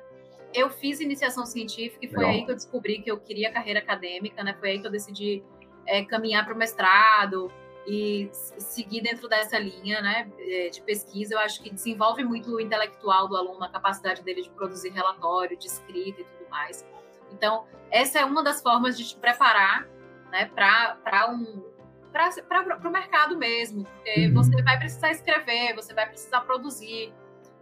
Eu 0.54 0.70
fiz 0.70 1.00
iniciação 1.00 1.46
científica 1.46 2.06
e 2.06 2.08
foi 2.08 2.20
Legal. 2.20 2.32
aí 2.32 2.46
que 2.46 2.52
eu 2.52 2.56
descobri 2.56 3.00
que 3.00 3.12
eu 3.12 3.20
queria 3.20 3.52
carreira 3.52 3.80
acadêmica, 3.80 4.44
né? 4.44 4.56
Foi 4.60 4.72
aí 4.72 4.80
que 4.80 4.88
eu 4.88 4.92
decidi 4.92 5.44
é, 5.86 6.04
caminhar 6.06 6.46
para 6.46 6.54
o 6.54 6.58
mestrado, 6.58 7.52
e 7.90 8.30
seguir 8.32 9.02
dentro 9.02 9.28
dessa 9.28 9.58
linha 9.58 10.00
né, 10.00 10.32
é, 10.38 10.70
de 10.70 10.80
pesquisa, 10.84 11.34
eu 11.34 11.40
acho 11.40 11.60
que 11.64 11.72
desenvolve 11.72 12.24
muito 12.24 12.52
o 12.52 12.62
intelectual 12.62 13.28
do 13.28 13.36
aluno, 13.36 13.64
a 13.64 13.70
capacidade 13.70 14.22
dele 14.22 14.44
de 14.44 14.50
produzir 14.52 14.90
relatório, 14.90 15.58
de 15.58 15.66
escrita 15.66 16.22
e 16.22 16.24
tudo 16.24 16.48
mais. 16.52 16.86
Então, 17.32 17.66
essa 17.90 18.20
é 18.20 18.26
uma 18.26 18.44
das 18.44 18.62
formas 18.62 18.96
de 18.96 19.08
te 19.08 19.16
preparar 19.16 19.88
né, 20.32 20.46
para 20.54 21.32
um, 21.32 21.64
para 22.12 22.88
o 22.88 22.92
mercado 22.92 23.36
mesmo. 23.36 23.84
Porque 23.86 24.28
uhum. 24.28 24.34
você 24.36 24.62
vai 24.62 24.78
precisar 24.78 25.10
escrever, 25.10 25.74
você 25.74 25.92
vai 25.92 26.08
precisar 26.08 26.42
produzir, 26.42 27.12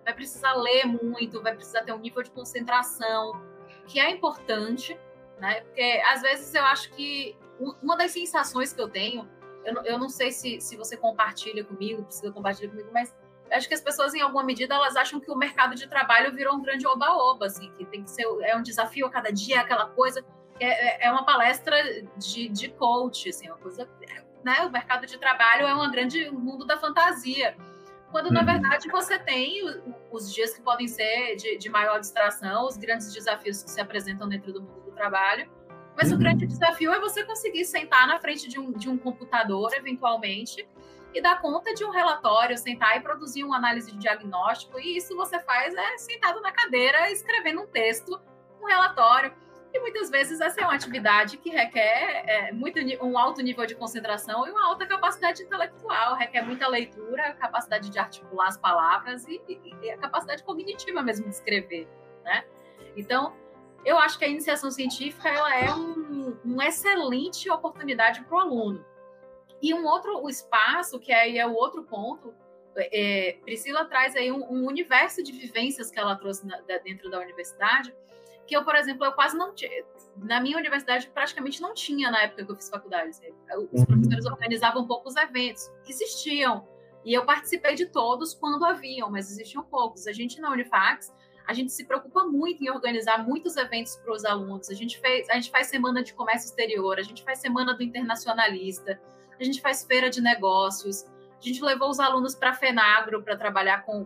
vai 0.04 0.14
precisar 0.14 0.56
ler 0.56 0.86
muito, 0.86 1.42
vai 1.42 1.56
precisar 1.56 1.84
ter 1.84 1.94
um 1.94 2.00
nível 2.00 2.22
de 2.22 2.32
concentração 2.32 3.42
que 3.86 3.98
é 3.98 4.12
importante, 4.12 5.00
né? 5.40 5.62
Porque 5.62 6.02
às 6.06 6.22
vezes 6.22 6.54
eu 6.54 6.66
acho 6.66 6.92
que 6.92 7.38
uma 7.82 7.96
das 7.96 8.12
sensações 8.12 8.74
que 8.74 8.82
eu 8.82 8.90
tenho, 8.90 9.28
eu, 9.68 9.74
não, 9.74 9.86
eu 9.86 10.00
não 10.00 10.08
sei 10.08 10.32
se, 10.32 10.62
se 10.62 10.78
você 10.78 10.96
compartilha 10.96 11.62
comigo, 11.62 12.02
precisa 12.04 12.32
compartilhar 12.32 12.70
comigo, 12.70 12.90
mas 12.94 13.14
acho 13.52 13.68
que 13.68 13.74
as 13.74 13.82
pessoas, 13.82 14.14
em 14.14 14.22
alguma 14.22 14.44
medida, 14.44 14.76
elas 14.76 14.96
acham 14.96 15.20
que 15.20 15.30
o 15.30 15.36
mercado 15.36 15.76
de 15.76 15.88
trabalho 15.88 16.34
virou 16.34 16.56
um 16.56 16.62
grande 16.62 16.88
oba-oba, 16.88 17.48
assim, 17.48 17.70
que 17.74 17.86
tem 17.86 18.02
que 18.02 18.10
ser, 18.10 18.26
é 18.44 18.56
um 18.56 18.64
desafio 18.64 19.06
a 19.06 19.10
cada 19.10 19.30
dia, 19.30 19.60
aquela 19.60 19.88
coisa. 19.88 20.24
É, 20.58 21.06
é, 21.06 21.08
é 21.08 21.12
uma 21.12 21.26
palestra 21.26 21.76
de, 22.16 22.48
de 22.48 22.70
coach, 22.70 23.30
assim, 23.30 23.48
uma 23.48 23.58
coisa. 23.58 23.88
Né? 24.44 24.62
O 24.66 24.72
mercado 24.72 25.06
de 25.06 25.18
trabalho 25.18 25.68
é 25.68 25.76
um 25.76 25.92
grande 25.92 26.32
mundo 26.32 26.66
da 26.66 26.78
fantasia. 26.78 27.56
Quando, 28.10 28.32
na 28.32 28.40
uhum. 28.40 28.46
verdade, 28.46 28.90
você 28.90 29.20
tem 29.20 29.62
os 30.10 30.34
dias 30.34 30.54
que 30.54 30.62
podem 30.62 30.88
ser 30.88 31.36
de, 31.36 31.58
de 31.58 31.70
maior 31.70 32.00
distração, 32.00 32.66
os 32.66 32.78
grandes 32.78 33.14
desafios 33.14 33.62
que 33.62 33.70
se 33.70 33.82
apresentam 33.82 34.30
dentro 34.30 34.54
do 34.54 34.62
mundo 34.62 34.80
do 34.86 34.92
trabalho. 34.92 35.52
Mas 35.98 36.10
uhum. 36.10 36.16
o 36.16 36.20
grande 36.20 36.46
desafio 36.46 36.94
é 36.94 37.00
você 37.00 37.24
conseguir 37.24 37.66
sentar 37.66 38.08
na 38.08 38.20
frente 38.20 38.48
de 38.48 38.60
um, 38.60 38.72
de 38.72 38.88
um 38.88 38.98
computador, 38.98 39.74
eventualmente, 39.74 40.70
e 41.14 41.20
dar 41.20 41.42
conta 41.42 41.74
de 41.74 41.84
um 41.84 41.90
relatório, 41.90 42.56
sentar 42.56 42.96
e 42.98 43.00
produzir 43.00 43.44
uma 43.44 43.58
análise 43.58 43.92
de 43.92 43.98
diagnóstico. 43.98 44.80
E 44.80 44.98
isso 44.98 45.16
você 45.16 45.40
faz 45.40 45.74
é 45.74 45.98
sentado 45.98 46.40
na 46.42 46.52
cadeira, 46.52 47.12
escrevendo 47.12 47.62
um 47.62 47.68
texto, 47.68 48.22
um 48.62 48.66
relatório. 48.68 49.34
E 49.74 49.80
muitas 49.80 50.10
vezes 50.10 50.40
essa 50.40 50.62
é 50.62 50.64
uma 50.64 50.76
atividade 50.76 51.38
que 51.38 51.50
requer 51.50 52.24
é, 52.28 52.52
muito, 52.52 52.80
um 53.04 53.18
alto 53.18 53.42
nível 53.42 53.66
de 53.66 53.76
concentração 53.76 54.48
e 54.48 54.52
uma 54.52 54.66
alta 54.68 54.86
capacidade 54.86 55.44
intelectual, 55.44 56.16
requer 56.16 56.42
muita 56.42 56.68
leitura, 56.68 57.34
capacidade 57.34 57.90
de 57.90 58.00
articular 58.00 58.48
as 58.48 58.58
palavras 58.58 59.28
e, 59.28 59.42
e, 59.48 59.76
e 59.82 59.92
a 59.92 59.98
capacidade 59.98 60.44
cognitiva 60.44 61.02
mesmo 61.02 61.28
de 61.28 61.36
escrever, 61.36 61.88
né? 62.24 62.46
Então, 62.96 63.36
eu 63.86 63.98
acho 63.98 64.18
que 64.18 64.26
a 64.26 64.28
iniciação 64.28 64.70
científica 64.72 65.30
ela 65.30 65.56
é 65.56 65.74
um, 65.74 66.38
uma 66.44 66.66
excelente 66.66 67.50
oportunidade 67.50 68.22
para 68.24 68.36
o 68.36 68.40
aluno. 68.40 68.86
E 69.62 69.74
um 69.74 69.86
outro 69.86 70.28
espaço, 70.30 71.00
que 71.00 71.12
aí 71.12 71.38
é 71.38 71.48
o 71.48 71.54
outro 71.54 71.84
ponto, 71.84 72.34
é, 72.76 73.38
Priscila 73.44 73.86
traz 73.86 74.16
aí 74.16 74.32
um, 74.32 74.44
um, 74.52 74.68
universo 74.68 75.24
de 75.24 75.32
vivências 75.32 75.90
que 75.90 75.98
ela 75.98 76.16
trouxe 76.16 76.46
na, 76.46 76.58
dentro 76.84 77.10
da 77.10 77.20
universidade, 77.20 77.94
que 78.46 78.56
eu, 78.56 78.64
por 78.64 78.76
exemplo, 78.76 79.06
eu 79.06 79.12
quase 79.14 79.36
não 79.38 79.54
tinha. 79.54 79.84
Na 80.18 80.40
minha 80.40 80.58
universidade, 80.58 81.08
praticamente 81.10 81.62
não 81.62 81.74
tinha 81.74 82.10
na 82.10 82.24
época 82.24 82.46
que 82.46 82.52
eu 82.52 82.56
fiz 82.56 82.70
faculdade. 82.70 83.10
Os 83.10 83.80
uhum. 83.82 83.86
professores 83.86 84.26
organizavam 84.26 84.88
poucos 84.88 85.16
eventos. 85.16 85.70
Existiam. 85.88 86.68
E 87.04 87.14
eu 87.14 87.26
participei 87.26 87.76
de 87.76 87.88
todos 87.88 88.34
quando 88.34 88.64
haviam, 88.66 89.12
mas 89.12 89.30
existiam 89.32 89.64
poucos. 89.64 90.08
A 90.08 90.14
gente 90.14 90.40
na 90.40 90.52
Unifax, 90.52 91.14
a 91.48 91.54
gente 91.54 91.72
se 91.72 91.86
preocupa 91.86 92.26
muito 92.26 92.62
em 92.62 92.70
organizar 92.70 93.26
muitos 93.26 93.56
eventos 93.56 93.96
para 93.96 94.12
os 94.14 94.26
alunos. 94.26 94.70
A 94.70 94.74
gente, 94.74 95.00
fez, 95.00 95.30
a 95.30 95.36
gente 95.36 95.50
faz 95.50 95.68
semana 95.68 96.04
de 96.04 96.14
comércio 96.14 96.48
exterior, 96.48 97.00
a 97.00 97.02
gente 97.02 97.24
faz 97.24 97.40
semana 97.40 97.74
do 97.74 97.82
internacionalista, 97.82 99.00
a 99.40 99.44
gente 99.44 99.62
faz 99.62 99.86
feira 99.86 100.10
de 100.10 100.20
negócios. 100.22 101.06
A 101.40 101.42
gente 101.42 101.64
levou 101.64 101.90
os 101.90 102.02
alunos 102.02 102.36
para 102.36 102.50
a 102.50 102.54
FENAGRO 102.54 103.24
para 103.24 103.38
trabalhar 103.38 103.86
com 103.86 104.06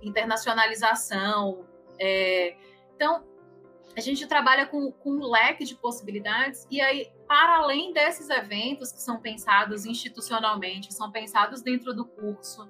internacionalização. 0.00 1.66
É, 2.00 2.56
então, 2.96 3.22
a 3.94 4.00
gente 4.00 4.26
trabalha 4.26 4.64
com, 4.64 4.90
com 4.90 5.10
um 5.10 5.30
leque 5.30 5.64
de 5.64 5.74
possibilidades, 5.74 6.66
e 6.70 6.80
aí, 6.80 7.12
para 7.28 7.56
além 7.56 7.92
desses 7.92 8.30
eventos 8.30 8.90
que 8.90 9.02
são 9.02 9.20
pensados 9.20 9.84
institucionalmente, 9.84 10.94
são 10.94 11.12
pensados 11.12 11.60
dentro 11.60 11.92
do 11.92 12.06
curso, 12.06 12.66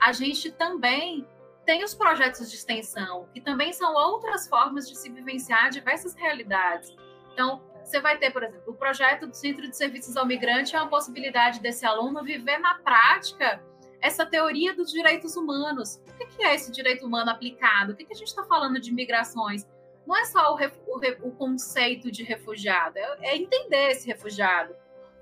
a 0.00 0.12
gente 0.12 0.50
também 0.50 1.26
tem 1.68 1.84
os 1.84 1.94
projetos 1.94 2.48
de 2.48 2.56
extensão, 2.56 3.28
que 3.34 3.42
também 3.42 3.74
são 3.74 3.92
outras 3.92 4.48
formas 4.48 4.88
de 4.88 4.96
se 4.96 5.10
vivenciar 5.10 5.68
diversas 5.68 6.14
realidades. 6.14 6.96
Então, 7.34 7.60
você 7.84 8.00
vai 8.00 8.16
ter, 8.16 8.30
por 8.30 8.42
exemplo, 8.42 8.72
o 8.72 8.74
projeto 8.74 9.26
do 9.26 9.34
Centro 9.36 9.68
de 9.68 9.76
Serviços 9.76 10.16
ao 10.16 10.24
Migrante 10.24 10.74
é 10.74 10.80
uma 10.80 10.88
possibilidade 10.88 11.60
desse 11.60 11.84
aluno 11.84 12.24
viver 12.24 12.56
na 12.56 12.76
prática 12.76 13.62
essa 14.00 14.24
teoria 14.24 14.74
dos 14.74 14.90
direitos 14.90 15.36
humanos. 15.36 16.00
O 16.08 16.26
que 16.26 16.42
é 16.42 16.54
esse 16.54 16.72
direito 16.72 17.04
humano 17.04 17.30
aplicado? 17.32 17.92
O 17.92 17.94
que 17.94 18.06
a 18.10 18.16
gente 18.16 18.28
está 18.28 18.44
falando 18.44 18.80
de 18.80 18.90
migrações? 18.90 19.66
não 20.08 20.16
é 20.16 20.24
só 20.24 20.54
o, 20.54 20.56
o, 20.56 21.28
o 21.28 21.32
conceito 21.32 22.10
de 22.10 22.22
refugiado, 22.22 22.96
é, 22.96 23.18
é, 23.20 23.36
entender 23.36 23.90
esse 23.90 24.06
refugiado. 24.06 24.74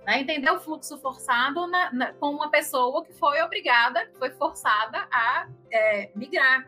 Né? 0.07 0.21
Entender 0.21 0.51
o 0.51 0.61
fluxo 0.61 0.97
forçado 0.99 1.66
na, 1.66 1.92
na, 1.92 2.12
com 2.12 2.31
uma 2.31 2.49
pessoa 2.49 3.05
que 3.05 3.12
foi 3.14 3.42
obrigada, 3.42 4.09
foi 4.16 4.31
forçada 4.31 5.09
a 5.11 5.49
é, 5.71 6.12
migrar. 6.14 6.64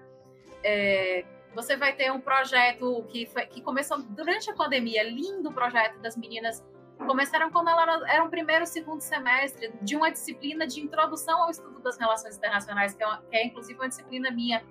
É, 0.64 1.24
você 1.54 1.76
vai 1.76 1.94
ter 1.94 2.10
um 2.12 2.20
projeto 2.20 3.04
que, 3.08 3.26
foi, 3.26 3.46
que 3.46 3.60
começou 3.62 4.02
durante 4.02 4.50
a 4.50 4.54
pandemia, 4.54 5.04
lindo 5.04 5.52
projeto 5.52 6.00
das 6.00 6.16
meninas. 6.16 6.66
Começaram 6.98 7.48
quando 7.52 7.70
elas 7.70 8.02
eram 8.08 8.28
primeiro, 8.28 8.66
segundo 8.66 9.00
semestre 9.00 9.72
de 9.82 9.94
uma 9.94 10.10
disciplina 10.10 10.66
de 10.66 10.80
introdução 10.80 11.44
ao 11.44 11.50
estudo 11.50 11.78
das 11.78 11.96
relações 11.96 12.36
internacionais, 12.36 12.92
que 12.92 13.04
é, 13.04 13.06
uma, 13.06 13.22
que 13.22 13.36
é 13.36 13.46
inclusive 13.46 13.78
uma 13.78 13.88
disciplina 13.88 14.32
minha. 14.32 14.64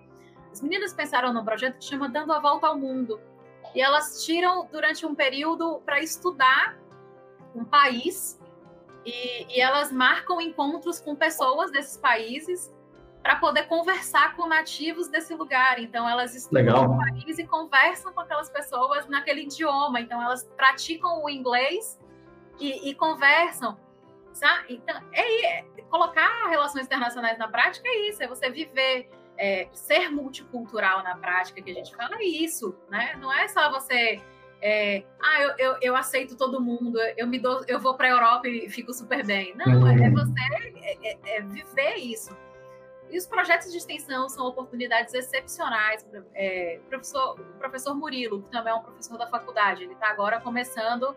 As 0.51 0.61
meninas 0.61 0.93
pensaram 0.93 1.31
num 1.31 1.45
projeto 1.45 1.77
que 1.77 1.85
chama 1.85 2.09
Dando 2.09 2.33
a 2.33 2.39
Volta 2.39 2.67
ao 2.67 2.77
Mundo, 2.77 3.17
e 3.73 3.81
elas 3.81 4.25
tiram 4.25 4.67
durante 4.69 5.05
um 5.05 5.15
período 5.15 5.81
para 5.85 6.01
estudar 6.01 6.77
um 7.55 7.63
país 7.63 8.37
e, 9.07 9.57
e, 9.57 9.61
elas 9.61 9.89
marcam 9.91 10.41
encontros 10.41 10.99
com 10.99 11.15
pessoas 11.15 11.71
desses 11.71 11.95
países 11.95 12.73
para 13.23 13.37
poder 13.37 13.63
conversar 13.67 14.35
com 14.35 14.47
nativos 14.47 15.07
desse 15.07 15.33
lugar. 15.33 15.79
Então 15.79 16.07
elas 16.07 16.35
estudam 16.35 16.65
Legal. 16.65 16.91
o 16.91 16.97
país 16.97 17.39
e 17.39 17.47
conversam 17.47 18.11
com 18.11 18.19
aquelas 18.19 18.49
pessoas 18.49 19.07
naquele 19.07 19.43
idioma. 19.43 20.01
Então 20.01 20.21
elas 20.21 20.43
praticam 20.57 21.23
o 21.23 21.29
inglês 21.29 21.97
e, 22.59 22.89
e 22.89 22.93
conversam. 22.93 23.77
Sabe? 24.33 24.75
Então, 24.75 25.01
é, 25.13 25.59
é, 25.59 25.65
colocar 25.89 26.47
relações 26.49 26.85
internacionais 26.85 27.39
na 27.39 27.47
prática 27.47 27.87
é 27.87 28.09
isso, 28.09 28.21
é 28.21 28.27
você 28.27 28.51
viver 28.51 29.09
é, 29.37 29.67
ser 29.71 30.11
multicultural 30.11 31.01
na 31.01 31.15
prática 31.15 31.61
que 31.61 31.71
a 31.71 31.73
gente 31.73 31.95
fala 31.95 32.17
é 32.17 32.23
isso, 32.23 32.75
né? 32.89 33.15
Não 33.19 33.31
é 33.33 33.47
só 33.47 33.71
você 33.71 34.21
é, 34.61 35.03
ah, 35.21 35.41
eu, 35.41 35.53
eu, 35.57 35.77
eu, 35.81 35.95
aceito 35.95 36.35
todo 36.35 36.59
mundo, 36.59 36.99
eu 37.15 37.27
me 37.27 37.37
dou, 37.37 37.63
eu 37.67 37.79
vou 37.79 37.95
para 37.95 38.07
a 38.07 38.11
Europa 38.11 38.47
e 38.47 38.69
fico 38.69 38.93
super 38.93 39.25
bem. 39.25 39.55
Não, 39.55 39.87
é, 39.87 39.93
é 39.93 40.09
você 40.09 40.33
é, 40.81 41.11
é, 41.11 41.37
é, 41.37 41.41
viver 41.41 41.95
isso. 41.95 42.35
E 43.09 43.17
os 43.17 43.25
projetos 43.25 43.71
de 43.71 43.77
extensão 43.77 44.27
são 44.27 44.45
oportunidades 44.47 45.13
excepcionais. 45.13 46.05
É, 46.33 46.79
professor, 46.89 47.39
o 47.39 47.57
professor 47.59 47.95
Murilo, 47.95 48.41
que 48.41 48.49
também 48.49 48.73
é 48.73 48.75
um 48.75 48.81
professor 48.81 49.17
da 49.17 49.27
faculdade, 49.27 49.83
ele 49.83 49.93
está 49.93 50.09
agora 50.09 50.41
começando, 50.41 51.15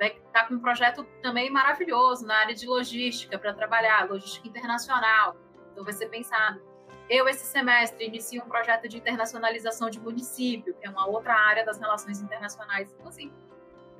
está 0.00 0.46
com 0.46 0.54
um 0.54 0.60
projeto 0.60 1.04
também 1.22 1.50
maravilhoso 1.50 2.24
na 2.24 2.36
área 2.36 2.54
de 2.54 2.66
logística 2.66 3.38
para 3.38 3.52
trabalhar, 3.52 4.08
logística 4.08 4.48
internacional. 4.48 5.36
Então 5.72 5.84
vai 5.84 5.92
ser 5.92 6.08
pensado 6.08 6.60
eu, 7.08 7.28
esse 7.28 7.46
semestre, 7.46 8.06
inicio 8.06 8.42
um 8.42 8.48
projeto 8.48 8.88
de 8.88 8.96
internacionalização 8.96 9.88
de 9.88 10.00
município, 10.00 10.74
que 10.74 10.86
é 10.86 10.90
uma 10.90 11.06
outra 11.06 11.34
área 11.34 11.64
das 11.64 11.78
relações 11.78 12.20
internacionais. 12.20 12.92
Então, 12.92 13.08
assim, 13.08 13.32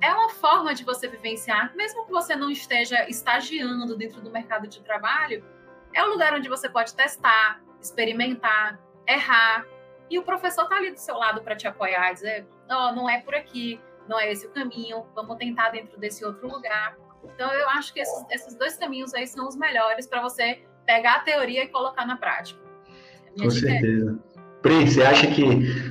é 0.01 0.13
uma 0.13 0.29
forma 0.29 0.73
de 0.75 0.83
você 0.83 1.07
vivenciar, 1.07 1.75
mesmo 1.75 2.05
que 2.05 2.11
você 2.11 2.35
não 2.35 2.51
esteja 2.51 3.09
estagiando 3.09 3.95
dentro 3.95 4.21
do 4.21 4.29
mercado 4.29 4.67
de 4.67 4.81
trabalho, 4.81 5.43
é 5.93 6.03
um 6.03 6.07
lugar 6.07 6.33
onde 6.33 6.49
você 6.49 6.69
pode 6.69 6.93
testar, 6.93 7.61
experimentar, 7.81 8.79
errar, 9.07 9.65
e 10.09 10.19
o 10.19 10.23
professor 10.23 10.63
está 10.63 10.75
ali 10.75 10.91
do 10.91 10.99
seu 10.99 11.17
lado 11.17 11.41
para 11.41 11.55
te 11.55 11.67
apoiar, 11.67 12.13
dizer, 12.13 12.47
oh, 12.69 12.91
não 12.91 13.09
é 13.09 13.21
por 13.21 13.35
aqui, 13.35 13.81
não 14.07 14.19
é 14.19 14.31
esse 14.31 14.45
o 14.45 14.51
caminho, 14.51 15.05
vamos 15.15 15.37
tentar 15.37 15.69
dentro 15.69 15.97
desse 15.99 16.23
outro 16.23 16.47
lugar. 16.47 16.95
Então, 17.23 17.51
eu 17.53 17.69
acho 17.69 17.93
que 17.93 17.99
esses, 17.99 18.25
esses 18.29 18.55
dois 18.55 18.77
caminhos 18.77 19.13
aí 19.13 19.27
são 19.27 19.47
os 19.47 19.55
melhores 19.55 20.07
para 20.07 20.21
você 20.21 20.63
pegar 20.85 21.15
a 21.15 21.19
teoria 21.19 21.63
e 21.63 21.67
colocar 21.67 22.05
na 22.05 22.15
prática. 22.15 22.66
Com 23.39 23.49
certeza. 23.49 24.19
Pri, 24.61 24.89
você 24.89 25.01
acha 25.03 25.27
que 25.27 25.43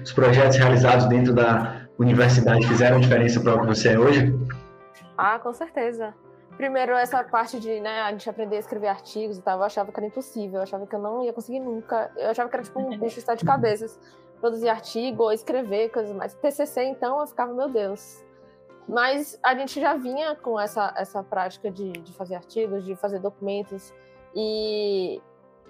os 0.03 0.13
projetos 0.13 0.57
realizados 0.57 1.07
dentro 1.07 1.33
da 1.33 1.87
universidade 1.99 2.67
fizeram 2.67 3.01
diferença 3.01 3.41
para 3.41 3.55
o 3.55 3.61
que 3.61 3.67
você 3.67 3.91
é 3.91 3.99
hoje? 3.99 4.35
Ah, 5.17 5.39
com 5.39 5.53
certeza. 5.53 6.15
Primeiro, 6.57 6.93
essa 6.93 7.23
parte 7.23 7.61
de 7.61 7.81
né, 7.81 8.01
a 8.01 8.11
gente 8.13 8.29
aprender 8.29 8.57
a 8.57 8.59
escrever 8.61 8.89
artigos 8.89 9.37
e 9.37 9.43
tal, 9.43 9.59
eu 9.59 9.65
achava 9.65 9.93
que 9.93 10.01
era 10.01 10.07
impossível, 10.07 10.57
eu 10.57 10.63
achava 10.63 10.87
que 10.87 10.95
eu 10.95 10.99
não 10.99 11.23
ia 11.23 11.33
conseguir 11.33 11.61
nunca. 11.61 12.11
Eu 12.17 12.31
achava 12.31 12.49
que 12.49 12.57
era 12.57 12.65
tipo 12.65 12.81
um 12.81 12.97
bicho 12.99 13.21
de 13.21 13.45
cabeças. 13.45 13.99
Produzir 14.41 14.69
artigo 14.69 15.23
ou 15.23 15.33
escrever 15.33 15.91
coisas 15.91 16.15
mais. 16.15 16.35
TCC, 16.35 16.85
então, 16.85 17.21
eu 17.21 17.27
ficava, 17.27 17.53
meu 17.53 17.69
Deus. 17.69 18.25
Mas 18.89 19.39
a 19.43 19.55
gente 19.55 19.81
já 19.81 19.95
vinha 19.95 20.35
com 20.37 20.61
essa, 20.61 20.95
essa 20.97 21.23
prática 21.23 21.71
de, 21.71 21.93
de 21.93 22.13
fazer 22.13 22.37
artigos, 22.37 22.85
de 22.85 22.95
fazer 22.95 23.19
documentos. 23.19 23.93
E 24.35 25.21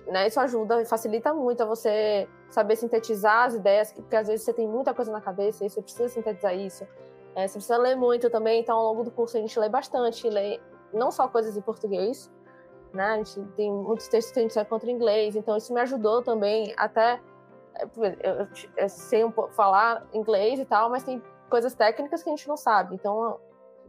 né? 0.06 0.26
Isso 0.26 0.40
ajuda 0.40 0.80
e 0.82 0.84
facilita 0.84 1.32
muito 1.34 1.62
a 1.62 1.66
você 1.66 2.28
saber 2.48 2.76
sintetizar 2.76 3.46
as 3.46 3.54
ideias, 3.54 3.92
porque 3.92 4.16
às 4.16 4.28
vezes 4.28 4.44
você 4.44 4.52
tem 4.52 4.66
muita 4.66 4.94
coisa 4.94 5.10
na 5.10 5.20
cabeça 5.20 5.64
e 5.64 5.70
você 5.70 5.82
precisa 5.82 6.08
sintetizar 6.08 6.54
isso. 6.54 6.86
É, 7.34 7.46
você 7.46 7.54
precisa 7.54 7.76
ler 7.76 7.96
muito 7.96 8.30
também, 8.30 8.60
então 8.60 8.76
ao 8.76 8.84
longo 8.84 9.04
do 9.04 9.10
curso 9.10 9.36
a 9.36 9.40
gente 9.40 9.58
lê 9.58 9.68
bastante, 9.68 10.28
lê 10.28 10.60
não 10.92 11.10
só 11.10 11.28
coisas 11.28 11.56
em 11.56 11.60
português, 11.60 12.30
né? 12.92 13.04
A 13.04 13.16
gente 13.18 13.42
tem 13.56 13.70
muitos 13.70 14.08
textos 14.08 14.32
que 14.32 14.38
a 14.38 14.42
gente 14.42 14.54
só 14.54 14.62
encontra 14.62 14.90
em 14.90 14.94
inglês, 14.94 15.36
então 15.36 15.56
isso 15.56 15.72
me 15.74 15.80
ajudou 15.80 16.22
também 16.22 16.72
até 16.76 17.20
eu, 18.22 18.48
eu 18.76 18.88
sei 18.88 19.24
um 19.24 19.30
pouco 19.30 19.52
falar 19.52 20.06
inglês 20.12 20.58
e 20.58 20.64
tal, 20.64 20.88
mas 20.88 21.02
tem 21.02 21.22
coisas 21.50 21.74
técnicas 21.74 22.22
que 22.22 22.28
a 22.28 22.34
gente 22.34 22.48
não 22.48 22.56
sabe. 22.56 22.94
Então, 22.94 23.38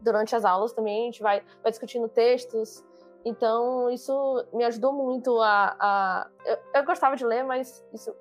durante 0.01 0.35
as 0.35 0.45
aulas 0.45 0.73
também 0.73 1.03
a 1.03 1.05
gente 1.05 1.21
vai, 1.21 1.41
vai 1.61 1.71
discutindo 1.71 2.07
textos. 2.07 2.83
Então, 3.27 3.89
isso 3.89 4.45
me 4.53 4.63
ajudou 4.63 4.93
muito 4.93 5.37
a. 5.41 5.75
a 5.79 6.27
eu, 6.45 6.57
eu, 6.75 6.85
gostava 6.85 7.15
de 7.15 7.25
ler, 7.25 7.43
mas 7.43 7.85
isso 7.93 8.15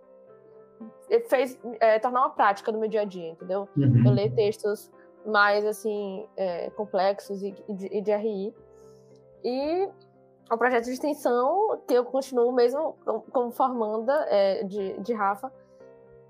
fez 1.28 1.56
é, 1.78 2.00
tornar 2.00 2.22
uma 2.22 2.30
prática 2.30 2.72
no 2.72 2.80
meu 2.80 2.88
dia 2.88 3.02
a 3.02 3.04
dia, 3.04 3.28
entendeu? 3.28 3.68
Uhum. 3.76 4.02
Eu 4.04 4.12
ler 4.12 4.34
textos 4.34 4.90
mais 5.24 5.64
assim 5.64 6.26
é, 6.36 6.70
complexos 6.70 7.40
e, 7.42 7.54
e, 7.68 7.74
de, 7.74 7.86
e 7.86 8.02
de 8.02 8.16
RI. 8.16 8.54
E 9.44 9.88
o 10.50 10.58
projeto 10.58 10.86
de 10.86 10.92
extensão, 10.92 11.80
que 11.86 11.94
eu 11.94 12.04
continuo 12.04 12.52
mesmo 12.52 12.96
como 13.32 13.52
formanda 13.52 14.12
é, 14.28 14.64
de, 14.64 14.98
de 14.98 15.14
Rafa, 15.14 15.52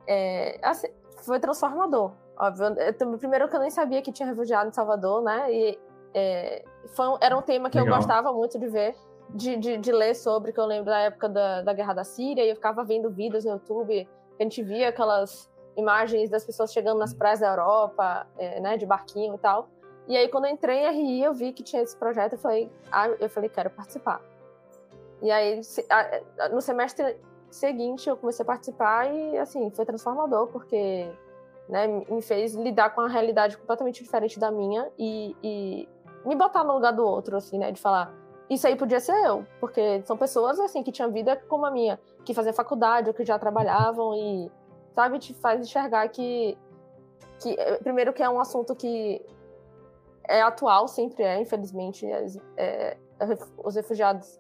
é, 0.07 0.59
assim, 0.63 0.89
foi 1.23 1.41
transformador. 1.41 2.13
Óbvio. 2.39 2.67
Eu, 2.79 3.19
primeiro 3.19 3.49
que 3.49 3.57
eu 3.57 3.61
nem 3.61 3.71
sabia 3.71 4.03
que 4.03 4.13
tinha 4.13 4.29
refugiado 4.29 4.69
em 4.69 4.73
Salvador, 4.73 5.23
né? 5.23 5.51
E 5.51 5.79
é, 6.13 6.65
foi, 6.89 7.07
era 7.21 7.37
um 7.37 7.43
tema 7.43 7.71
que 7.71 7.79
Legal. 7.79 7.95
eu 7.95 7.97
gostava 7.99 8.33
muito 8.33 8.59
de 8.59 8.69
ver, 8.69 8.95
de, 9.31 9.57
de, 9.57 9.77
de, 9.79 9.93
ler 9.93 10.15
sobre, 10.15 10.53
que 10.53 10.61
eu 10.61 10.67
lembro 10.67 10.87
da 10.87 10.99
época 10.99 11.29
da, 11.29 11.63
da 11.63 11.73
Guerra 11.73 11.95
da 11.95 12.05
Síria, 12.05 12.45
e 12.45 12.51
eu 12.51 12.55
ficava 12.55 12.85
vendo 12.85 13.11
vídeos 13.11 13.45
no 13.45 13.53
YouTube, 13.53 14.09
a 14.39 14.43
gente 14.43 14.63
via 14.63 14.89
aquelas 14.89 15.51
imagens 15.77 16.31
das 16.31 16.45
pessoas 16.45 16.73
chegando 16.73 16.99
nas 16.99 17.13
praias 17.13 17.41
da 17.41 17.49
Europa, 17.49 18.27
é, 18.39 18.61
né, 18.61 18.77
de 18.77 18.87
barquinho 18.87 19.35
e 19.35 19.39
tal. 19.39 19.69
E 20.09 20.17
aí, 20.17 20.29
quando 20.29 20.47
eu 20.47 20.53
entrei 20.53 20.87
em 20.87 20.91
RI, 20.91 21.23
eu 21.25 21.35
vi 21.35 21.53
que 21.53 21.63
tinha 21.63 21.83
esse 21.83 21.97
projeto, 21.97 22.35
eu 22.35 22.39
falei, 22.39 22.71
ah, 22.93 23.09
eu 23.09 23.29
falei, 23.29 23.51
quero 23.51 23.71
participar. 23.71 24.21
E 25.21 25.31
aí, 25.31 25.61
no 26.53 26.61
semestre 26.61 27.17
seguinte, 27.51 28.09
eu 28.09 28.17
comecei 28.17 28.43
a 28.43 28.47
participar 28.47 29.13
e, 29.13 29.39
assim, 29.39 29.71
foi 29.71 29.85
transformador, 29.85 30.47
porque 30.49 31.11
né, 31.69 31.87
me 31.87 32.23
fez 32.23 32.55
lidar 32.55 32.91
com 32.91 33.01
uma 33.01 33.09
realidade 33.09 33.57
completamente 33.57 34.03
diferente 34.03 34.39
da 34.39 34.51
minha 34.51 34.89
e, 34.99 35.35
e 35.43 35.89
me 36.27 36.35
botar 36.35 36.65
no 36.65 36.75
lugar 36.75 36.93
do 36.93 37.05
outro, 37.05 37.37
assim, 37.37 37.59
né, 37.59 37.71
de 37.71 37.81
falar, 37.81 38.13
isso 38.51 38.67
aí 38.67 38.77
podia 38.77 39.01
ser 39.01 39.15
eu, 39.25 39.47
porque 39.61 40.03
são 40.03 40.17
pessoas, 40.17 40.59
assim, 40.61 40.83
que 40.83 40.93
tinham 40.93 41.11
vida 41.11 41.37
como 41.49 41.65
a 41.65 41.71
minha, 41.71 41.99
que 42.25 42.35
faziam 42.35 42.53
faculdade 42.53 43.09
ou 43.09 43.15
que 43.15 43.25
já 43.25 43.39
trabalhavam 43.39 44.15
e, 44.15 44.51
sabe, 44.95 45.19
te 45.19 45.35
faz 45.35 45.61
enxergar 45.61 46.09
que, 46.09 46.57
que 47.41 47.57
primeiro 47.83 48.13
que 48.13 48.23
é 48.23 48.29
um 48.29 48.41
assunto 48.41 48.75
que 48.75 49.25
é 50.29 50.43
atual, 50.43 50.89
sempre 50.89 51.23
é, 51.23 51.41
infelizmente. 51.41 52.07
É, 52.07 52.27
é, 52.57 52.97
os 53.65 53.75
refugiados 53.75 54.39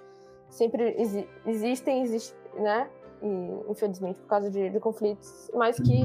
sempre 0.49 0.95
exi 1.01 1.29
existem, 1.47 2.03
existe, 2.03 2.37
né? 2.55 2.91
E, 3.23 3.71
infelizmente, 3.71 4.21
por 4.21 4.29
causa 4.29 4.51
de, 4.51 4.71
de 4.71 4.81
conflitos, 4.81 5.51
mas 5.55 5.77
que 5.77 6.05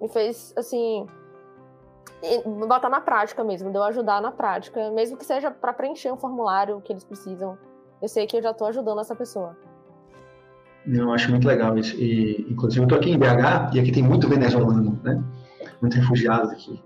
me 0.00 0.08
fez, 0.08 0.52
assim, 0.56 1.06
botar 2.66 2.88
na 2.88 3.00
prática 3.00 3.42
mesmo, 3.42 3.72
deu 3.72 3.82
ajudar 3.84 4.20
na 4.20 4.30
prática, 4.30 4.90
mesmo 4.90 5.16
que 5.16 5.24
seja 5.24 5.50
para 5.50 5.72
preencher 5.72 6.12
um 6.12 6.16
formulário 6.16 6.80
que 6.80 6.92
eles 6.92 7.04
precisam. 7.04 7.56
Eu 8.00 8.08
sei 8.08 8.26
que 8.26 8.36
eu 8.36 8.42
já 8.42 8.50
estou 8.50 8.66
ajudando 8.66 9.00
essa 9.00 9.14
pessoa. 9.14 9.56
Eu 10.86 11.12
acho 11.12 11.30
muito 11.30 11.46
legal 11.46 11.76
isso. 11.76 11.94
E, 11.96 12.46
inclusive, 12.50 12.80
eu 12.80 12.84
estou 12.84 12.98
aqui 12.98 13.10
em 13.10 13.18
BH 13.18 13.74
e 13.74 13.80
aqui 13.80 13.92
tem 13.92 14.02
muito 14.02 14.28
venezuelano, 14.28 14.98
né? 15.02 15.22
Muitos 15.80 15.98
refugiados 15.98 16.50
aqui. 16.50 16.80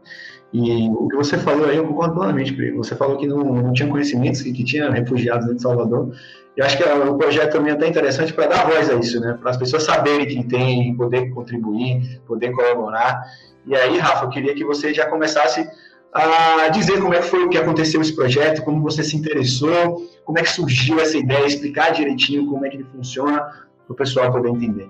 E 0.53 0.89
o 0.89 1.09
que 1.09 1.17
você 1.17 1.37
falou 1.37 1.69
aí, 1.69 1.77
eu 1.77 1.87
concordo 1.87 2.15
plenamente. 2.15 2.55
Você 2.73 2.95
falou 2.95 3.17
que 3.17 3.27
não, 3.27 3.43
não 3.43 3.73
tinha 3.73 3.89
conhecimentos, 3.89 4.41
que, 4.41 4.53
que 4.53 4.63
tinha 4.63 4.89
refugiados 4.89 5.53
de 5.53 5.61
Salvador. 5.61 6.15
Eu 6.57 6.65
acho 6.65 6.77
que 6.77 6.85
é 6.85 6.95
um 6.95 7.19
projeto 7.19 7.53
também 7.53 7.73
é 7.73 7.75
até 7.75 7.89
interessante 7.89 8.33
para 8.33 8.47
dar 8.47 8.65
voz 8.65 8.89
a 8.89 8.95
isso, 8.95 9.21
né? 9.21 9.37
Para 9.41 9.51
as 9.51 9.57
pessoas 9.57 9.83
saberem 9.83 10.29
que 10.29 10.45
tem, 10.45 10.97
poder 10.97 11.31
contribuir, 11.31 12.21
poder 12.25 12.53
colaborar. 12.53 13.25
E 13.67 13.75
aí, 13.75 13.99
Rafa, 13.99 14.27
eu 14.27 14.29
queria 14.29 14.55
que 14.55 14.65
você 14.65 14.95
já 14.95 15.07
começasse 15.07 15.69
a 16.13 16.69
dizer 16.69 17.01
como 17.01 17.13
é 17.13 17.19
que 17.19 17.27
foi 17.27 17.49
que 17.49 17.59
aconteceu 17.59 18.01
esse 18.01 18.15
projeto, 18.15 18.63
como 18.63 18.81
você 18.81 19.03
se 19.03 19.17
interessou, 19.17 20.09
como 20.25 20.39
é 20.39 20.43
que 20.43 20.51
surgiu 20.51 21.01
essa 21.01 21.19
ideia, 21.19 21.45
explicar 21.45 21.91
direitinho 21.91 22.47
como 22.49 22.65
é 22.65 22.69
que 22.69 22.77
ele 22.77 22.85
funciona, 22.85 23.41
para 23.41 23.93
o 23.93 23.95
pessoal 23.97 24.31
poder 24.31 24.51
entender. 24.51 24.89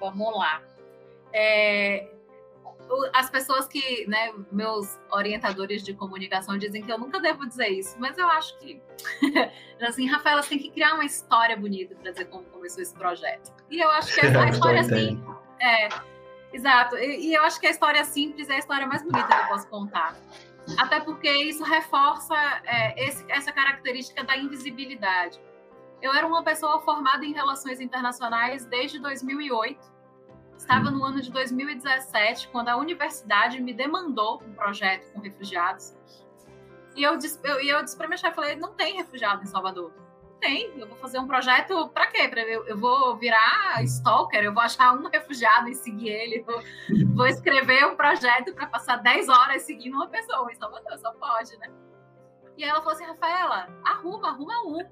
Vamos 0.00 0.34
lá. 0.34 0.62
É, 1.34 2.06
as 3.12 3.30
pessoas 3.30 3.66
que, 3.66 4.06
né, 4.06 4.32
meus 4.50 4.98
orientadores 5.10 5.82
de 5.82 5.94
comunicação 5.94 6.58
dizem 6.58 6.82
que 6.82 6.92
eu 6.92 6.98
nunca 6.98 7.20
devo 7.20 7.46
dizer 7.46 7.68
isso, 7.68 7.96
mas 7.98 8.18
eu 8.18 8.28
acho 8.28 8.58
que, 8.58 8.82
assim, 9.80 10.06
Rafaela, 10.06 10.42
você 10.42 10.50
tem 10.50 10.58
que 10.58 10.70
criar 10.70 10.94
uma 10.94 11.04
história 11.04 11.56
bonita 11.56 11.94
para 11.94 12.10
dizer 12.10 12.26
como 12.26 12.44
começou 12.44 12.82
esse 12.82 12.94
projeto. 12.94 13.52
E 13.70 13.80
eu 13.80 13.90
acho 13.90 14.14
que 14.14 14.26
a, 14.26 14.48
história 14.48 14.80
assim, 14.80 15.22
é, 15.60 15.88
exato. 16.52 16.96
E, 16.96 17.28
e, 17.28 17.34
eu 17.34 17.42
acho 17.42 17.58
que 17.58 17.66
a 17.66 17.70
história 17.70 18.04
simples 18.04 18.48
é 18.48 18.54
a 18.54 18.58
história 18.58 18.86
mais 18.86 19.02
bonita 19.02 19.26
que 19.26 19.42
eu 19.42 19.48
posso 19.48 19.68
contar. 19.68 20.16
Até 20.78 21.00
porque 21.00 21.30
isso 21.30 21.64
reforça 21.64 22.34
é, 22.64 23.08
esse, 23.08 23.24
essa 23.28 23.52
característica 23.52 24.22
da 24.22 24.36
invisibilidade. 24.36 25.40
Eu 26.00 26.12
era 26.12 26.26
uma 26.26 26.42
pessoa 26.42 26.80
formada 26.80 27.24
em 27.24 27.32
relações 27.32 27.80
internacionais 27.80 28.64
desde 28.66 28.98
2008 28.98 29.92
Estava 30.62 30.92
no 30.92 31.04
ano 31.04 31.20
de 31.20 31.28
2017, 31.32 32.48
quando 32.48 32.68
a 32.68 32.76
universidade 32.76 33.60
me 33.60 33.74
demandou 33.74 34.40
um 34.44 34.54
projeto 34.54 35.12
com 35.12 35.20
refugiados. 35.20 35.92
E 36.94 37.02
eu 37.02 37.16
disse, 37.18 37.40
eu, 37.42 37.60
eu 37.60 37.82
disse 37.82 37.96
para 37.96 38.06
minha 38.06 38.16
chefe, 38.16 38.36
falei, 38.36 38.54
não 38.54 38.72
tem 38.72 38.94
refugiado 38.94 39.42
em 39.42 39.46
Salvador. 39.46 39.92
Tem, 40.40 40.72
eu 40.78 40.86
vou 40.86 40.96
fazer 40.98 41.18
um 41.18 41.26
projeto 41.26 41.88
para 41.88 42.06
quê? 42.06 42.28
Pra, 42.28 42.42
eu, 42.42 42.64
eu, 42.64 42.78
vou 42.78 43.16
virar 43.16 43.82
stalker, 43.82 44.44
eu 44.44 44.54
vou 44.54 44.62
achar 44.62 44.94
um 44.94 45.08
refugiado 45.08 45.68
e 45.68 45.74
seguir 45.74 46.10
ele, 46.10 46.42
vou, 46.42 46.62
vou 47.12 47.26
escrever 47.26 47.84
um 47.86 47.96
projeto 47.96 48.54
para 48.54 48.68
passar 48.68 48.98
10 48.98 49.28
horas 49.28 49.62
seguindo 49.62 49.94
uma 49.94 50.06
pessoa 50.06 50.50
em 50.50 50.54
Salvador, 50.54 50.96
só 50.96 51.12
pode, 51.14 51.56
né? 51.58 51.72
E 52.56 52.62
ela 52.62 52.78
falou 52.78 52.92
assim, 52.92 53.04
Rafaela, 53.04 53.68
arruma, 53.84 54.28
arruma 54.28 54.62
um. 54.64 54.88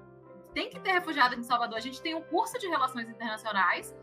Tem 0.53 0.69
que 0.69 0.81
ter 0.81 0.91
refugiado 0.91 1.33
em 1.33 1.43
Salvador. 1.43 1.77
A 1.77 1.81
gente 1.81 2.01
tem 2.01 2.13
um 2.13 2.21
curso 2.21 2.59
de 2.59 2.67
relações 2.67 3.07
internacionais 3.07 3.95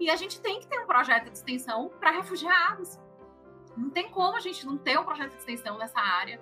e 0.00 0.08
a 0.08 0.16
gente 0.16 0.40
tem 0.40 0.58
que 0.58 0.66
ter 0.66 0.80
um 0.80 0.86
projeto 0.86 1.24
de 1.30 1.36
extensão 1.36 1.92
para 2.00 2.10
refugiados. 2.10 2.98
Não 3.76 3.90
tem 3.90 4.10
como 4.10 4.34
a 4.34 4.40
gente 4.40 4.64
não 4.64 4.78
ter 4.78 4.98
um 4.98 5.04
projeto 5.04 5.32
de 5.32 5.36
extensão 5.36 5.76
nessa 5.76 6.00
área. 6.00 6.40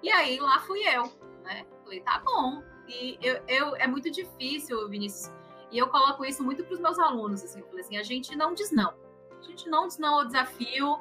E 0.00 0.10
aí 0.10 0.38
lá 0.38 0.60
fui 0.60 0.80
eu, 0.86 1.12
né? 1.42 1.66
Falei, 1.82 2.00
tá 2.00 2.20
bom. 2.20 2.62
E 2.86 3.18
eu, 3.20 3.42
eu 3.48 3.76
é 3.76 3.88
muito 3.88 4.10
difícil, 4.10 4.88
Vinícius. 4.88 5.32
E 5.72 5.78
eu 5.78 5.88
coloco 5.88 6.24
isso 6.24 6.42
muito 6.44 6.62
para 6.62 6.74
os 6.74 6.80
meus 6.80 6.98
alunos, 6.98 7.42
assim, 7.42 7.58
eu 7.58 7.66
falei 7.66 7.80
assim, 7.80 7.96
a 7.96 8.02
gente 8.04 8.36
não 8.36 8.54
diz 8.54 8.70
não. 8.70 8.94
A 9.36 9.42
gente 9.42 9.68
não 9.68 9.88
diz 9.88 9.98
não 9.98 10.20
ao 10.20 10.24
desafio. 10.24 11.00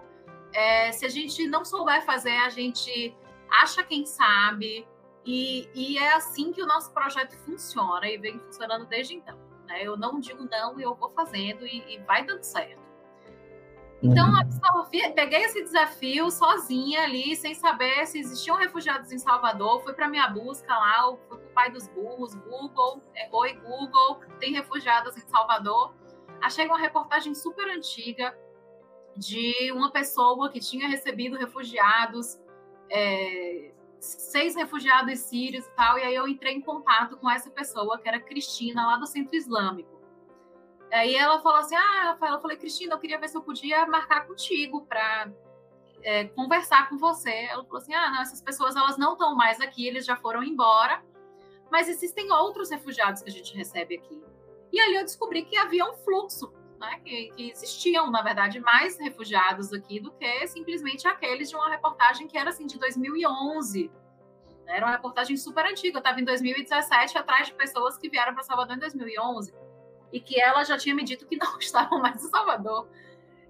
É, 0.52 0.92
se 0.92 1.06
a 1.06 1.10
gente 1.10 1.48
não 1.48 1.64
souber 1.64 2.04
fazer, 2.04 2.38
a 2.38 2.50
gente 2.50 3.16
acha 3.50 3.84
quem 3.84 4.04
sabe. 4.04 4.88
E, 5.24 5.70
e 5.76 5.98
é 5.98 6.14
assim 6.14 6.52
que 6.52 6.62
o 6.62 6.66
nosso 6.66 6.92
projeto 6.92 7.38
funciona 7.38 8.08
e 8.08 8.18
vem 8.18 8.40
funcionando 8.40 8.86
desde 8.86 9.14
então. 9.14 9.38
Né? 9.74 9.84
Eu 9.84 9.98
não 9.98 10.20
digo 10.20 10.48
não 10.50 10.80
e 10.80 10.84
eu 10.84 10.94
vou 10.94 11.10
fazendo 11.10 11.66
e, 11.66 11.96
e 11.96 11.98
vai 12.00 12.24
dando 12.24 12.44
certo. 12.44 12.84
Então, 14.02 14.28
uhum. 14.28 15.14
peguei 15.16 15.44
esse 15.46 15.64
desafio 15.64 16.30
sozinha 16.30 17.04
ali, 17.04 17.38
sem 17.38 17.56
saber 17.56 18.06
se 18.06 18.20
existiam 18.20 18.58
refugiados 18.58 19.12
em 19.14 19.18
Salvador. 19.18 19.82
Fui 19.82 19.94
para 19.94 20.10
minha 20.10 20.28
busca 20.28 20.74
lá, 20.74 21.16
fui 21.30 21.38
para 21.38 21.48
o 21.48 21.54
pai 21.54 21.72
dos 21.72 21.88
burros, 21.88 22.36
Google, 22.36 23.02
é, 23.16 23.30
oi 23.32 23.54
Google, 23.54 24.20
tem 24.40 24.52
refugiados 24.52 25.16
em 25.16 25.22
Salvador. 25.22 25.94
Achei 26.42 26.66
uma 26.66 26.78
reportagem 26.78 27.34
super 27.34 27.66
antiga 27.70 28.38
de 29.16 29.72
uma 29.72 29.90
pessoa 29.90 30.50
que 30.50 30.60
tinha 30.60 30.88
recebido 30.90 31.38
refugiados 31.38 32.38
é, 32.90 33.72
seis 34.04 34.56
refugiados 34.56 35.20
sírios 35.20 35.66
e 35.66 35.72
tal, 35.72 35.98
e 35.98 36.04
aí 36.04 36.14
eu 36.14 36.28
entrei 36.28 36.54
em 36.54 36.62
contato 36.62 37.18
com 37.18 37.30
essa 37.30 37.50
pessoa, 37.50 37.98
que 37.98 38.08
era 38.08 38.20
Cristina, 38.20 38.86
lá 38.86 38.98
do 38.98 39.08
Centro 39.08 39.36
Islâmico. 39.36 40.02
Aí 40.92 41.16
ela 41.16 41.40
falou 41.40 41.60
assim: 41.60 41.76
Ah, 41.76 42.12
Rafaela, 42.12 42.38
eu 42.38 42.42
falei, 42.42 42.58
Cristina, 42.58 42.94
eu 42.94 43.00
queria 43.00 43.20
ver 43.20 43.30
se 43.30 43.38
eu 43.38 43.42
podia 43.42 43.86
marcar 43.88 44.28
contigo 44.28 44.86
para 44.86 45.32
é, 46.04 46.26
conversar 46.26 46.90
com 46.90 46.98
você. 46.98 47.32
Ela 47.32 47.64
falou 47.64 47.82
assim: 47.82 47.94
Ah, 47.94 48.12
não, 48.12 48.22
essas 48.22 48.42
pessoas 48.42 48.76
elas 48.76 48.98
não 48.98 49.14
estão 49.14 49.36
mais 49.36 49.60
aqui, 49.62 49.88
eles 49.88 50.06
já 50.06 50.16
foram 50.16 50.44
embora, 50.44 51.04
mas 51.72 51.88
existem 51.88 52.32
outros 52.32 52.70
refugiados 52.70 53.24
que 53.24 53.30
a 53.30 53.34
gente 53.34 53.56
recebe 53.56 53.96
aqui. 53.96 54.22
E 54.72 54.80
ali 54.80 54.96
eu 54.96 55.04
descobri 55.04 55.46
que 55.46 55.58
havia 55.58 55.86
um 55.86 55.94
fluxo 55.94 56.54
né, 56.84 57.00
que, 57.04 57.32
que, 57.32 57.52
existiam, 57.52 58.12
na 58.12 58.22
verdade, 58.22 58.60
mais 58.60 59.00
refugiados 59.00 59.74
aqui 59.74 60.00
do 60.00 60.12
que 60.12 60.48
simplesmente 60.48 61.08
aqueles 61.08 61.50
de 61.50 61.56
uma 61.56 61.70
reportagem 61.70 62.28
que 62.28 62.38
era 62.38 62.50
assim 62.50 62.68
de 62.68 62.78
2011. 62.78 63.90
Era 64.68 64.86
uma 64.86 64.92
reportagem 64.92 65.36
super 65.38 65.66
antiga. 65.66 65.98
Eu 65.98 66.00
estava 66.00 66.20
em 66.20 66.26
2017 66.26 67.18
atrás 67.18 67.48
de 67.48 67.54
pessoas 67.54 67.98
que 67.98 68.10
vieram 68.10 68.34
para 68.34 68.44
Salvador 68.44 68.76
em 68.76 68.80
2011 68.80 69.54
e 70.12 70.20
que 70.20 70.40
ela 70.40 70.64
já 70.64 70.78
tinha 70.78 70.94
me 70.94 71.04
dito 71.04 71.26
que 71.26 71.36
não 71.38 71.58
estavam 71.58 72.00
mais 72.00 72.24
em 72.24 72.30
Salvador. 72.30 72.88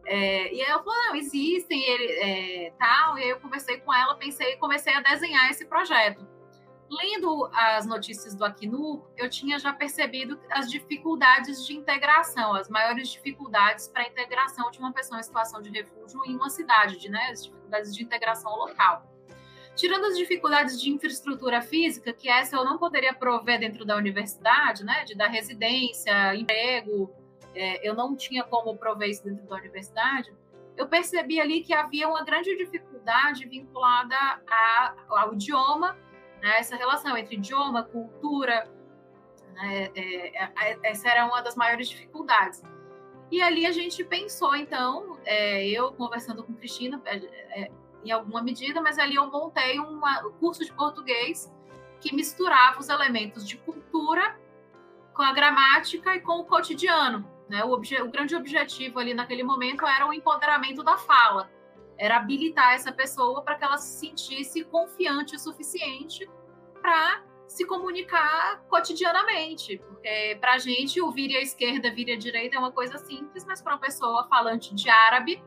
É, 0.06 0.54
e 0.54 0.62
ela 0.62 0.84
falou, 0.84 0.96
não, 1.06 1.16
existem, 1.16 1.82
ele, 1.82 2.12
é, 2.20 2.74
tal. 2.78 3.18
E 3.18 3.24
aí 3.24 3.30
eu 3.30 3.40
conversei 3.40 3.78
com 3.80 3.94
ela, 3.94 4.16
pensei, 4.16 4.58
comecei 4.58 4.94
a 4.94 5.02
desenhar 5.02 5.50
esse 5.50 5.66
projeto. 5.66 6.28
Lendo 6.90 7.50
as 7.54 7.86
notícias 7.86 8.36
do 8.36 8.46
Acnur, 8.46 9.06
eu 9.18 9.30
tinha 9.30 9.58
já 9.58 9.74
percebido 9.74 10.40
as 10.50 10.70
dificuldades 10.70 11.66
de 11.66 11.74
integração, 11.74 12.54
as 12.54 12.70
maiores 12.70 13.10
dificuldades 13.10 13.88
para 13.88 14.04
a 14.04 14.08
integração 14.08 14.70
de 14.72 14.80
uma 14.80 14.94
pessoa 14.94 15.20
em 15.20 15.24
situação 15.24 15.62
de 15.62 15.70
refúgio 15.70 16.24
em 16.26 16.36
uma 16.36 16.50
cidade, 16.50 17.10
né? 17.10 17.30
As 17.32 17.44
dificuldades 17.44 17.96
de 17.96 18.04
integração 18.04 18.56
local. 18.56 19.10
Tirando 19.76 20.06
as 20.06 20.18
dificuldades 20.18 20.80
de 20.80 20.92
infraestrutura 20.92 21.62
física, 21.62 22.14
que 22.14 22.30
essa 22.30 22.56
eu 22.56 22.64
não 22.64 22.78
poderia 22.78 23.14
prover 23.14 23.60
dentro 23.60 23.84
da 23.84 23.96
universidade, 23.96 24.84
né? 24.84 25.04
De 25.04 25.16
dar 25.16 25.28
residência, 25.28 26.36
emprego, 26.36 27.12
é, 27.56 27.88
eu 27.88 27.96
não 27.96 28.16
tinha 28.16 28.44
como 28.44 28.78
prover 28.78 29.10
isso 29.10 29.24
dentro 29.24 29.46
da 29.48 29.56
universidade. 29.56 30.32
Eu 30.76 30.88
percebi 30.88 31.40
ali 31.40 31.62
que 31.62 31.74
havia 31.74 32.08
uma 32.08 32.24
grande 32.24 32.56
dificuldade 32.58 33.48
vinculada 33.48 34.16
a, 34.48 34.96
ao 35.10 35.34
idioma 35.34 35.98
né? 36.44 36.60
essa 36.60 36.76
relação 36.76 37.18
entre 37.18 37.38
idioma, 37.38 37.84
cultura, 37.84 38.70
né? 39.54 39.90
é, 39.96 40.44
é, 40.44 40.52
é, 40.60 40.80
essa 40.84 41.08
era 41.08 41.26
uma 41.26 41.42
das 41.42 41.56
maiores 41.56 41.88
dificuldades. 41.88 42.62
E 43.32 43.42
ali 43.42 43.66
a 43.66 43.72
gente 43.72 44.04
pensou, 44.04 44.54
então, 44.54 45.18
é, 45.26 45.66
eu 45.66 45.94
conversando 45.94 46.44
com 46.44 46.54
Cristina, 46.54 47.02
é, 47.06 47.16
é, 47.62 47.72
em 48.04 48.12
alguma 48.12 48.44
medida, 48.44 48.82
mas 48.82 49.00
ali 49.00 49.16
eu 49.16 49.32
montei 49.32 49.80
um 49.80 50.02
curso 50.40 50.66
de 50.66 50.74
português 50.74 51.52
que 52.02 52.14
misturava 52.14 52.82
os 52.82 52.90
elementos 52.90 53.48
de 53.48 53.58
cultura 53.58 54.38
com 55.14 55.24
a 55.24 55.32
gramática 55.32 56.14
e 56.14 56.20
com 56.20 56.42
o 56.42 56.44
cotidiano. 56.44 57.26
Né? 57.48 57.64
O, 57.64 57.76
o 57.76 58.12
grande 58.12 58.36
objetivo 58.36 59.00
ali 59.00 59.14
naquele 59.14 59.44
momento 59.44 59.88
era 59.88 60.06
o 60.06 60.14
empoderamento 60.14 60.84
da 60.84 60.98
fala 60.98 61.50
era 62.04 62.18
habilitar 62.18 62.74
essa 62.74 62.92
pessoa 62.92 63.42
para 63.42 63.56
que 63.56 63.64
ela 63.64 63.78
se 63.78 64.08
sentisse 64.08 64.62
confiante 64.66 65.38
o 65.38 65.40
suficiente 65.40 66.30
para 66.82 67.24
se 67.48 67.66
comunicar 67.66 68.62
cotidianamente. 68.68 69.78
Porque 69.78 70.38
para 70.42 70.56
a 70.56 70.58
gente 70.58 71.02
o 71.02 71.10
vire 71.12 71.38
à 71.38 71.42
esquerda, 71.42 71.90
vire 71.90 72.12
à 72.12 72.18
direita 72.18 72.58
é 72.58 72.60
uma 72.60 72.74
coisa 72.74 72.98
simples, 72.98 73.46
mas 73.46 73.62
para 73.62 73.76
uma 73.76 73.80
pessoa 73.80 74.28
falante 74.28 74.76
de 74.76 74.90
árabe 74.90 75.42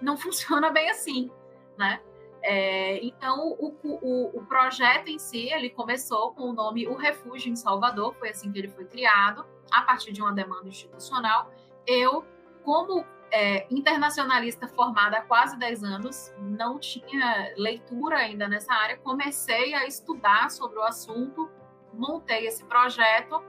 não 0.00 0.16
funciona 0.18 0.70
bem 0.70 0.88
assim, 0.88 1.30
né? 1.76 2.00
É, 2.42 3.04
então, 3.04 3.50
o, 3.58 3.76
o, 3.84 4.38
o, 4.38 4.46
projeto 4.46 5.08
em 5.08 5.18
si, 5.18 5.52
ele 5.52 5.68
começou 5.68 6.32
com 6.32 6.44
o 6.44 6.52
nome 6.54 6.88
O 6.88 6.96
Refúgio 6.96 7.52
em 7.52 7.54
Salvador, 7.54 8.16
foi 8.18 8.30
assim 8.30 8.50
que 8.50 8.58
ele 8.58 8.68
foi 8.68 8.86
criado, 8.86 9.46
a 9.70 9.82
partir 9.82 10.10
de 10.10 10.22
uma 10.22 10.32
demanda 10.32 10.68
institucional. 10.68 11.52
Eu, 11.86 12.24
como 12.64 13.06
é, 13.32 13.66
internacionalista 13.70 14.68
formada 14.68 15.16
há 15.16 15.22
quase 15.22 15.58
10 15.58 15.82
anos, 15.82 16.32
não 16.38 16.78
tinha 16.78 17.52
leitura 17.56 18.18
ainda 18.18 18.46
nessa 18.46 18.74
área, 18.74 18.98
comecei 18.98 19.72
a 19.72 19.86
estudar 19.86 20.50
sobre 20.50 20.78
o 20.78 20.82
assunto, 20.82 21.50
montei 21.94 22.46
esse 22.46 22.62
projeto, 22.66 23.42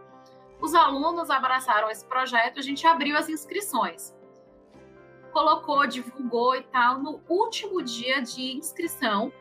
os 0.62 0.74
alunos 0.74 1.30
abraçaram 1.30 1.90
esse 1.92 2.06
projeto, 2.06 2.60
a 2.60 2.62
gente 2.62 2.88
abriu 2.88 3.18
as 3.18 3.28
inscrições. 3.28 4.16
Colocou, 5.34 5.86
divulgou 5.86 6.56
e 6.56 6.64
tal. 6.64 7.00
No 7.00 7.22
último 7.28 7.84
dia 7.84 8.22
de 8.22 8.56
inscrição, 8.56 9.34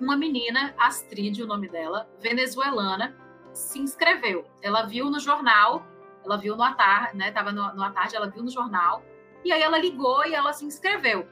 uma 0.00 0.16
menina, 0.16 0.74
Astrid, 0.76 1.40
o 1.40 1.46
nome 1.46 1.68
dela, 1.68 2.10
venezuelana, 2.18 3.14
se 3.52 3.78
inscreveu. 3.78 4.44
Ela 4.60 4.82
viu 4.82 5.08
no 5.08 5.20
jornal, 5.20 5.86
ela 6.24 6.36
viu 6.36 6.56
no 6.56 6.62
atar, 6.64 7.14
né? 7.14 7.30
Tava 7.30 7.52
no, 7.52 7.72
no 7.74 7.84
atar, 7.84 8.12
ela 8.12 8.28
viu 8.28 8.42
no 8.42 8.50
jornal 8.50 9.04
e 9.44 9.52
aí 9.52 9.62
ela 9.62 9.78
ligou 9.78 10.24
e 10.26 10.34
ela 10.34 10.52
se 10.52 10.64
inscreveu. 10.64 11.26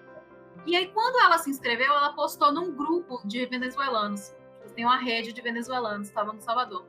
E 0.66 0.76
aí, 0.76 0.88
quando 0.88 1.18
ela 1.20 1.38
se 1.38 1.48
inscreveu, 1.48 1.92
ela 1.92 2.12
postou 2.12 2.52
num 2.52 2.74
grupo 2.74 3.20
de 3.24 3.46
venezuelanos. 3.46 4.34
Tem 4.74 4.84
uma 4.84 4.98
rede 4.98 5.32
de 5.32 5.40
venezuelanos, 5.40 6.08
estavam 6.08 6.34
no 6.34 6.40
Salvador. 6.40 6.86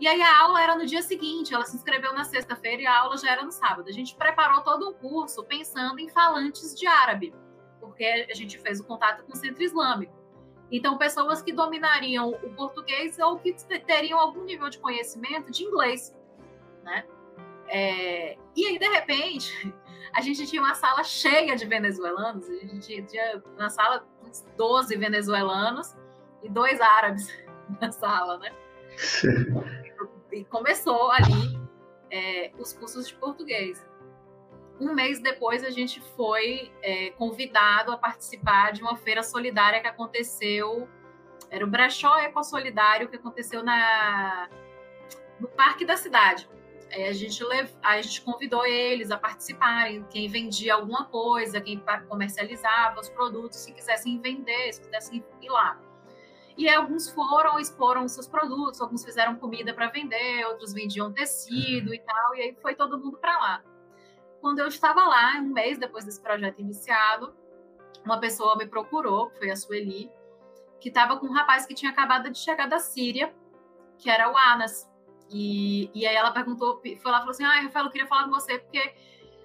E 0.00 0.08
aí 0.08 0.20
a 0.20 0.40
aula 0.40 0.60
era 0.60 0.76
no 0.76 0.84
dia 0.84 1.02
seguinte, 1.02 1.54
ela 1.54 1.64
se 1.64 1.76
inscreveu 1.76 2.12
na 2.12 2.24
sexta-feira 2.24 2.82
e 2.82 2.86
a 2.86 2.98
aula 2.98 3.16
já 3.16 3.30
era 3.30 3.44
no 3.44 3.52
sábado. 3.52 3.88
A 3.88 3.92
gente 3.92 4.16
preparou 4.16 4.60
todo 4.62 4.90
o 4.90 4.94
curso 4.94 5.44
pensando 5.44 6.00
em 6.00 6.08
falantes 6.08 6.74
de 6.74 6.86
árabe, 6.86 7.32
porque 7.80 8.04
a 8.04 8.34
gente 8.34 8.58
fez 8.58 8.80
o 8.80 8.84
contato 8.84 9.24
com 9.24 9.32
o 9.32 9.36
centro 9.36 9.62
islâmico. 9.62 10.12
Então, 10.70 10.98
pessoas 10.98 11.40
que 11.40 11.52
dominariam 11.52 12.30
o 12.30 12.50
português 12.54 13.18
ou 13.20 13.38
que 13.38 13.54
teriam 13.86 14.18
algum 14.18 14.42
nível 14.42 14.68
de 14.68 14.78
conhecimento 14.78 15.50
de 15.52 15.62
inglês, 15.62 16.14
né? 16.82 17.04
É... 17.68 18.36
E 18.56 18.66
aí, 18.66 18.78
de 18.78 18.88
repente, 18.88 19.72
a 20.12 20.20
gente 20.20 20.46
tinha 20.46 20.60
uma 20.60 20.74
sala 20.74 21.02
cheia 21.02 21.56
de 21.56 21.66
venezuelanos, 21.66 22.48
a 22.48 22.66
gente 22.66 23.02
tinha 23.04 23.42
na 23.56 23.70
sala 23.70 24.06
uns 24.22 24.44
12 24.56 24.96
venezuelanos 24.96 25.96
e 26.42 26.48
dois 26.48 26.80
árabes 26.80 27.28
na 27.80 27.90
sala, 27.90 28.38
né? 28.38 28.52
e 30.32 30.44
começou 30.44 31.10
ali 31.10 31.60
é, 32.10 32.52
os 32.58 32.72
cursos 32.72 33.08
de 33.08 33.14
português. 33.14 33.84
Um 34.80 34.92
mês 34.92 35.20
depois, 35.20 35.62
a 35.62 35.70
gente 35.70 36.00
foi 36.16 36.72
é, 36.82 37.10
convidado 37.10 37.92
a 37.92 37.96
participar 37.96 38.72
de 38.72 38.82
uma 38.82 38.96
feira 38.96 39.22
solidária 39.22 39.80
que 39.80 39.86
aconteceu. 39.86 40.88
Era 41.48 41.64
o 41.64 41.68
Brechó 41.68 42.18
Eco 42.18 42.42
Solidário 42.42 43.08
que 43.08 43.16
aconteceu 43.16 43.62
na, 43.62 44.48
no 45.38 45.46
Parque 45.48 45.84
da 45.84 45.96
Cidade. 45.96 46.48
Aí 46.94 47.08
a 47.08 47.12
gente, 47.12 47.42
lev... 47.42 47.70
Aí 47.82 47.98
a 47.98 48.02
gente 48.02 48.22
convidou 48.22 48.64
eles 48.64 49.10
a 49.10 49.18
participarem, 49.18 50.04
quem 50.04 50.28
vendia 50.28 50.74
alguma 50.74 51.06
coisa, 51.06 51.60
quem 51.60 51.82
comercializava 52.08 53.00
os 53.00 53.08
produtos, 53.08 53.58
se 53.58 53.72
quisessem 53.72 54.20
vender, 54.20 54.72
se 54.72 54.80
quisessem 54.80 55.24
ir 55.42 55.50
lá. 55.50 55.80
E 56.56 56.68
alguns 56.68 57.10
foram, 57.10 57.58
exporam 57.58 58.06
seus 58.06 58.28
produtos, 58.28 58.80
alguns 58.80 59.04
fizeram 59.04 59.34
comida 59.34 59.74
para 59.74 59.88
vender, 59.88 60.46
outros 60.46 60.72
vendiam 60.72 61.12
tecido 61.12 61.92
e 61.92 61.98
tal, 61.98 62.36
e 62.36 62.42
aí 62.42 62.56
foi 62.62 62.76
todo 62.76 62.96
mundo 62.96 63.18
para 63.18 63.36
lá. 63.38 63.64
Quando 64.40 64.60
eu 64.60 64.68
estava 64.68 65.02
lá, 65.04 65.40
um 65.40 65.52
mês 65.52 65.78
depois 65.78 66.04
desse 66.04 66.20
projeto 66.20 66.60
iniciado, 66.60 67.34
uma 68.04 68.20
pessoa 68.20 68.56
me 68.56 68.66
procurou, 68.66 69.30
que 69.30 69.38
foi 69.38 69.50
a 69.50 69.56
Sueli, 69.56 70.12
que 70.78 70.90
estava 70.90 71.18
com 71.18 71.26
um 71.26 71.32
rapaz 71.32 71.66
que 71.66 71.74
tinha 71.74 71.90
acabado 71.90 72.30
de 72.30 72.38
chegar 72.38 72.68
da 72.68 72.78
Síria, 72.78 73.34
que 73.98 74.08
era 74.08 74.30
o 74.30 74.36
Anas. 74.36 74.88
E, 75.30 75.90
e 75.94 76.06
aí 76.06 76.14
ela 76.14 76.30
perguntou, 76.30 76.80
foi 76.80 77.10
lá 77.10 77.18
falou 77.18 77.30
assim: 77.30 77.44
Ah, 77.44 77.60
Rafael, 77.60 77.86
eu 77.86 77.90
queria 77.90 78.06
falar 78.06 78.24
com 78.24 78.30
você 78.30 78.58
porque 78.58 78.94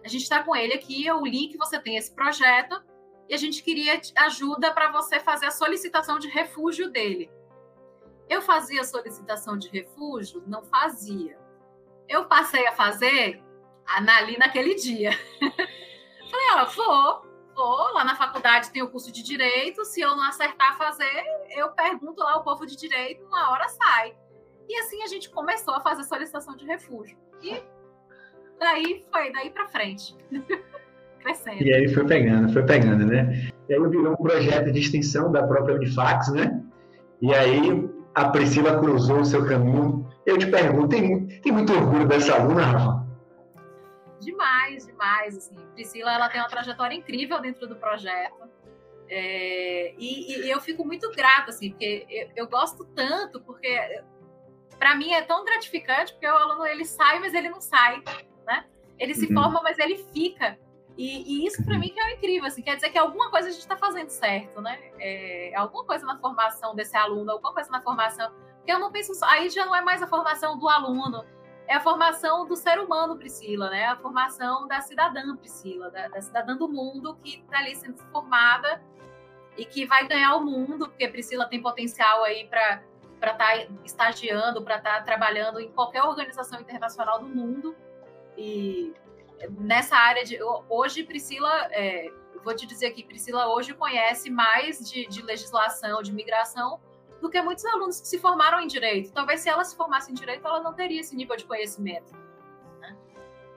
a 0.04 0.08
gente 0.08 0.24
está 0.24 0.44
com 0.44 0.56
ele 0.56 0.74
aqui, 0.74 1.06
eu 1.06 1.24
li 1.26 1.48
que 1.48 1.58
você 1.58 1.80
tem 1.80 1.98
esse 1.98 2.14
projeto 2.14 2.82
e 3.28 3.34
a 3.34 3.38
gente 3.38 3.62
queria 3.62 4.00
ajuda 4.16 4.72
para 4.74 4.92
você 4.92 5.20
fazer 5.20 5.48
a 5.48 5.52
solicitação 5.52 6.18
de 6.18 6.28
refúgio 6.28 6.90
dele. 6.90 7.30
Eu 8.28 8.42
fazia 8.42 8.84
solicitação 8.84 9.58
de 9.58 9.70
refúgio? 9.70 10.44
Não 10.46 10.64
fazia. 10.64 11.38
Eu 12.08 12.26
passei 12.26 12.66
a 12.68 12.72
fazer 12.72 13.44
ali 13.86 14.38
naquele 14.38 14.76
dia. 14.76 15.12
Falei, 16.30 16.48
ó, 16.54 16.66
vou, 16.66 17.26
vou, 17.56 17.94
lá 17.94 18.04
na 18.04 18.16
faculdade 18.16 18.72
tem 18.72 18.84
o 18.84 18.90
curso 18.90 19.12
de 19.12 19.24
direito, 19.24 19.84
se 19.84 20.00
eu 20.02 20.16
não 20.16 20.24
acertar 20.24 20.78
fazer, 20.78 21.24
eu 21.50 21.72
pergunto 21.72 22.22
lá 22.22 22.38
o 22.38 22.44
povo 22.44 22.66
de 22.66 22.76
direito, 22.76 23.26
uma 23.26 23.52
hora 23.52 23.68
sai. 23.68 24.16
E 24.70 24.76
assim 24.78 25.02
a 25.02 25.08
gente 25.08 25.32
começou 25.32 25.74
a 25.74 25.82
fazer 25.82 26.04
solicitação 26.04 26.56
de 26.56 26.64
refúgio. 26.64 27.18
E 27.42 27.60
daí 28.60 29.04
foi 29.12 29.32
daí 29.34 29.50
para 29.50 29.68
frente. 29.68 30.16
Crescendo. 31.20 31.64
E 31.64 31.74
aí 31.74 31.88
foi 31.90 32.06
pegando, 32.06 32.54
foi 32.54 32.64
pegando, 32.64 33.06
né? 33.06 33.50
E 33.68 33.74
aí 33.74 33.90
virou 33.90 34.14
um 34.14 34.16
projeto 34.16 34.72
de 34.72 34.80
extensão 34.80 35.32
da 35.32 35.46
própria 35.46 35.76
Unifax, 35.76 36.32
né? 36.32 36.64
E 37.20 37.34
aí 37.34 37.90
a 38.14 38.30
Priscila 38.30 38.80
cruzou 38.80 39.22
o 39.22 39.26
seu 39.26 39.46
caminho. 39.46 40.08
Eu 40.26 40.38
te 40.38 40.46
pergunto, 40.48 40.90
tem, 40.90 41.28
tem 41.42 41.52
muito 41.52 41.74
orgulho 41.74 42.08
dessa 42.08 42.36
aluna, 42.36 42.62
Rafa? 42.62 43.08
Demais, 44.22 44.86
demais. 44.86 45.36
Assim. 45.36 45.56
Priscila 45.74 46.14
ela 46.14 46.30
tem 46.30 46.40
uma 46.40 46.48
trajetória 46.48 46.96
incrível 46.96 47.42
dentro 47.42 47.68
do 47.68 47.76
projeto. 47.76 48.48
É, 49.10 49.96
e, 49.98 50.46
e, 50.46 50.50
eu 50.50 50.62
fico 50.62 50.86
muito 50.86 51.10
grata, 51.12 51.50
assim, 51.50 51.72
porque 51.72 52.06
eu, 52.10 52.44
eu 52.44 52.48
gosto 52.48 52.86
tanto, 52.86 53.42
porque 53.42 53.68
para 54.80 54.96
mim 54.96 55.12
é 55.12 55.22
tão 55.22 55.44
gratificante, 55.44 56.14
porque 56.14 56.26
o 56.26 56.36
aluno 56.36 56.66
ele 56.66 56.86
sai, 56.86 57.20
mas 57.20 57.34
ele 57.34 57.50
não 57.50 57.60
sai, 57.60 58.02
né? 58.48 58.66
Ele 58.98 59.14
se 59.14 59.28
uhum. 59.28 59.34
forma, 59.34 59.62
mas 59.62 59.78
ele 59.78 59.98
fica. 60.14 60.58
E, 60.98 61.44
e 61.44 61.46
isso 61.46 61.64
para 61.64 61.74
uhum. 61.74 61.80
mim 61.80 61.90
que 61.90 62.00
é 62.00 62.16
incrível, 62.16 62.48
assim, 62.48 62.62
quer 62.62 62.76
dizer 62.76 62.90
que 62.90 62.98
alguma 62.98 63.30
coisa 63.30 63.50
a 63.50 63.52
gente 63.52 63.62
está 63.62 63.78
fazendo 63.78 64.10
certo, 64.10 64.62
né? 64.62 64.80
É, 65.00 65.54
alguma 65.56 65.86
coisa 65.86 66.06
na 66.06 66.18
formação 66.18 66.74
desse 66.76 66.96
aluno, 66.96 67.32
alguma 67.32 67.54
coisa 67.54 67.70
na 67.70 67.82
formação. 67.82 68.32
Porque 68.58 68.72
eu 68.72 68.80
não 68.80 68.92
penso 68.92 69.14
só, 69.14 69.26
aí 69.26 69.50
já 69.50 69.66
não 69.66 69.76
é 69.76 69.82
mais 69.82 70.02
a 70.02 70.08
formação 70.08 70.58
do 70.58 70.68
aluno, 70.68 71.26
é 71.68 71.76
a 71.76 71.80
formação 71.80 72.48
do 72.48 72.56
ser 72.56 72.80
humano, 72.80 73.18
Priscila, 73.18 73.70
né? 73.70 73.86
A 73.86 73.96
formação 73.98 74.68
da 74.68 74.82
cidadã, 74.82 75.36
Priscila, 75.36 75.92
da, 75.92 76.08
da 76.08 76.22
cidadã 76.22 76.58
do 76.58 76.68
mundo 76.68 77.16
que 77.18 77.40
está 77.40 77.60
ali 77.60 77.76
sendo 77.76 77.98
formada 78.12 78.82
e 79.56 79.66
que 79.66 79.86
vai 79.86 80.08
ganhar 80.08 80.36
o 80.36 80.44
mundo, 80.44 80.90
porque 80.90 81.08
Priscila 81.08 81.46
tem 81.46 81.62
potencial 81.62 82.24
aí 82.24 82.48
para 82.48 82.82
para 83.20 83.34
estar 83.34 83.58
tá 83.58 83.68
estagiando, 83.84 84.62
para 84.62 84.78
estar 84.78 84.98
tá 84.98 85.04
trabalhando 85.04 85.60
em 85.60 85.72
qualquer 85.72 86.04
organização 86.04 86.60
internacional 86.60 87.20
do 87.20 87.28
mundo. 87.28 87.76
E 88.38 88.94
nessa 89.60 89.96
área 89.96 90.24
de. 90.24 90.40
Hoje, 90.70 91.04
Priscila, 91.04 91.68
é, 91.72 92.12
vou 92.44 92.56
te 92.56 92.66
dizer 92.66 92.88
aqui, 92.88 93.04
Priscila 93.04 93.48
hoje 93.48 93.74
conhece 93.74 94.30
mais 94.30 94.80
de, 94.90 95.08
de 95.08 95.22
legislação, 95.22 96.02
de 96.02 96.14
migração, 96.14 96.80
do 97.22 97.30
que 97.30 97.42
muitos 97.42 97.66
alunos 97.66 98.02
que 98.02 98.08
se 98.08 98.18
formaram 98.18 98.62
em 98.62 98.68
direito. 98.68 99.12
Talvez 99.12 99.42
se 99.42 99.50
ela 99.50 99.64
se 99.64 99.76
formasse 99.76 100.12
em 100.12 100.16
direito, 100.16 100.48
ela 100.48 100.62
não 100.62 100.74
teria 100.74 101.02
esse 101.02 101.16
nível 101.16 101.36
de 101.36 101.46
conhecimento. 101.46 102.16
Né? 102.80 102.96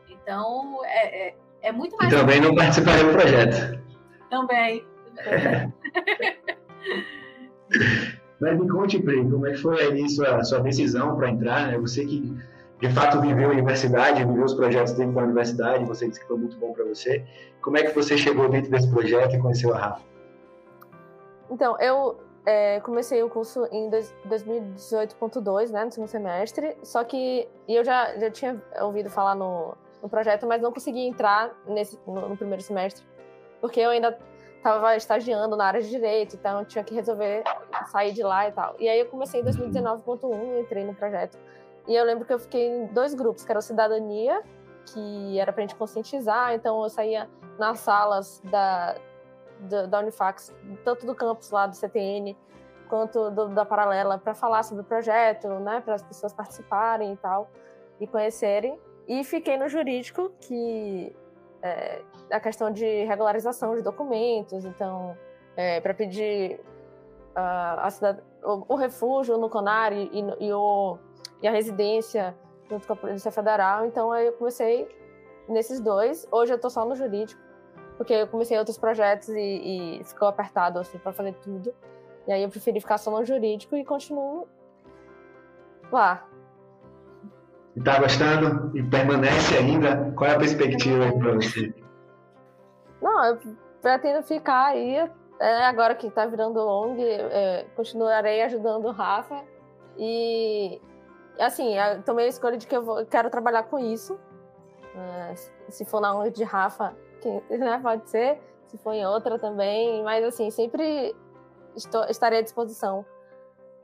Então, 0.09 0.85
é, 0.85 1.29
é, 1.29 1.37
é, 1.63 1.73
muito 1.73 1.97
mais. 1.97 2.13
E 2.13 2.17
também 2.17 2.41
não 2.41 2.55
participaria 2.55 3.05
do 3.05 3.13
projeto. 3.13 3.83
Também. 4.29 4.87
Mas 8.43 8.59
me 8.59 8.69
conte, 8.69 8.99
Pri, 8.99 9.23
como 9.31 9.47
é 9.47 9.53
que 9.53 9.59
foi 9.59 9.81
aí 9.81 10.09
sua, 10.09 10.43
sua 10.43 10.59
decisão 10.59 11.15
para 11.15 11.31
entrar? 11.31 11.69
Né? 11.69 11.79
Você 11.79 12.05
que 12.05 12.37
de 12.81 12.89
fato 12.93 13.21
viveu 13.21 13.51
a 13.51 13.53
universidade, 13.53 14.25
viveu 14.25 14.45
os 14.45 14.55
projetos 14.55 14.95
dentro 14.95 15.13
da 15.13 15.23
universidade, 15.23 15.85
você 15.85 16.09
disse 16.09 16.19
que 16.19 16.27
foi 16.27 16.37
muito 16.37 16.57
bom 16.57 16.73
para 16.73 16.85
você. 16.85 17.25
Como 17.61 17.79
é 17.79 17.85
que 17.85 17.95
você 17.95 18.19
chegou 18.19 18.49
dentro 18.49 18.69
desse 18.69 18.91
projeto 18.91 19.37
e 19.37 19.39
conheceu 19.39 19.73
a 19.73 19.79
Rafa? 19.79 20.03
Então, 21.49 21.79
eu 21.79 22.17
é, 22.45 22.81
comecei 22.81 23.23
o 23.23 23.31
curso 23.31 23.65
em 23.71 23.89
2018.2, 24.29 25.71
né, 25.71 25.85
no 25.85 25.93
segundo 25.93 26.09
semestre, 26.09 26.77
só 26.83 27.05
que 27.05 27.47
eu 27.69 27.85
já, 27.85 28.19
já 28.19 28.29
tinha 28.29 28.61
ouvido 28.81 29.09
falar 29.09 29.37
no, 29.37 29.77
no 30.03 30.09
projeto, 30.09 30.49
mas 30.49 30.61
não 30.61 30.73
consegui 30.73 31.07
entrar 31.07 31.57
nesse, 31.65 31.97
no, 32.05 32.31
no 32.31 32.37
primeiro 32.37 32.61
semestre, 32.61 33.07
porque 33.61 33.79
eu 33.79 33.91
ainda 33.91 34.19
estava 34.63 34.97
estagiando 34.97 35.57
na 35.57 35.67
área 35.67 35.83
de 35.83 35.91
direito, 35.91 36.37
então 36.37 36.65
tinha 36.65 36.85
que 36.85 36.95
resolver 36.95 37.43
sair 37.91 38.13
de 38.13 38.23
lá 38.23 38.49
e 38.49 38.53
tal. 38.53 38.77
E 38.79 38.89
aí 38.89 39.01
eu 39.01 39.07
comecei 39.07 39.41
em 39.41 39.45
2019.1, 39.45 40.61
entrei 40.61 40.85
no 40.85 40.95
projeto. 40.95 41.37
E 41.89 41.97
eu 41.97 42.05
lembro 42.05 42.25
que 42.25 42.33
eu 42.33 42.39
fiquei 42.39 42.69
em 42.69 42.87
dois 42.87 43.13
grupos, 43.13 43.45
que 43.45 43.51
era 43.51 43.59
o 43.59 43.63
Cidadania, 43.63 44.41
que 44.87 45.39
era 45.39 45.53
pra 45.53 45.63
gente 45.63 45.75
conscientizar, 45.75 46.55
então 46.55 46.81
eu 46.81 46.89
saía 46.89 47.29
nas 47.59 47.81
salas 47.81 48.41
da, 48.45 48.95
da, 49.59 49.87
da 49.87 49.99
Unifax, 49.99 50.55
tanto 50.85 51.07
do 51.07 51.15
campus 51.15 51.51
lá 51.51 51.67
do 51.67 51.75
CTN, 51.75 52.37
quanto 52.89 53.31
do, 53.31 53.49
da 53.49 53.65
Paralela, 53.65 54.17
para 54.17 54.33
falar 54.33 54.63
sobre 54.63 54.83
o 54.83 54.87
projeto, 54.87 55.49
né, 55.49 55.81
para 55.81 55.95
as 55.95 56.03
pessoas 56.05 56.33
participarem 56.33 57.15
e 57.15 57.17
tal, 57.17 57.51
e 58.01 58.07
conhecerem. 58.07 58.79
E 59.09 59.25
fiquei 59.25 59.57
no 59.57 59.69
jurídico, 59.69 60.31
que 60.41 61.13
é, 61.63 62.03
a 62.31 62.41
questão 62.41 62.71
de 62.71 63.05
regularização 63.05 63.75
de 63.75 63.83
documentos, 63.83 64.65
então, 64.65 65.17
é, 65.57 65.81
para 65.81 65.95
pedir 65.95 66.61
uh, 67.37 67.91
cidad... 67.91 68.19
o, 68.43 68.75
o, 68.75 68.77
refúgio 68.77 69.39
no 69.39 69.49
CONAR 69.49 69.93
e, 69.93 70.11
e, 70.41 70.53
o, 70.53 70.99
e, 71.41 71.47
a 71.47 71.51
residência 71.51 72.35
junto 72.69 72.87
com 72.87 72.93
a 72.95 72.97
Polícia 72.97 73.31
Federal. 73.31 73.87
Então, 73.87 74.15
eu 74.17 74.33
comecei 74.33 74.89
nesses 75.49 75.81
dois. 75.81 76.27
Hoje 76.31 76.53
eu 76.53 76.57
estou 76.57 76.71
só 76.71 76.85
no 76.85 76.97
jurídico, 76.97 77.41
porque 77.97 78.13
eu 78.13 78.27
comecei 78.27 78.59
outros 78.59 78.79
projetos 78.79 79.29
e, 79.29 80.01
e 80.01 80.05
ficou 80.05 80.29
apertado 80.29 80.79
assim, 80.79 80.99
para 80.99 81.13
fazer 81.13 81.35
tudo. 81.35 81.73
E 82.27 82.33
aí 82.33 82.43
eu 82.43 82.49
preferi 82.49 82.81
ficar 82.81 82.99
só 82.99 83.11
no 83.11 83.25
jurídico 83.25 83.77
e 83.77 83.85
continuo 83.85 84.49
lá, 85.91 86.27
Está 87.77 87.99
gostando 87.99 88.77
e 88.77 88.83
permanece 88.83 89.57
ainda? 89.57 90.13
Qual 90.15 90.29
é 90.29 90.35
a 90.35 90.39
perspectiva 90.39 91.05
aí 91.05 91.19
para 91.19 91.33
você? 91.33 91.75
Não, 93.01 93.25
eu 93.25 93.39
pretendo 93.81 94.23
ficar 94.23 94.67
aí. 94.67 95.11
É, 95.41 95.65
agora 95.65 95.95
que 95.95 96.07
está 96.07 96.27
virando 96.27 96.61
ONG, 96.61 97.03
é, 97.03 97.67
continuarei 97.75 98.43
ajudando 98.43 98.85
o 98.85 98.93
Rafa. 98.93 99.43
E, 99.97 100.81
assim, 101.41 101.77
eu 101.77 102.03
tomei 102.03 102.27
a 102.27 102.29
escolha 102.29 102.59
de 102.59 102.67
que 102.67 102.77
eu 102.77 102.83
vou, 102.83 103.05
quero 103.07 103.31
trabalhar 103.31 103.65
com 103.65 103.79
isso. 103.79 104.21
É, 104.95 105.35
se 105.71 105.85
for 105.87 106.01
na 106.01 106.15
ONG 106.15 106.31
de 106.31 106.45
Rafa, 106.45 106.95
que, 107.21 107.57
né, 107.57 107.81
pode 107.83 108.09
ser. 108.11 108.39
Se 108.67 108.77
for 108.79 108.93
em 108.93 109.07
outra 109.07 109.39
também. 109.39 110.03
Mas, 110.03 110.23
assim, 110.25 110.51
sempre 110.51 111.17
estou, 111.75 112.05
estarei 112.05 112.41
à 112.41 112.43
disposição 112.43 113.05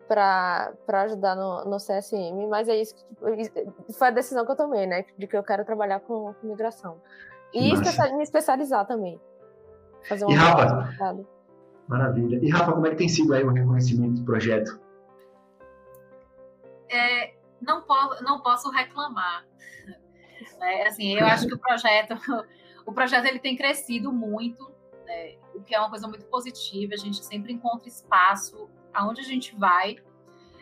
para 0.09 1.03
ajudar 1.05 1.37
no, 1.37 1.65
no 1.67 1.77
CSM, 1.77 2.47
mas 2.49 2.69
é 2.69 2.81
isso 2.81 2.95
que 2.95 3.05
tipo, 3.05 3.93
foi 3.93 4.09
a 4.09 4.11
decisão 4.11 4.45
que 4.45 4.53
eu 4.53 4.57
tomei, 4.57 4.87
né? 4.87 5.05
De 5.17 5.27
que 5.27 5.37
eu 5.37 5.43
quero 5.45 5.65
trabalhar 5.65 6.01
com, 6.01 6.33
com 6.33 6.47
migração. 6.47 7.01
E 7.53 7.75
me 7.77 8.23
especializar 8.23 8.87
também. 8.87 9.21
Fazer 10.09 10.25
uma 10.25 10.33
e 10.33 10.37
Rafa, 10.37 11.27
maravilha. 11.87 12.39
E 12.43 12.51
Rafa, 12.51 12.73
como 12.73 12.87
é 12.87 12.91
que 12.91 12.97
tem 12.97 13.09
sido 13.09 13.35
aí 13.35 13.45
o 13.45 13.53
reconhecimento 13.53 14.21
do 14.21 14.25
projeto? 14.25 14.81
É, 16.91 17.35
não, 17.61 17.83
posso, 17.83 18.25
não 18.25 18.41
posso 18.41 18.71
reclamar. 18.71 19.45
É, 20.61 20.89
assim, 20.89 21.15
eu 21.15 21.27
acho 21.27 21.47
que 21.47 21.55
o 21.55 21.59
projeto, 21.59 22.15
o 22.87 22.93
projeto 22.93 23.27
ele 23.27 23.39
tem 23.39 23.57
crescido 23.57 24.13
muito, 24.13 24.73
né, 25.05 25.37
o 25.55 25.63
que 25.63 25.75
é 25.75 25.79
uma 25.79 25.91
coisa 25.91 26.09
muito 26.09 26.25
positiva. 26.27 26.95
A 26.95 26.97
gente 26.97 27.25
sempre 27.25 27.53
encontra 27.53 27.87
espaço 27.87 28.69
aonde 28.93 29.21
a 29.21 29.25
gente 29.25 29.55
vai, 29.57 29.97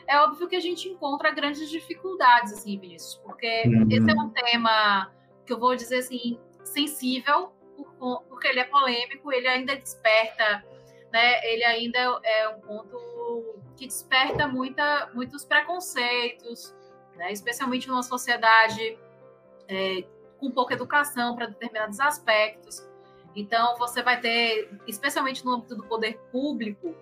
é 0.07 0.18
óbvio 0.20 0.49
que 0.49 0.57
a 0.57 0.61
gente 0.61 0.89
encontra 0.89 1.31
grandes 1.33 1.68
dificuldades, 1.68 2.53
assim, 2.53 2.79
Vinícius, 2.79 3.16
porque 3.24 3.64
uhum. 3.66 3.87
esse 3.91 4.11
é 4.11 4.14
um 4.14 4.31
tema 4.31 5.12
que 5.45 5.53
eu 5.53 5.59
vou 5.59 5.74
dizer 5.74 5.99
assim, 5.99 6.39
sensível, 6.64 7.53
porque 8.29 8.49
ele 8.49 8.61
é 8.61 8.64
polêmico, 8.64 9.33
ele 9.33 9.49
ainda 9.49 9.74
desperta, 9.77 10.64
né? 11.12 11.41
Ele 11.45 11.64
ainda 11.64 11.99
é 12.22 12.49
um 12.49 12.61
ponto 12.61 13.61
que 13.77 13.87
desperta 13.87 14.47
muita, 14.47 15.11
muitos 15.12 15.45
preconceitos, 15.45 16.74
né? 17.16 17.33
especialmente 17.33 17.89
numa 17.89 18.03
sociedade 18.03 18.99
é, 19.68 20.05
com 20.39 20.51
pouca 20.51 20.74
educação 20.74 21.35
para 21.35 21.47
determinados 21.47 22.01
aspectos. 22.01 22.87
Então, 23.35 23.77
você 23.77 24.03
vai 24.03 24.18
ter, 24.18 24.70
especialmente 24.87 25.45
no 25.45 25.53
âmbito 25.53 25.77
do 25.77 25.85
poder 25.85 26.18
público, 26.33 26.95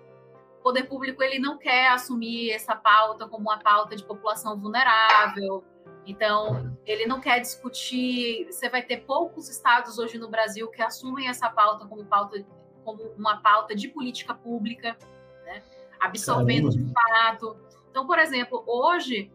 poder 0.65 0.85
público 0.85 1.21
ele 1.21 1.37
não 1.37 1.59
quer 1.59 1.89
assumir 1.89 2.49
essa 2.49 2.75
pauta 2.75 3.27
como 3.27 3.43
uma 3.43 3.59
pauta 3.59 3.95
de 3.95 4.03
população 4.03 4.59
vulnerável. 4.59 5.63
Então, 6.07 6.75
ele 6.87 7.05
não 7.05 7.21
quer 7.21 7.39
discutir. 7.39 8.47
Você 8.49 8.67
vai 8.67 8.81
ter 8.81 9.05
poucos 9.05 9.47
estados 9.47 9.99
hoje 9.99 10.17
no 10.17 10.27
Brasil 10.27 10.67
que 10.69 10.81
assumem 10.81 11.27
essa 11.27 11.47
pauta 11.51 11.85
como 11.85 12.03
pauta 12.05 12.43
como 12.83 13.03
uma 13.15 13.37
pauta 13.37 13.75
de 13.75 13.87
política 13.87 14.33
pública, 14.33 14.97
né? 15.45 15.61
absorvendo 15.99 16.69
Caramba. 16.69 16.87
de 16.87 16.93
fato. 16.93 17.57
Então, 17.91 18.07
por 18.07 18.17
exemplo, 18.17 18.63
hoje 18.65 19.31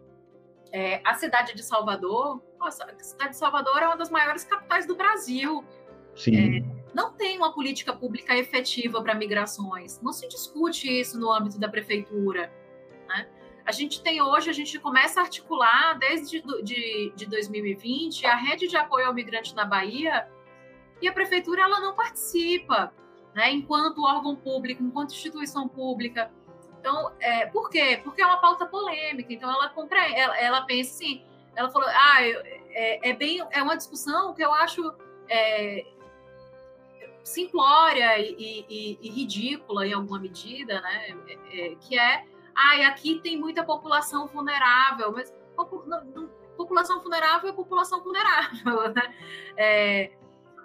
é, 0.72 1.00
a 1.04 1.14
cidade 1.14 1.54
de 1.54 1.62
Salvador, 1.62 2.42
nossa, 2.58 2.84
a 2.84 2.98
cidade 2.98 3.30
de 3.30 3.36
Salvador 3.36 3.80
é 3.82 3.86
uma 3.86 3.96
das 3.96 4.10
maiores 4.10 4.42
capitais 4.42 4.84
do 4.84 4.96
Brasil. 4.96 5.64
Sim. 6.16 6.58
É, 6.58 6.79
não 6.94 7.12
tem 7.12 7.36
uma 7.36 7.52
política 7.52 7.92
pública 7.92 8.36
efetiva 8.36 9.02
para 9.02 9.14
migrações. 9.14 10.00
Não 10.00 10.12
se 10.12 10.28
discute 10.28 11.00
isso 11.00 11.18
no 11.18 11.30
âmbito 11.30 11.58
da 11.58 11.68
prefeitura. 11.68 12.52
Né? 13.08 13.28
A 13.64 13.72
gente 13.72 14.02
tem 14.02 14.20
hoje, 14.20 14.50
a 14.50 14.52
gente 14.52 14.78
começa 14.78 15.20
a 15.20 15.24
articular 15.24 15.98
desde 15.98 16.42
de, 16.62 17.12
de 17.14 17.26
2020 17.26 18.26
a 18.26 18.34
rede 18.34 18.66
de 18.66 18.76
apoio 18.76 19.06
ao 19.06 19.14
migrante 19.14 19.54
na 19.54 19.64
Bahia 19.64 20.28
e 21.00 21.08
a 21.08 21.12
prefeitura 21.12 21.62
ela 21.62 21.80
não 21.80 21.94
participa, 21.94 22.92
né? 23.34 23.50
enquanto 23.52 24.02
órgão 24.02 24.34
público, 24.34 24.82
enquanto 24.82 25.12
instituição 25.12 25.68
pública. 25.68 26.30
Então, 26.80 27.12
é, 27.20 27.46
por 27.46 27.68
quê? 27.68 28.00
Porque 28.02 28.22
é 28.22 28.26
uma 28.26 28.38
pauta 28.38 28.66
polêmica. 28.66 29.32
Então, 29.32 29.50
ela, 29.50 29.68
compre, 29.68 29.98
ela, 30.14 30.38
ela 30.38 30.62
pensa 30.62 30.94
assim, 30.94 31.22
ela 31.54 31.68
falou, 31.68 31.88
ah, 31.88 32.22
é, 32.22 33.10
é, 33.10 33.12
bem, 33.12 33.40
é 33.50 33.62
uma 33.62 33.76
discussão 33.76 34.32
que 34.32 34.42
eu 34.42 34.52
acho 34.54 34.92
é, 35.28 35.84
simplória 37.22 38.18
e, 38.18 38.64
e, 38.68 38.98
e, 39.00 39.10
ridícula 39.10 39.86
em 39.86 39.92
alguma 39.92 40.18
medida, 40.18 40.80
né? 40.80 41.16
É, 41.28 41.72
é, 41.72 41.74
que 41.76 41.98
é, 41.98 42.24
ai, 42.54 42.84
ah, 42.84 42.88
aqui 42.88 43.20
tem 43.22 43.38
muita 43.38 43.64
população 43.64 44.26
vulnerável, 44.26 45.12
mas 45.12 45.32
população 46.56 47.00
vulnerável 47.00 47.50
é 47.50 47.52
população 47.52 48.02
vulnerável, 48.02 48.88
né? 48.94 49.14
É, 49.56 50.12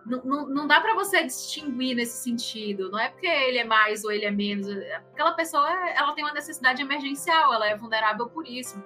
não, 0.06 0.48
não 0.48 0.68
dá 0.68 0.80
para 0.80 0.94
você 0.94 1.24
distinguir 1.24 1.96
nesse 1.96 2.24
sentido. 2.24 2.92
Não 2.92 3.00
é 3.00 3.10
porque 3.10 3.26
ele 3.26 3.58
é 3.58 3.64
mais 3.64 4.04
ou 4.04 4.12
ele 4.12 4.26
é 4.26 4.32
menos. 4.32 4.68
Aquela 5.12 5.34
pessoa, 5.34 5.68
ela 5.90 6.14
tem 6.14 6.24
uma 6.24 6.34
necessidade 6.34 6.82
emergencial, 6.82 7.54
ela 7.54 7.68
é 7.68 7.76
vulnerável 7.76 8.30
por 8.30 8.48
isso. 8.48 8.82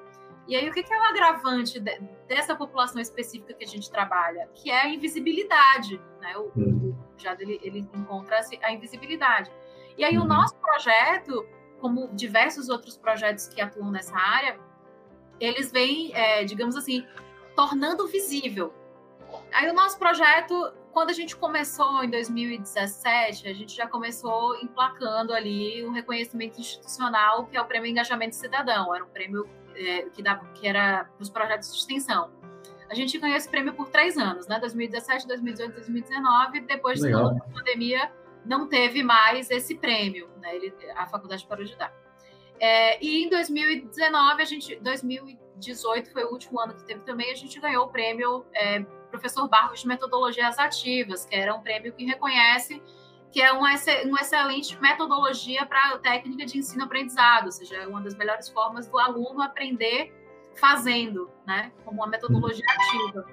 E 0.47 0.55
aí, 0.55 0.67
o 0.67 0.73
que 0.73 0.81
é 0.91 0.99
o 0.99 1.03
agravante 1.03 1.79
dessa 2.27 2.55
população 2.55 2.99
específica 2.99 3.53
que 3.53 3.63
a 3.63 3.67
gente 3.67 3.91
trabalha? 3.91 4.49
Que 4.55 4.71
é 4.71 4.81
a 4.81 4.89
invisibilidade, 4.89 6.01
né? 6.19 6.35
O, 6.37 6.88
o 7.19 7.23
Jado, 7.23 7.41
ele, 7.41 7.59
ele 7.61 7.79
encontra 7.93 8.39
a 8.61 8.71
invisibilidade. 8.71 9.51
E 9.97 10.03
aí, 10.03 10.17
uhum. 10.17 10.23
o 10.23 10.27
nosso 10.27 10.55
projeto, 10.55 11.45
como 11.79 12.07
diversos 12.13 12.69
outros 12.69 12.97
projetos 12.97 13.47
que 13.47 13.61
atuam 13.61 13.91
nessa 13.91 14.17
área, 14.17 14.59
eles 15.39 15.71
vêm, 15.71 16.13
é, 16.13 16.43
digamos 16.43 16.75
assim, 16.75 17.05
tornando 17.55 18.07
visível. 18.07 18.73
Aí, 19.53 19.69
o 19.69 19.73
nosso 19.73 19.99
projeto, 19.99 20.73
quando 20.91 21.09
a 21.09 21.13
gente 21.13 21.35
começou 21.35 22.03
em 22.03 22.09
2017, 22.09 23.47
a 23.47 23.53
gente 23.53 23.75
já 23.75 23.87
começou 23.87 24.55
emplacando 24.61 25.33
ali 25.33 25.85
um 25.85 25.91
reconhecimento 25.91 26.59
institucional, 26.59 27.45
que 27.45 27.57
é 27.57 27.61
o 27.61 27.65
Prêmio 27.65 27.89
Engajamento 27.89 28.35
Cidadão. 28.35 28.93
Era 28.93 29.03
um 29.03 29.09
prêmio 29.09 29.47
é, 29.75 30.03
que, 30.09 30.21
dava, 30.21 30.45
que 30.53 30.67
era 30.67 31.09
os 31.19 31.29
projetos 31.29 31.71
de 31.71 31.77
extensão. 31.77 32.31
A 32.89 32.95
gente 32.95 33.17
ganhou 33.17 33.37
esse 33.37 33.47
prêmio 33.47 33.73
por 33.73 33.89
três 33.89 34.17
anos, 34.17 34.47
né? 34.47 34.59
2017, 34.59 35.27
2018, 35.27 35.73
2019. 35.73 36.61
Depois 36.61 36.99
da 36.99 37.35
pandemia, 37.53 38.11
não 38.45 38.67
teve 38.67 39.03
mais 39.03 39.49
esse 39.51 39.75
prêmio, 39.75 40.29
né? 40.41 40.55
Ele, 40.55 40.73
a 40.95 41.05
faculdade 41.05 41.45
parou 41.45 41.63
de 41.63 41.75
dar. 41.75 41.93
É, 42.59 43.03
e 43.03 43.23
em 43.23 43.29
2019, 43.29 44.41
a 44.41 44.45
gente, 44.45 44.75
2018 44.77 46.11
foi 46.11 46.23
o 46.25 46.31
último 46.31 46.59
ano 46.59 46.73
que 46.73 46.83
teve 46.83 47.01
também, 47.01 47.31
a 47.31 47.35
gente 47.35 47.57
ganhou 47.59 47.85
o 47.85 47.89
prêmio 47.89 48.45
é, 48.53 48.81
Professor 49.09 49.47
Barros 49.47 49.81
de 49.81 49.87
Metodologias 49.87 50.59
Ativas, 50.59 51.25
que 51.25 51.35
era 51.35 51.55
um 51.55 51.61
prêmio 51.61 51.93
que 51.93 52.03
reconhece 52.05 52.81
que 53.31 53.41
é 53.41 53.51
uma, 53.51 53.69
uma 54.05 54.21
excelente 54.21 54.79
metodologia 54.81 55.65
para 55.65 55.93
a 55.93 55.99
técnica 55.99 56.45
de 56.45 56.57
ensino-aprendizado, 56.57 57.45
ou 57.45 57.51
seja, 57.51 57.75
é 57.75 57.87
uma 57.87 58.01
das 58.01 58.15
melhores 58.15 58.49
formas 58.49 58.87
do 58.87 58.97
aluno 58.97 59.41
aprender 59.41 60.11
fazendo, 60.59 61.29
né, 61.45 61.71
como 61.85 62.01
uma 62.01 62.07
metodologia 62.07 62.65
ativa. 62.67 63.25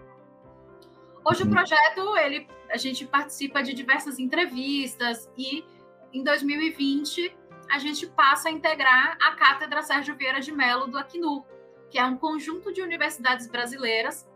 Hoje 1.25 1.43
o 1.43 1.47
uhum. 1.47 1.53
projeto, 1.53 2.17
ele, 2.19 2.49
a 2.71 2.77
gente 2.77 3.05
participa 3.05 3.63
de 3.63 3.75
diversas 3.75 4.19
entrevistas 4.19 5.29
e 5.37 5.65
em 6.13 6.23
2020 6.23 7.37
a 7.69 7.79
gente 7.79 8.07
passa 8.07 8.49
a 8.49 8.53
integrar 8.53 9.19
a 9.21 9.33
Cátedra 9.33 9.83
Sérgio 9.83 10.15
Vieira 10.15 10.41
de 10.41 10.53
Mello 10.53 10.87
do 10.87 10.97
Acnu, 10.97 11.45
que 11.91 11.99
é 11.99 12.05
um 12.05 12.17
conjunto 12.17 12.73
de 12.73 12.81
universidades 12.81 13.49
brasileiras, 13.49 14.29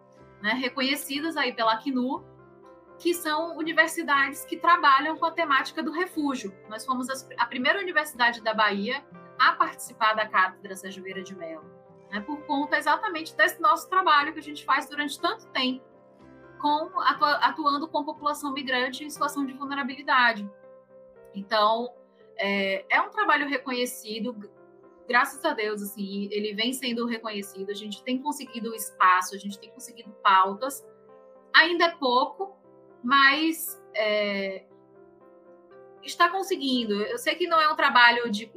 né, 0.42 0.52
reconhecidas 0.54 1.36
aí 1.36 1.52
pela 1.52 1.74
Acnu, 1.74 2.24
que 2.98 3.14
são 3.14 3.56
universidades 3.56 4.44
que 4.44 4.56
trabalham 4.56 5.16
com 5.16 5.24
a 5.24 5.30
temática 5.30 5.82
do 5.82 5.92
refúgio. 5.92 6.52
Nós 6.68 6.84
fomos 6.84 7.06
a 7.38 7.46
primeira 7.46 7.78
universidade 7.78 8.42
da 8.42 8.52
Bahia 8.52 9.02
a 9.38 9.52
participar 9.52 10.14
da 10.14 10.26
Cátedra 10.26 10.76
Sérgio 10.76 11.02
Vieira 11.02 11.22
de 11.22 11.34
Mello, 11.34 11.64
né, 12.10 12.20
por 12.20 12.42
conta 12.44 12.76
exatamente 12.76 13.34
desse 13.36 13.60
nosso 13.60 13.88
trabalho 13.88 14.32
que 14.32 14.38
a 14.38 14.42
gente 14.42 14.64
faz 14.64 14.88
durante 14.88 15.20
tanto 15.20 15.46
tempo, 15.48 15.84
com, 16.60 16.90
atuando 17.00 17.88
com 17.88 18.04
população 18.04 18.52
migrante 18.52 19.04
em 19.04 19.10
situação 19.10 19.46
de 19.46 19.52
vulnerabilidade. 19.54 20.48
Então, 21.34 21.92
é, 22.36 22.84
é 22.88 23.00
um 23.00 23.10
trabalho 23.10 23.48
reconhecido, 23.48 24.36
graças 25.08 25.44
a 25.44 25.52
Deus, 25.52 25.82
assim, 25.82 26.28
ele 26.30 26.54
vem 26.54 26.72
sendo 26.72 27.06
reconhecido, 27.06 27.70
a 27.70 27.74
gente 27.74 28.02
tem 28.02 28.20
conseguido 28.20 28.74
espaço, 28.74 29.34
a 29.34 29.38
gente 29.38 29.58
tem 29.58 29.70
conseguido 29.70 30.10
pautas, 30.22 30.86
ainda 31.54 31.86
é 31.86 31.90
pouco, 31.90 32.56
mas 33.02 33.80
é, 33.94 34.64
está 36.02 36.28
conseguindo. 36.28 37.02
Eu 37.02 37.18
sei 37.18 37.34
que 37.34 37.46
não 37.46 37.60
é 37.60 37.68
um 37.68 37.76
trabalho 37.76 38.30
de. 38.30 38.50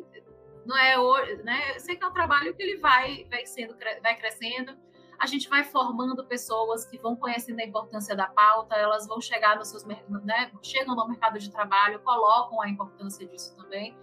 Não 0.66 0.78
é, 0.78 0.96
né? 1.44 1.76
Eu 1.76 1.80
sei 1.80 1.96
que 1.96 2.04
é 2.04 2.08
um 2.08 2.14
trabalho 2.14 2.54
que 2.56 2.64
ele 2.64 2.78
vai, 2.78 3.26
vai, 3.30 3.46
sendo, 3.46 3.76
vai 4.02 4.16
crescendo. 4.18 4.78
A 5.20 5.26
gente 5.26 5.48
vai 5.48 5.64
formando 5.64 6.26
pessoas 6.26 6.86
que 6.86 6.98
vão 6.98 7.16
conhecendo 7.16 7.60
a 7.60 7.64
importância 7.64 8.16
da 8.16 8.28
pauta, 8.28 8.76
elas 8.76 9.08
vão 9.08 9.22
chegar 9.22 9.58
nos 9.58 9.70
seus, 9.70 9.86
né? 9.86 10.52
Chegam 10.62 10.96
no 10.96 11.08
mercado 11.08 11.40
de 11.40 11.50
trabalho, 11.52 12.00
colocam 12.00 12.62
a 12.62 12.70
importância 12.70 13.26
disso 13.26 13.56
também. 13.56 13.96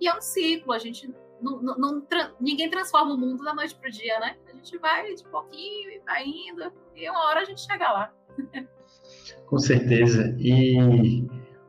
E 0.00 0.08
é 0.08 0.14
um 0.14 0.20
ciclo, 0.20 0.72
a 0.72 0.78
gente 0.78 1.12
não, 1.40 1.60
não, 1.60 1.76
não 1.78 2.06
ninguém 2.40 2.68
transforma 2.68 3.14
o 3.14 3.18
mundo 3.18 3.44
da 3.44 3.54
noite 3.54 3.74
para 3.74 3.88
o 3.88 3.92
dia, 3.92 4.18
né? 4.20 4.36
A 4.46 4.52
gente 4.52 4.76
vai 4.78 5.14
de 5.14 5.24
pouquinho 5.24 5.90
e 5.90 6.00
vai 6.00 6.24
indo, 6.24 6.72
e 6.94 7.08
uma 7.08 7.26
hora 7.26 7.40
a 7.40 7.44
gente 7.44 7.60
chega 7.60 7.90
lá. 7.90 8.14
Com 9.46 9.58
certeza. 9.58 10.34
E 10.38 10.76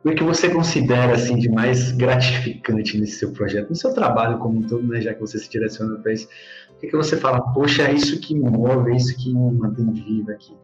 o 0.09 0.15
que 0.15 0.23
você 0.23 0.49
considera 0.49 1.13
assim 1.13 1.35
de 1.35 1.49
mais 1.49 1.91
gratificante 1.91 2.97
nesse 2.97 3.19
seu 3.19 3.31
projeto, 3.31 3.69
no 3.69 3.75
seu 3.75 3.93
trabalho 3.93 4.39
como 4.39 4.59
um 4.59 4.67
todo, 4.67 4.85
né, 4.87 5.01
já 5.01 5.13
que 5.13 5.19
você 5.19 5.37
se 5.37 5.49
direciona 5.49 5.97
para 5.99 6.13
isso? 6.13 6.27
O 6.71 6.79
que, 6.79 6.87
que 6.87 6.95
você 6.95 7.17
fala, 7.17 7.41
poxa, 7.53 7.83
é 7.83 7.93
isso 7.93 8.19
que 8.21 8.33
me 8.33 8.49
move, 8.49 8.91
é 8.91 8.95
isso 8.95 9.15
que 9.17 9.33
me 9.33 9.51
mantém 9.51 9.91
viva 9.91 10.31
aqui? 10.31 10.55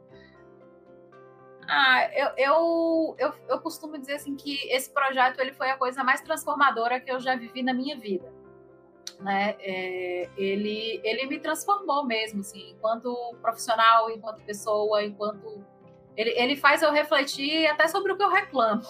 Ah, 1.67 2.09
eu, 2.15 2.29
eu, 2.37 3.15
eu, 3.17 3.33
eu, 3.49 3.59
costumo 3.59 3.97
dizer 3.97 4.13
assim 4.13 4.35
que 4.35 4.55
esse 4.69 4.89
projeto 4.91 5.39
ele 5.39 5.51
foi 5.51 5.69
a 5.71 5.77
coisa 5.77 6.03
mais 6.03 6.21
transformadora 6.21 6.99
que 6.99 7.11
eu 7.11 7.19
já 7.19 7.35
vivi 7.35 7.63
na 7.63 7.73
minha 7.73 7.97
vida. 7.97 8.31
Né? 9.19 9.55
É, 9.59 10.29
ele, 10.37 11.01
ele 11.03 11.25
me 11.25 11.39
transformou 11.39 12.05
mesmo, 12.05 12.41
assim, 12.41 12.71
enquanto 12.71 13.35
profissional, 13.41 14.11
enquanto 14.11 14.43
pessoa, 14.43 15.03
enquanto 15.03 15.63
ele, 16.15 16.31
ele 16.31 16.55
faz 16.55 16.81
eu 16.81 16.91
refletir 16.91 17.65
até 17.67 17.87
sobre 17.87 18.11
o 18.11 18.17
que 18.17 18.23
eu 18.23 18.29
reclamo, 18.29 18.83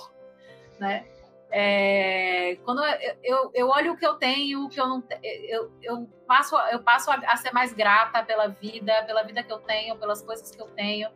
né? 0.80 1.06
É, 1.52 2.58
quando 2.66 2.84
eu, 2.84 3.16
eu, 3.24 3.52
eu, 3.54 3.68
olho 3.70 3.94
o 3.94 3.98
que 3.98 4.06
eu 4.06 4.16
tenho, 4.16 4.66
o 4.66 4.70
que 4.70 4.80
eu 4.80 4.88
não 4.88 5.04
eu, 5.24 5.72
eu 5.82 6.10
passo 6.28 6.58
eu 6.72 6.82
passo 6.82 7.10
a, 7.12 7.16
a, 7.16 7.38
ser 7.38 7.54
mais 7.54 7.72
grata 7.72 8.24
pela 8.24 8.48
vida, 8.48 9.04
pela 9.06 9.24
vida 9.24 9.44
que 9.44 9.54
eu 9.54 9.60
tenho, 9.60 9.98
pelas 9.98 10.22
coisas 10.22 10.52
que 10.52 10.62
eu 10.62 10.68
tenho. 10.68 11.10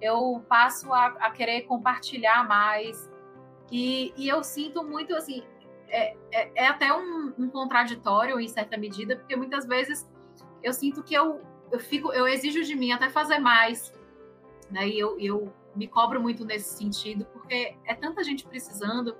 Eu 0.00 0.44
passo 0.48 0.92
a, 0.92 1.06
a 1.06 1.30
querer 1.30 1.62
compartilhar 1.62 2.46
mais 2.46 3.10
e, 3.72 4.12
e, 4.16 4.28
eu 4.28 4.44
sinto 4.44 4.84
muito 4.84 5.14
assim 5.16 5.42
é, 5.88 6.14
é, 6.30 6.50
é 6.54 6.66
até 6.66 6.92
um, 6.92 7.32
um, 7.38 7.48
contraditório 7.48 8.38
em 8.38 8.48
certa 8.48 8.76
medida, 8.76 9.16
porque 9.16 9.34
muitas 9.34 9.66
vezes 9.66 10.08
eu 10.62 10.72
sinto 10.72 11.02
que 11.02 11.14
eu, 11.14 11.40
eu 11.72 11.80
fico 11.80 12.12
eu 12.12 12.28
exijo 12.28 12.62
de 12.62 12.76
mim 12.76 12.92
até 12.92 13.08
fazer 13.08 13.38
mais 13.38 13.92
né? 14.70 14.88
E 14.88 14.98
eu, 14.98 15.18
eu 15.18 15.52
me 15.74 15.88
cobro 15.88 16.20
muito 16.20 16.44
nesse 16.44 16.76
sentido, 16.76 17.24
porque 17.32 17.76
é 17.84 17.94
tanta 17.94 18.22
gente 18.22 18.46
precisando, 18.46 19.16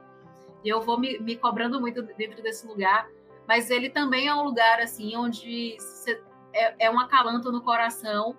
e 0.64 0.68
eu 0.68 0.80
vou 0.80 0.98
me, 0.98 1.18
me 1.18 1.36
cobrando 1.36 1.80
muito 1.80 2.02
dentro 2.02 2.42
desse 2.42 2.66
lugar, 2.66 3.08
mas 3.46 3.70
ele 3.70 3.90
também 3.90 4.28
é 4.28 4.34
um 4.34 4.42
lugar, 4.42 4.80
assim, 4.80 5.16
onde 5.16 5.76
é, 6.52 6.86
é 6.86 6.90
um 6.90 6.98
acalanto 6.98 7.52
no 7.52 7.60
coração. 7.60 8.36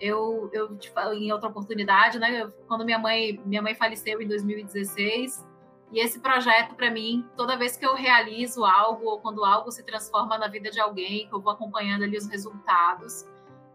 Eu, 0.00 0.50
eu 0.52 0.76
falo 0.92 1.14
em 1.14 1.32
outra 1.32 1.48
oportunidade, 1.48 2.18
né? 2.18 2.42
Eu, 2.42 2.52
quando 2.68 2.84
minha 2.84 2.98
mãe, 2.98 3.40
minha 3.46 3.62
mãe 3.62 3.74
faleceu 3.74 4.20
em 4.20 4.28
2016, 4.28 5.46
e 5.92 6.00
esse 6.00 6.18
projeto, 6.18 6.74
para 6.74 6.90
mim, 6.90 7.24
toda 7.36 7.56
vez 7.56 7.76
que 7.76 7.86
eu 7.86 7.94
realizo 7.94 8.64
algo, 8.64 9.06
ou 9.06 9.20
quando 9.20 9.44
algo 9.44 9.70
se 9.70 9.82
transforma 9.84 10.36
na 10.36 10.48
vida 10.48 10.70
de 10.70 10.80
alguém, 10.80 11.28
que 11.28 11.34
eu 11.34 11.40
vou 11.40 11.52
acompanhando 11.52 12.02
ali 12.02 12.16
os 12.16 12.26
resultados, 12.26 13.24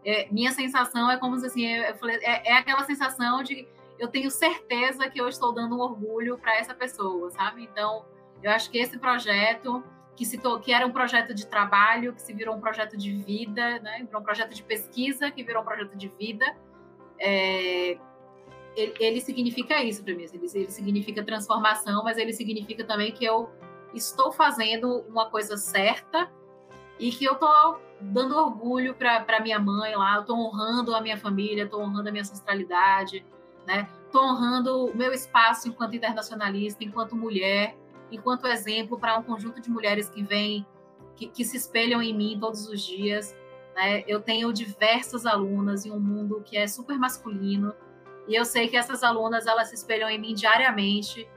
é, 0.04 0.28
minha 0.30 0.52
sensação 0.52 1.10
é 1.10 1.18
como 1.18 1.38
se 1.38 1.46
assim, 1.46 1.66
eu 1.66 1.94
falei, 1.96 2.16
é, 2.22 2.50
é, 2.50 2.52
aquela 2.54 2.84
sensação 2.84 3.42
de 3.42 3.66
eu 3.98 4.08
tenho 4.08 4.30
certeza 4.30 5.08
que 5.10 5.20
eu 5.20 5.28
estou 5.28 5.52
dando 5.52 5.76
um 5.76 5.80
orgulho 5.80 6.38
para 6.38 6.56
essa 6.56 6.74
pessoa, 6.74 7.30
sabe? 7.30 7.64
Então, 7.64 8.04
eu 8.42 8.50
acho 8.50 8.70
que 8.70 8.78
esse 8.78 8.98
projeto 8.98 9.84
que 10.16 10.24
se 10.24 10.38
que 10.62 10.72
era 10.72 10.86
um 10.86 10.90
projeto 10.90 11.34
de 11.34 11.46
trabalho, 11.46 12.12
que 12.14 12.20
se 12.20 12.32
virou 12.32 12.54
um 12.54 12.60
projeto 12.60 12.96
de 12.96 13.12
vida, 13.12 13.78
né? 13.80 14.02
Virou 14.04 14.20
um 14.20 14.24
projeto 14.24 14.54
de 14.54 14.62
pesquisa, 14.62 15.30
que 15.30 15.42
virou 15.42 15.62
um 15.62 15.64
projeto 15.64 15.96
de 15.96 16.08
vida. 16.08 16.44
É, 17.18 17.96
ele, 18.76 18.94
ele, 19.00 19.20
significa 19.20 19.82
isso 19.82 20.04
para 20.04 20.14
mim. 20.14 20.24
Ele, 20.24 20.46
ele 20.54 20.70
significa 20.70 21.24
transformação, 21.24 22.04
mas 22.04 22.18
ele 22.18 22.32
significa 22.32 22.84
também 22.84 23.12
que 23.12 23.24
eu 23.24 23.50
estou 23.94 24.30
fazendo 24.30 25.04
uma 25.08 25.30
coisa 25.30 25.56
certa 25.56 26.30
e 27.00 27.10
que 27.10 27.24
eu 27.24 27.32
estou 27.32 27.80
dando 27.98 28.36
orgulho 28.36 28.94
para 28.94 29.40
minha 29.40 29.58
mãe 29.58 29.96
lá, 29.96 30.16
eu 30.16 30.20
estou 30.20 30.36
honrando 30.38 30.94
a 30.94 31.00
minha 31.00 31.16
família, 31.16 31.64
estou 31.64 31.80
honrando 31.80 32.10
a 32.10 32.12
minha 32.12 32.22
ancestralidade, 32.22 33.24
né? 33.66 33.88
Estou 34.04 34.22
honrando 34.22 34.86
o 34.86 34.96
meu 34.96 35.12
espaço 35.12 35.66
enquanto 35.68 35.96
internacionalista, 35.96 36.84
enquanto 36.84 37.16
mulher, 37.16 37.74
enquanto 38.12 38.46
exemplo 38.46 38.98
para 38.98 39.18
um 39.18 39.22
conjunto 39.22 39.60
de 39.60 39.70
mulheres 39.70 40.10
que 40.10 40.22
vêm, 40.22 40.66
que, 41.16 41.26
que, 41.26 41.44
se 41.44 41.56
espelham 41.56 42.02
em 42.02 42.14
mim 42.14 42.38
todos 42.38 42.68
os 42.68 42.82
dias. 42.82 43.34
Né? 43.74 44.04
Eu 44.06 44.20
tenho 44.20 44.52
diversas 44.52 45.24
alunas 45.24 45.86
em 45.86 45.90
um 45.90 46.00
mundo 46.00 46.42
que 46.44 46.56
é 46.56 46.66
super 46.66 46.98
masculino, 46.98 47.74
e 48.28 48.34
eu 48.34 48.44
sei 48.44 48.68
que 48.68 48.76
essas 48.76 49.02
alunas 49.02 49.46
elas 49.46 49.68
se 49.68 49.74
espelham 49.74 50.08
em 50.08 50.18
mim 50.18 50.34
diariamente 50.34 51.28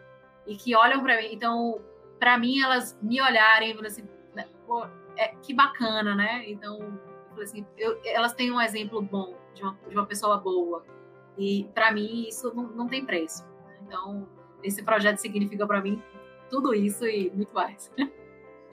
e 0.45 0.55
que 0.55 0.75
olham 0.75 1.01
para 1.01 1.17
mim. 1.17 1.29
Então, 1.31 1.81
para 2.19 2.37
mim, 2.37 2.61
elas 2.61 2.97
me 3.01 3.21
olharem 3.21 3.75
e 3.75 3.85
assim, 3.85 4.03
né? 4.35 4.47
Pô, 4.67 4.85
é, 5.17 5.29
que 5.41 5.53
bacana, 5.53 6.15
né? 6.15 6.43
Então, 6.47 6.99
assim, 7.41 7.65
eu, 7.77 7.99
elas 8.05 8.33
têm 8.33 8.51
um 8.51 8.61
exemplo 8.61 9.01
bom 9.01 9.35
de 9.53 9.63
uma, 9.63 9.77
de 9.87 9.95
uma 9.95 10.05
pessoa 10.05 10.37
boa. 10.37 10.83
E 11.37 11.69
para 11.73 11.91
mim 11.91 12.27
isso 12.27 12.53
não, 12.55 12.63
não 12.69 12.87
tem 12.87 13.05
preço. 13.05 13.43
Então, 13.85 14.27
esse 14.63 14.83
projeto 14.83 15.17
significa 15.17 15.65
para 15.65 15.81
mim 15.81 16.01
tudo 16.49 16.73
isso 16.73 17.05
e 17.05 17.31
muito 17.33 17.53
mais. 17.53 17.91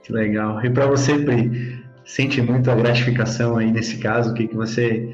Que 0.03 0.13
legal. 0.13 0.65
E 0.65 0.71
para 0.71 0.87
você, 0.87 1.19
Pri, 1.19 1.85
sente 2.07 2.41
muito 2.41 2.71
a 2.71 2.75
gratificação 2.75 3.59
aí 3.59 3.71
nesse 3.71 3.99
caso? 3.99 4.31
O 4.31 4.35
que, 4.35 4.49
que 4.49 4.57
você 4.57 5.13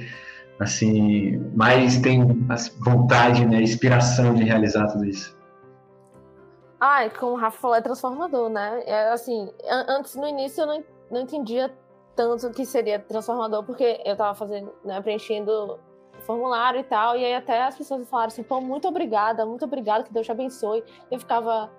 assim 0.60 1.38
mais 1.54 1.98
tem 1.98 2.24
vontade, 2.78 3.44
né, 3.44 3.60
inspiração 3.60 4.32
de 4.34 4.44
realizar 4.44 4.86
tudo 4.86 5.04
isso? 5.04 5.36
Ai, 6.80 7.10
como 7.10 7.32
o 7.32 7.36
Rafa 7.36 7.58
falou, 7.58 7.76
é 7.76 7.80
transformador, 7.80 8.48
né? 8.50 8.82
É, 8.86 9.10
assim, 9.10 9.50
antes, 9.88 10.14
no 10.14 10.26
início, 10.28 10.62
eu 10.62 10.66
não, 10.66 10.84
não 11.10 11.20
entendia 11.20 11.72
tanto 12.14 12.50
que 12.50 12.64
seria 12.64 12.98
transformador, 12.98 13.62
porque 13.64 14.00
eu 14.04 14.16
tava 14.16 14.34
fazendo, 14.34 14.72
né, 14.84 15.00
preenchendo 15.00 15.78
formulário 16.20 16.80
e 16.80 16.84
tal, 16.84 17.16
e 17.16 17.24
aí 17.24 17.34
até 17.34 17.62
as 17.62 17.76
pessoas 17.76 18.08
falaram 18.08 18.28
assim, 18.28 18.42
pô, 18.42 18.60
muito 18.60 18.88
obrigada, 18.88 19.44
muito 19.44 19.64
obrigada, 19.64 20.02
que 20.02 20.12
Deus 20.12 20.24
te 20.24 20.32
abençoe. 20.32 20.82
Eu 21.10 21.18
ficava, 21.18 21.70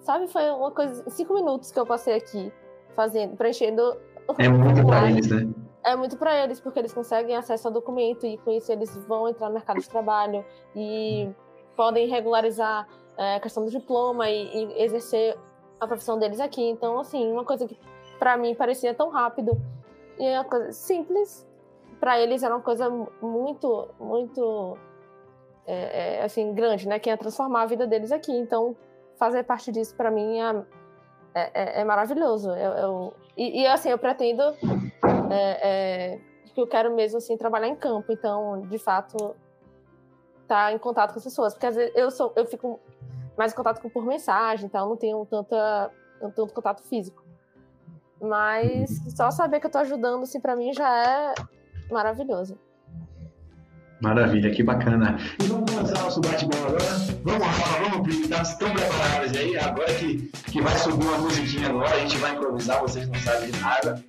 sabe, 0.00 0.28
foi 0.28 0.50
uma 0.50 0.70
coisa, 0.70 1.08
cinco 1.10 1.34
minutos 1.34 1.72
que 1.72 1.80
eu 1.80 1.86
passei 1.86 2.14
aqui 2.14 2.52
fazendo, 2.94 3.36
preenchendo. 3.36 3.96
É 4.38 4.48
muito 4.48 4.86
para 4.86 5.10
eles, 5.10 5.30
né? 5.30 5.48
É 5.84 5.96
muito 5.96 6.16
para 6.18 6.44
eles, 6.44 6.60
porque 6.60 6.78
eles 6.78 6.92
conseguem 6.92 7.34
acesso 7.34 7.68
ao 7.68 7.72
documento 7.72 8.26
e 8.26 8.36
com 8.38 8.50
isso 8.50 8.70
eles 8.70 8.94
vão 9.06 9.26
entrar 9.28 9.48
no 9.48 9.54
mercado 9.54 9.80
de 9.80 9.88
trabalho 9.88 10.44
e 10.76 11.30
podem 11.74 12.08
regularizar 12.08 12.86
é, 13.16 13.36
a 13.36 13.40
questão 13.40 13.64
do 13.64 13.70
diploma 13.70 14.28
e, 14.28 14.48
e 14.54 14.82
exercer 14.82 15.38
a 15.80 15.86
profissão 15.86 16.18
deles 16.18 16.40
aqui. 16.40 16.62
Então, 16.62 16.98
assim, 16.98 17.30
uma 17.30 17.44
coisa 17.44 17.66
que 17.66 17.78
para 18.18 18.36
mim 18.36 18.54
parecia 18.54 18.92
tão 18.94 19.10
rápido. 19.10 19.60
E 20.18 20.26
é 20.26 20.38
uma 20.38 20.44
coisa 20.44 20.72
simples. 20.72 21.46
Para 22.00 22.18
eles 22.20 22.42
era 22.42 22.54
uma 22.54 22.62
coisa 22.62 22.88
muito 23.20 23.88
muito 23.98 24.76
é, 25.66 26.18
é, 26.18 26.24
assim 26.24 26.52
grande 26.52 26.88
né? 26.88 26.98
Que 26.98 27.10
ia 27.10 27.16
transformar 27.16 27.62
a 27.62 27.66
vida 27.66 27.86
deles 27.86 28.12
aqui. 28.12 28.32
Então 28.32 28.76
fazer 29.18 29.42
parte 29.44 29.72
disso 29.72 29.94
para 29.96 30.10
mim 30.10 30.40
é, 30.40 30.64
é, 31.34 31.50
é, 31.54 31.80
é 31.80 31.84
maravilhoso. 31.84 32.50
Eu, 32.50 32.72
eu 32.72 33.14
e, 33.36 33.62
e, 33.62 33.66
assim 33.66 33.90
eu 33.90 33.98
pretendo 33.98 34.42
é, 35.30 36.12
é, 36.12 36.20
que 36.54 36.60
eu 36.60 36.66
quero 36.66 36.94
mesmo 36.94 37.18
assim 37.18 37.36
trabalhar 37.36 37.68
em 37.68 37.76
campo. 37.76 38.12
Então 38.12 38.62
de 38.62 38.78
fato 38.78 39.36
tá 40.46 40.72
em 40.72 40.78
contato 40.78 41.12
com 41.12 41.18
as 41.18 41.24
pessoas. 41.24 41.54
Porque 41.54 41.66
às 41.66 41.76
vezes 41.76 41.94
eu 41.96 42.10
sou 42.10 42.32
eu 42.36 42.46
fico 42.46 42.80
mais 43.36 43.52
em 43.52 43.56
contato 43.56 43.80
com 43.80 43.88
por 43.88 44.04
mensagem 44.04 44.66
então 44.66 44.88
não 44.88 44.96
tenho 44.96 45.24
tanta 45.26 45.92
tanto 46.34 46.52
contato 46.52 46.82
físico 46.82 47.27
mas 48.20 49.00
só 49.14 49.30
saber 49.30 49.60
que 49.60 49.66
eu 49.66 49.70
tô 49.70 49.78
ajudando, 49.78 50.22
assim, 50.22 50.40
para 50.40 50.56
mim 50.56 50.72
já 50.72 50.88
é 50.88 51.34
maravilhoso. 51.90 52.58
Maravilha, 54.00 54.50
que 54.50 54.62
bacana. 54.62 55.18
E 55.40 55.46
vamos 55.46 55.72
começar 55.72 56.00
nosso 56.02 56.20
bate-bola 56.20 56.68
agora? 56.68 56.84
Vamos 57.24 57.40
lá, 57.40 57.90
vamos, 57.90 58.48
estão 58.48 58.70
preparados 58.70 59.36
aí? 59.36 59.58
Agora 59.58 59.92
que, 59.94 60.30
que 60.52 60.60
vai 60.60 60.76
subir 60.76 61.04
uma 61.04 61.18
musiquinha 61.18 61.68
agora, 61.68 61.94
a 61.94 61.98
gente 61.98 62.16
vai 62.18 62.32
improvisar, 62.32 62.80
vocês 62.80 63.08
não 63.08 63.14
sabem 63.16 63.50
de 63.50 63.60
nada. 63.60 64.02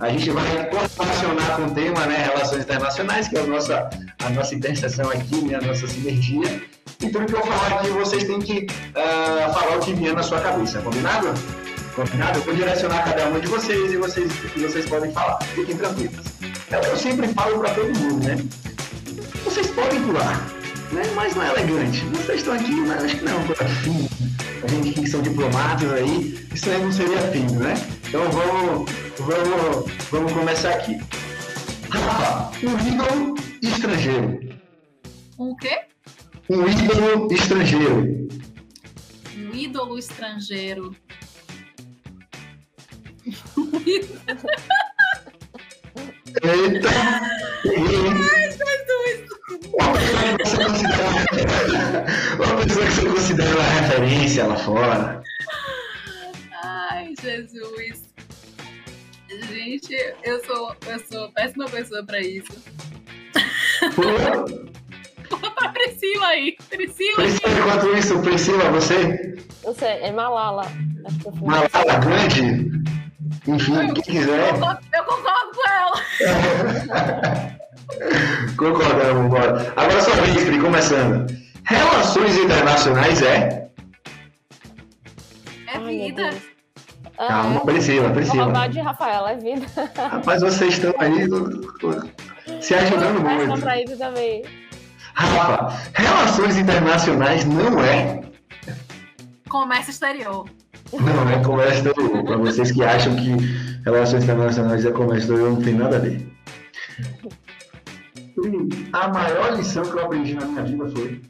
A 0.00 0.08
gente 0.10 0.30
vai 0.30 0.68
correlacionar 0.68 1.56
com 1.56 1.62
o 1.62 1.74
tema, 1.74 2.06
né, 2.06 2.24
Relações 2.24 2.64
Internacionais, 2.64 3.28
que 3.28 3.36
é 3.36 3.40
a 3.40 3.46
nossa, 3.46 3.90
a 4.22 4.30
nossa 4.30 4.54
interseção 4.54 5.08
aqui, 5.08 5.42
né, 5.44 5.54
a 5.54 5.60
nossa 5.62 5.86
sinergia. 5.86 6.62
Então, 7.00 7.22
o 7.22 7.26
que 7.26 7.34
eu 7.34 7.40
falar 7.40 7.78
aqui, 7.78 7.88
vocês 7.90 8.24
têm 8.24 8.40
que 8.40 8.66
uh, 8.66 9.52
falar 9.52 9.76
o 9.76 9.80
que 9.80 9.94
vier 9.94 10.12
na 10.12 10.22
sua 10.22 10.40
cabeça, 10.40 10.82
combinado? 10.82 11.28
Combinado? 11.94 12.38
Eu 12.38 12.44
vou 12.44 12.54
direcionar 12.54 13.04
cada 13.04 13.28
um 13.28 13.38
de 13.38 13.46
vocês 13.48 13.92
e 13.92 13.96
vocês, 13.96 14.32
e 14.56 14.60
vocês 14.60 14.88
podem 14.88 15.12
falar. 15.12 15.42
Fiquem 15.42 15.76
tranquilos. 15.76 16.24
É 16.70 16.78
o 16.78 16.80
que 16.80 16.88
eu 16.88 16.96
sempre 16.96 17.28
falo 17.28 17.58
para 17.58 17.74
todo 17.74 17.98
mundo, 17.98 18.26
né? 18.26 18.36
Vocês 19.44 19.66
podem 19.68 20.00
pular, 20.02 20.38
né? 20.90 21.02
mas 21.14 21.34
não 21.34 21.42
é 21.42 21.50
elegante. 21.50 22.00
Vocês 22.06 22.38
estão 22.38 22.54
aqui, 22.54 22.74
mas 22.74 23.04
acho 23.04 23.16
que 23.16 23.24
não 23.24 23.40
é 23.40 23.44
coisa 23.44 23.64
fina. 23.66 24.08
A 24.62 24.68
gente 24.68 24.92
que 24.92 25.06
são 25.06 25.20
diplomatas 25.20 25.92
aí, 25.92 26.48
isso 26.54 26.70
aí 26.70 26.82
não 26.82 26.92
seria 26.92 27.18
fino, 27.30 27.60
né? 27.60 27.74
Então 28.08 28.22
vamos, 28.30 28.90
vamos, 29.18 29.92
vamos 30.10 30.32
começar 30.32 30.70
aqui. 30.70 30.98
Rafa, 31.90 32.52
um 32.66 32.88
ídolo 32.88 33.34
estrangeiro. 33.60 34.40
Um 35.38 35.56
quê? 35.56 35.80
Um 36.48 36.66
ídolo 36.66 37.28
estrangeiro. 37.32 38.28
Um 39.36 39.54
ídolo 39.54 39.98
estrangeiro. 39.98 40.96
Eita! 46.42 46.88
Ai, 47.64 48.50
Jesus! 48.50 49.18
Uma 52.38 52.56
pessoa 52.64 52.86
que 52.86 52.92
você 52.92 53.06
considera 53.08 53.50
uma 53.50 53.62
referência 53.62 54.46
lá 54.46 54.56
fora. 54.56 55.22
Ai, 56.64 57.14
Jesus. 57.20 58.10
Gente, 59.48 59.94
eu 60.24 60.44
sou, 60.44 60.76
eu 60.86 60.98
sou 61.10 61.30
péssima 61.32 61.66
pessoa 61.66 62.04
pra 62.04 62.20
isso. 62.20 62.52
Fala 65.28 65.50
pra 65.54 65.68
Priscila 65.70 66.26
aí. 66.26 66.56
Priscila. 66.68 67.14
Priscila, 67.16 67.58
enquanto 67.58 67.96
isso, 67.96 68.20
Priscila, 68.20 68.70
você? 68.70 69.36
Eu 69.64 69.74
sei, 69.74 69.88
é 69.88 70.12
Malala. 70.12 70.66
Malala 71.40 71.98
grande? 72.00 72.81
Enfim, 73.46 73.74
eu, 73.74 73.94
quem 73.94 74.02
quiser. 74.02 74.48
Eu 74.50 75.04
concordo 75.04 75.50
com 75.54 75.70
ela. 75.70 75.92
Concordamos, 78.56 79.30
bora. 79.30 79.72
Agora 79.76 80.00
só 80.00 80.10
vez, 80.22 80.44
Pri, 80.44 80.58
começando. 80.60 81.26
Relações 81.64 82.36
internacionais 82.36 83.22
é? 83.22 83.68
É 85.66 85.78
vida. 85.78 86.30
Calma, 87.16 87.60
ah, 87.60 87.64
Priscila, 87.64 88.10
Priscila. 88.10 88.44
Roubar 88.44 88.68
de 88.68 88.80
Rafaela 88.80 89.32
é 89.32 89.36
vida. 89.36 89.66
Rapaz, 89.96 90.40
vocês 90.40 90.74
estão 90.74 90.94
aí 90.98 91.28
se 92.60 92.74
ajudando 92.74 93.20
muito. 93.20 93.98
Também. 93.98 94.42
Rafa, 95.14 95.78
relações 95.94 96.56
internacionais 96.56 97.44
não 97.44 97.78
é? 97.80 98.22
Comércio 99.48 99.90
exterior. 99.90 100.48
Não, 100.92 101.30
é 101.30 101.42
comércio 101.42 101.88
exterior. 101.88 102.24
Para 102.24 102.36
vocês 102.36 102.70
que 102.70 102.82
acham 102.82 103.16
que 103.16 103.30
relações 103.84 104.24
internacionais 104.24 104.84
é 104.84 104.90
comércio 104.90 105.20
exterior, 105.20 105.50
não 105.50 105.62
tem 105.62 105.74
nada 105.74 105.96
a 105.96 106.00
ver. 106.00 106.30
A 108.92 109.08
maior 109.08 109.56
lição 109.56 109.82
que 109.82 109.92
eu 109.92 110.04
aprendi 110.04 110.34
na 110.34 110.44
minha 110.44 110.62
vida 110.64 110.88
foi. 110.90 111.22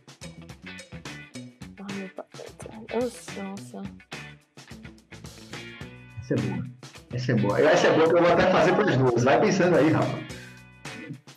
Nossa. 2.93 3.83
Essa 6.21 6.35
é 6.35 6.37
boa. 6.37 6.65
Essa 7.13 7.33
é 7.33 7.35
boa. 7.37 7.61
Essa 7.61 7.87
é 7.87 7.93
boa 7.93 8.09
que 8.09 8.17
eu 8.17 8.23
vou 8.23 8.33
até 8.33 8.51
fazer 8.51 8.75
para 8.75 8.91
as 8.91 8.97
duas. 8.97 9.25
Vai 9.25 9.41
pensando 9.41 9.77
aí, 9.77 9.91
Rafa. 9.91 10.19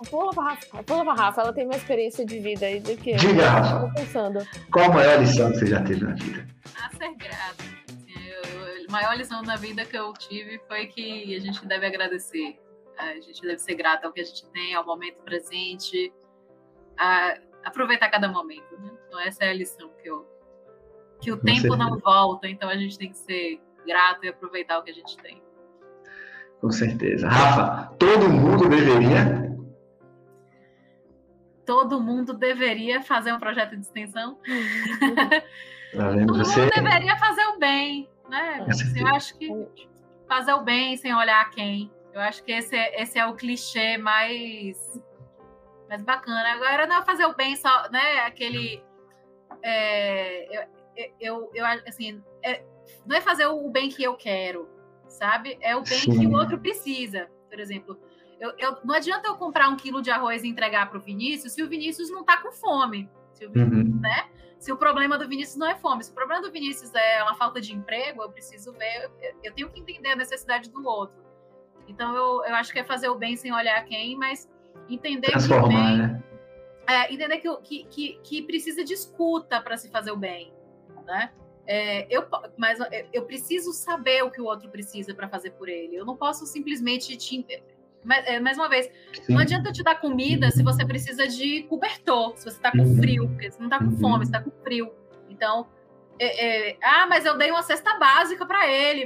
Pula 0.09 0.31
pra 0.33 0.43
Rafa, 0.43 0.83
pula 0.83 1.03
pra 1.03 1.13
Rafa, 1.13 1.41
ela 1.41 1.53
tem 1.53 1.65
uma 1.65 1.75
experiência 1.75 2.25
de 2.25 2.39
vida 2.39 2.65
aí 2.65 2.79
do 2.79 2.95
que 2.95 3.11
eu. 3.11 3.17
Diga, 3.17 3.49
Rafa. 3.49 3.87
Tô 3.87 3.93
pensando. 3.93 4.47
Qual 4.71 4.85
a 4.85 4.93
maior 4.93 5.19
lição 5.19 5.51
que 5.51 5.59
você 5.59 5.67
já 5.67 5.81
teve 5.81 6.03
na 6.03 6.13
vida? 6.13 6.47
A 6.75 6.89
ser 6.95 7.15
grata 7.15 7.75
a 8.87 8.91
maior 8.91 9.15
lição 9.15 9.41
na 9.41 9.55
vida 9.55 9.85
que 9.85 9.97
eu 9.97 10.13
tive 10.13 10.59
foi 10.67 10.87
que 10.87 11.35
a 11.35 11.39
gente 11.39 11.65
deve 11.65 11.85
agradecer. 11.85 12.59
A 12.97 13.15
gente 13.15 13.41
deve 13.41 13.59
ser 13.59 13.75
grato 13.75 14.05
ao 14.05 14.13
que 14.13 14.21
a 14.21 14.23
gente 14.23 14.45
tem, 14.51 14.73
ao 14.73 14.85
momento 14.85 15.21
presente, 15.23 16.13
a 16.97 17.37
aproveitar 17.63 18.09
cada 18.09 18.27
momento. 18.27 18.77
Né? 18.77 18.91
Então, 19.07 19.19
essa 19.19 19.43
é 19.43 19.49
a 19.49 19.53
lição 19.53 19.89
que 20.01 20.09
eu. 20.09 20.25
Que 21.21 21.31
o 21.31 21.37
Com 21.37 21.45
tempo 21.45 21.61
certeza. 21.61 21.77
não 21.77 21.97
volta, 21.97 22.47
então 22.47 22.69
a 22.69 22.77
gente 22.77 22.97
tem 22.97 23.09
que 23.09 23.17
ser 23.17 23.59
grato 23.85 24.25
e 24.25 24.29
aproveitar 24.29 24.79
o 24.79 24.83
que 24.83 24.91
a 24.91 24.93
gente 24.93 25.17
tem. 25.17 25.41
Com 26.61 26.71
certeza. 26.71 27.27
Rafa, 27.27 27.93
todo 27.97 28.29
mundo 28.29 28.67
deveria. 28.69 29.55
Todo 31.65 31.99
mundo 31.99 32.33
deveria 32.33 33.01
fazer 33.01 33.33
um 33.33 33.39
projeto 33.39 33.75
de 33.75 33.81
extensão. 33.81 34.37
Tá? 35.95 36.09
Todo 36.09 36.19
mundo 36.19 36.43
deveria 36.75 37.17
fazer 37.17 37.45
o 37.47 37.57
bem, 37.57 38.09
né? 38.29 38.65
Eu 38.95 39.07
acho 39.07 39.37
que 39.37 39.49
fazer 40.27 40.53
o 40.53 40.63
bem 40.63 40.97
sem 40.97 41.13
olhar 41.13 41.41
a 41.41 41.49
quem. 41.49 41.91
Eu 42.13 42.21
acho 42.21 42.43
que 42.43 42.51
esse 42.51 42.75
é, 42.75 43.01
esse 43.01 43.19
é 43.19 43.25
o 43.25 43.35
clichê 43.35 43.97
mais, 43.97 44.77
mais 45.89 46.01
bacana. 46.01 46.53
Agora 46.53 46.87
não 46.87 46.97
é 46.97 47.05
fazer 47.05 47.25
o 47.25 47.35
bem 47.35 47.55
só, 47.55 47.89
né? 47.89 48.19
Aquele. 48.19 48.81
É, 49.61 50.57
eu, 50.57 51.11
eu, 51.19 51.51
eu, 51.53 51.65
assim, 51.87 52.23
é, 52.43 52.63
não 53.05 53.17
é 53.17 53.21
fazer 53.21 53.47
o 53.47 53.69
bem 53.69 53.89
que 53.89 54.03
eu 54.03 54.15
quero, 54.15 54.69
sabe? 55.07 55.57
É 55.61 55.75
o 55.75 55.83
bem 55.83 55.99
Sim. 55.99 56.19
que 56.19 56.27
o 56.27 56.31
outro 56.33 56.57
precisa. 56.59 57.29
Por 57.49 57.59
exemplo, 57.59 57.99
eu, 58.39 58.53
eu, 58.57 58.77
não 58.83 58.95
adianta 58.95 59.27
eu 59.27 59.35
comprar 59.35 59.69
um 59.69 59.75
quilo 59.75 60.01
de 60.01 60.11
arroz 60.11 60.43
e 60.43 60.47
entregar 60.47 60.89
para 60.89 60.97
o 60.97 61.01
Vinícius 61.01 61.53
se 61.53 61.63
o 61.63 61.69
Vinícius 61.69 62.09
não 62.09 62.21
está 62.21 62.37
com 62.37 62.51
fome. 62.51 63.09
Se 63.33 63.45
o, 63.45 63.49
uhum. 63.49 63.99
né? 63.99 64.29
Se 64.65 64.71
o 64.71 64.77
problema 64.77 65.15
do 65.15 65.29
Vinícius 65.29 65.57
não 65.57 65.67
é 65.67 65.75
fome, 65.75 66.03
se 66.03 66.09
o 66.09 66.15
problema 66.15 66.41
do 66.41 66.51
Vinícius 66.51 66.91
é 66.95 67.21
uma 67.21 67.35
falta 67.35 67.61
de 67.61 67.71
emprego, 67.71 68.23
eu 68.23 68.31
preciso 68.31 68.73
ver, 68.73 69.11
eu 69.43 69.53
tenho 69.53 69.69
que 69.69 69.79
entender 69.79 70.13
a 70.13 70.15
necessidade 70.15 70.71
do 70.71 70.83
outro. 70.87 71.23
Então 71.87 72.15
eu, 72.15 72.43
eu 72.45 72.55
acho 72.55 72.73
que 72.73 72.79
é 72.79 72.83
fazer 72.83 73.07
o 73.07 73.13
bem 73.13 73.35
sem 73.37 73.53
olhar 73.53 73.85
quem, 73.85 74.17
mas 74.17 74.49
entender 74.89 75.27
Transformar, 75.27 75.67
que 75.67 75.75
bem, 75.75 75.97
né? 75.97 76.23
é, 76.87 77.13
entender 77.13 77.37
que, 77.37 77.57
que, 77.57 77.85
que, 77.85 78.19
que, 78.23 78.41
precisa 78.41 78.83
de 78.83 78.93
escuta 78.93 79.61
para 79.61 79.77
se 79.77 79.87
fazer 79.91 80.09
o 80.09 80.17
bem, 80.17 80.51
né? 81.05 81.31
É, 81.67 82.07
eu, 82.09 82.25
mas 82.57 82.79
eu 83.13 83.23
preciso 83.23 83.71
saber 83.71 84.23
o 84.23 84.31
que 84.31 84.41
o 84.41 84.45
outro 84.45 84.67
precisa 84.69 85.13
para 85.13 85.29
fazer 85.29 85.51
por 85.51 85.69
ele. 85.69 85.95
Eu 85.95 86.05
não 86.05 86.17
posso 86.17 86.43
simplesmente 86.47 87.15
te 87.17 87.45
mais, 88.05 88.25
é, 88.25 88.39
mais 88.39 88.57
uma 88.57 88.69
vez, 88.69 88.89
Sim. 89.13 89.33
não 89.33 89.39
adianta 89.39 89.69
eu 89.69 89.73
te 89.73 89.83
dar 89.83 89.99
comida 89.99 90.51
se 90.51 90.63
você 90.63 90.85
precisa 90.85 91.27
de 91.27 91.63
cobertor, 91.63 92.37
se 92.37 92.43
você 92.43 92.57
está 92.57 92.71
com 92.71 92.79
uhum. 92.79 92.97
frio, 92.97 93.27
porque 93.27 93.51
você 93.51 93.59
não 93.59 93.67
está 93.67 93.79
com 93.79 93.85
uhum. 93.85 93.97
fome, 93.97 94.25
você 94.25 94.29
está 94.29 94.41
com 94.41 94.51
frio. 94.63 94.91
Então, 95.29 95.67
é, 96.19 96.69
é, 96.71 96.77
ah, 96.81 97.07
mas 97.07 97.25
eu 97.25 97.37
dei 97.37 97.51
uma 97.51 97.63
cesta 97.63 97.97
básica 97.97 98.45
para 98.45 98.71
ele. 98.71 99.05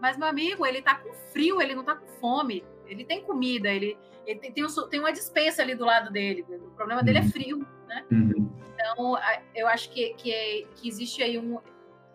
Mas, 0.00 0.16
meu 0.16 0.26
amigo, 0.26 0.66
ele 0.66 0.78
está 0.78 0.94
com 0.94 1.12
frio, 1.32 1.60
ele 1.60 1.74
não 1.74 1.82
está 1.82 1.94
com 1.94 2.06
fome. 2.20 2.64
Ele 2.86 3.04
tem 3.04 3.22
comida, 3.22 3.68
ele, 3.68 3.96
ele 4.26 4.40
tem, 4.40 4.52
tem, 4.52 4.64
um, 4.64 4.88
tem, 4.88 5.00
uma 5.00 5.12
dispensa 5.12 5.62
ali 5.62 5.74
do 5.74 5.84
lado 5.84 6.10
dele. 6.10 6.44
O 6.48 6.70
problema 6.70 7.02
dele 7.02 7.18
é 7.18 7.22
uhum. 7.22 7.30
frio, 7.30 7.66
né? 7.86 8.04
Uhum. 8.10 8.50
Então, 8.74 9.18
eu 9.54 9.66
acho 9.68 9.90
que, 9.90 10.14
que, 10.14 10.32
é, 10.32 10.62
que, 10.76 10.88
existe 10.88 11.22
aí 11.22 11.38
um. 11.38 11.58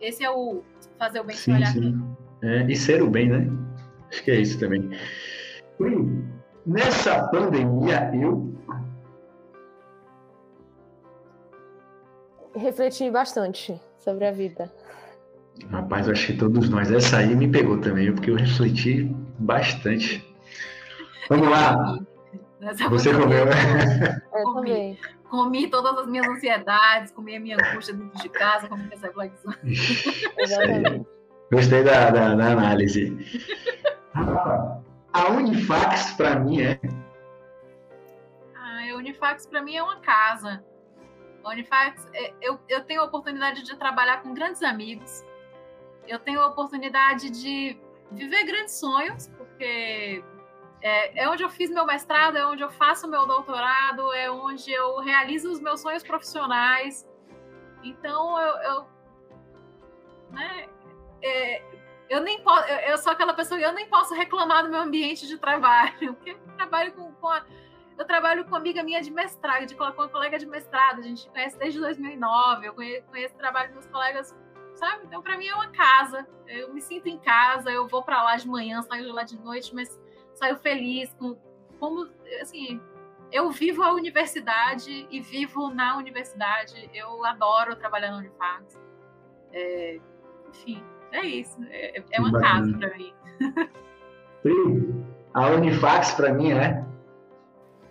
Esse 0.00 0.24
é 0.24 0.30
o 0.30 0.62
fazer 0.98 1.20
o 1.20 1.24
bem 1.24 1.36
sim, 1.36 1.52
olhar 1.52 1.72
sim. 1.72 2.16
É, 2.42 2.66
e 2.66 2.76
ser 2.76 3.02
o 3.02 3.08
bem, 3.08 3.28
né? 3.28 3.46
Acho 4.10 4.22
que 4.24 4.30
é 4.30 4.40
isso 4.40 4.58
também. 4.58 4.90
Pri, 5.78 6.24
nessa 6.66 7.28
pandemia 7.28 8.10
eu 8.14 8.54
refleti 12.56 13.10
bastante 13.10 13.80
sobre 13.98 14.26
a 14.26 14.32
vida. 14.32 14.72
Rapaz, 15.70 16.06
eu 16.06 16.12
acho 16.12 16.26
que 16.28 16.38
todos 16.38 16.68
nós. 16.68 16.90
Essa 16.90 17.18
aí 17.18 17.34
me 17.34 17.48
pegou 17.48 17.80
também, 17.80 18.12
porque 18.12 18.30
eu 18.30 18.36
refleti 18.36 19.04
bastante. 19.38 20.24
Vamos 21.28 21.48
lá. 21.48 21.98
Você 22.90 23.12
comeu, 23.12 23.46
né? 23.46 24.22
Eu 24.32 24.44
comi. 24.52 24.98
Comi 25.30 25.68
todas 25.68 25.98
as 25.98 26.06
minhas 26.06 26.26
ansiedades, 26.28 27.10
comi 27.10 27.36
a 27.36 27.40
minha 27.40 27.56
angústia 27.56 27.94
dentro 27.94 28.22
de 28.22 28.28
casa, 28.28 28.68
comi 28.68 28.88
essa 28.92 29.08
reflexão. 29.08 29.52
Gostei 31.50 31.82
da, 31.82 32.10
da, 32.10 32.34
da 32.34 32.52
análise. 32.52 33.16
A 35.14 35.28
Unifax, 35.28 36.10
para 36.14 36.40
mim, 36.40 36.60
é. 36.60 36.80
Ah, 38.56 38.80
a 38.90 38.96
Unifax, 38.96 39.46
para 39.46 39.62
mim, 39.62 39.76
é 39.76 39.82
uma 39.82 40.00
casa. 40.00 40.64
A 41.44 41.50
Unifax, 41.50 42.10
é, 42.12 42.34
eu, 42.42 42.58
eu 42.68 42.84
tenho 42.84 43.00
a 43.00 43.04
oportunidade 43.04 43.62
de 43.62 43.76
trabalhar 43.76 44.24
com 44.24 44.34
grandes 44.34 44.60
amigos. 44.64 45.24
Eu 46.08 46.18
tenho 46.18 46.40
a 46.40 46.48
oportunidade 46.48 47.30
de 47.30 47.78
viver 48.10 48.44
grandes 48.44 48.74
sonhos, 48.74 49.28
porque 49.38 50.24
é, 50.82 51.22
é, 51.22 51.28
onde 51.28 51.44
eu 51.44 51.48
fiz 51.48 51.70
meu 51.70 51.86
mestrado, 51.86 52.36
é 52.36 52.44
onde 52.44 52.64
eu 52.64 52.70
faço 52.72 53.06
meu 53.06 53.24
doutorado, 53.24 54.12
é 54.12 54.28
onde 54.28 54.72
eu 54.72 54.98
realizo 54.98 55.48
os 55.48 55.60
meus 55.60 55.80
sonhos 55.80 56.02
profissionais. 56.02 57.08
Então, 57.84 58.36
eu, 58.40 58.56
eu 58.56 58.86
né, 60.32 60.66
é, 61.22 61.62
eu 62.08 62.20
nem 62.20 62.40
posso, 62.42 62.68
eu, 62.68 62.76
eu, 62.90 62.98
sou 62.98 63.12
aquela 63.12 63.34
pessoa 63.34 63.58
que 63.58 63.64
eu 63.64 63.72
nem 63.72 63.88
posso 63.88 64.14
reclamar 64.14 64.62
do 64.62 64.70
meu 64.70 64.80
ambiente 64.80 65.26
de 65.26 65.38
trabalho, 65.38 66.14
porque 66.14 66.30
eu 66.30 66.56
trabalho 66.56 66.92
com, 66.92 67.12
com 67.12 67.28
a, 67.28 67.44
eu 67.96 68.04
trabalho 68.04 68.44
com 68.44 68.56
amiga 68.56 68.82
minha 68.82 69.00
de 69.00 69.10
mestrado, 69.10 69.66
de, 69.66 69.74
com 69.74 69.84
uma 69.84 70.08
colega 70.08 70.38
de 70.38 70.46
mestrado, 70.46 71.00
a 71.00 71.02
gente 71.02 71.28
conhece 71.28 71.58
desde 71.58 71.80
2009, 71.80 72.66
eu 72.66 72.74
conheço, 72.74 73.06
conheço 73.06 73.34
o 73.34 73.38
trabalho 73.38 73.68
dos 73.68 73.74
meus 73.74 73.86
colegas, 73.86 74.36
sabe? 74.74 75.06
Então, 75.06 75.22
para 75.22 75.36
mim 75.36 75.46
é 75.46 75.54
uma 75.54 75.70
casa, 75.70 76.26
eu 76.46 76.72
me 76.74 76.80
sinto 76.80 77.08
em 77.08 77.18
casa, 77.18 77.70
eu 77.70 77.86
vou 77.86 78.02
para 78.02 78.22
lá 78.22 78.36
de 78.36 78.48
manhã, 78.48 78.82
saio 78.82 79.04
de 79.04 79.12
lá 79.12 79.22
de 79.22 79.38
noite, 79.38 79.74
mas 79.74 79.98
saio 80.34 80.56
feliz 80.56 81.12
com 81.14 81.36
como 81.78 82.08
assim 82.40 82.80
eu 83.32 83.50
vivo 83.50 83.82
a 83.82 83.92
universidade 83.92 85.06
e 85.10 85.20
vivo 85.20 85.70
na 85.70 85.96
universidade 85.96 86.88
eu 86.92 87.24
adoro 87.24 87.76
trabalhar 87.76 88.10
na 88.10 88.18
Unifax 88.18 88.78
é, 89.52 90.00
enfim 90.48 90.82
é 91.14 91.26
isso 91.26 91.58
é, 91.70 92.02
é 92.12 92.20
uma 92.20 92.40
casa 92.40 92.76
para 92.78 92.96
mim 92.96 93.12
a 95.32 95.46
Unifax 95.48 96.12
para 96.12 96.32
mim 96.32 96.52
é 96.52 96.84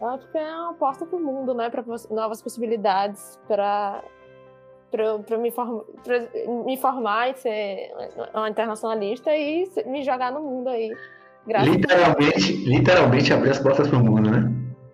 eu 0.01 0.07
acho 0.09 0.30
que 0.32 0.38
é 0.38 0.55
uma 0.55 0.74
porta 0.74 1.05
para 1.05 1.17
o 1.17 1.21
mundo 1.21 1.53
né 1.53 1.69
para 1.69 1.84
novas 2.11 2.41
possibilidades 2.41 3.39
para 3.47 4.03
para 5.26 5.39
me, 5.39 5.49
form, 5.49 5.82
me 6.65 6.78
formar 6.78 7.32
e 7.32 7.36
ser 7.36 7.91
uma 8.32 8.47
internacionalista 8.47 9.36
e 9.36 9.67
me 9.88 10.03
jogar 10.03 10.32
no 10.32 10.41
mundo 10.41 10.69
aí 10.69 10.91
Graças 11.45 11.76
literalmente, 11.76 12.53
literalmente 12.65 13.34
abrir 13.34 13.49
as 13.49 13.59
portas 13.59 13.88
para 13.89 13.99
o 13.99 14.03
mundo, 14.03 14.32
né? 14.32 14.49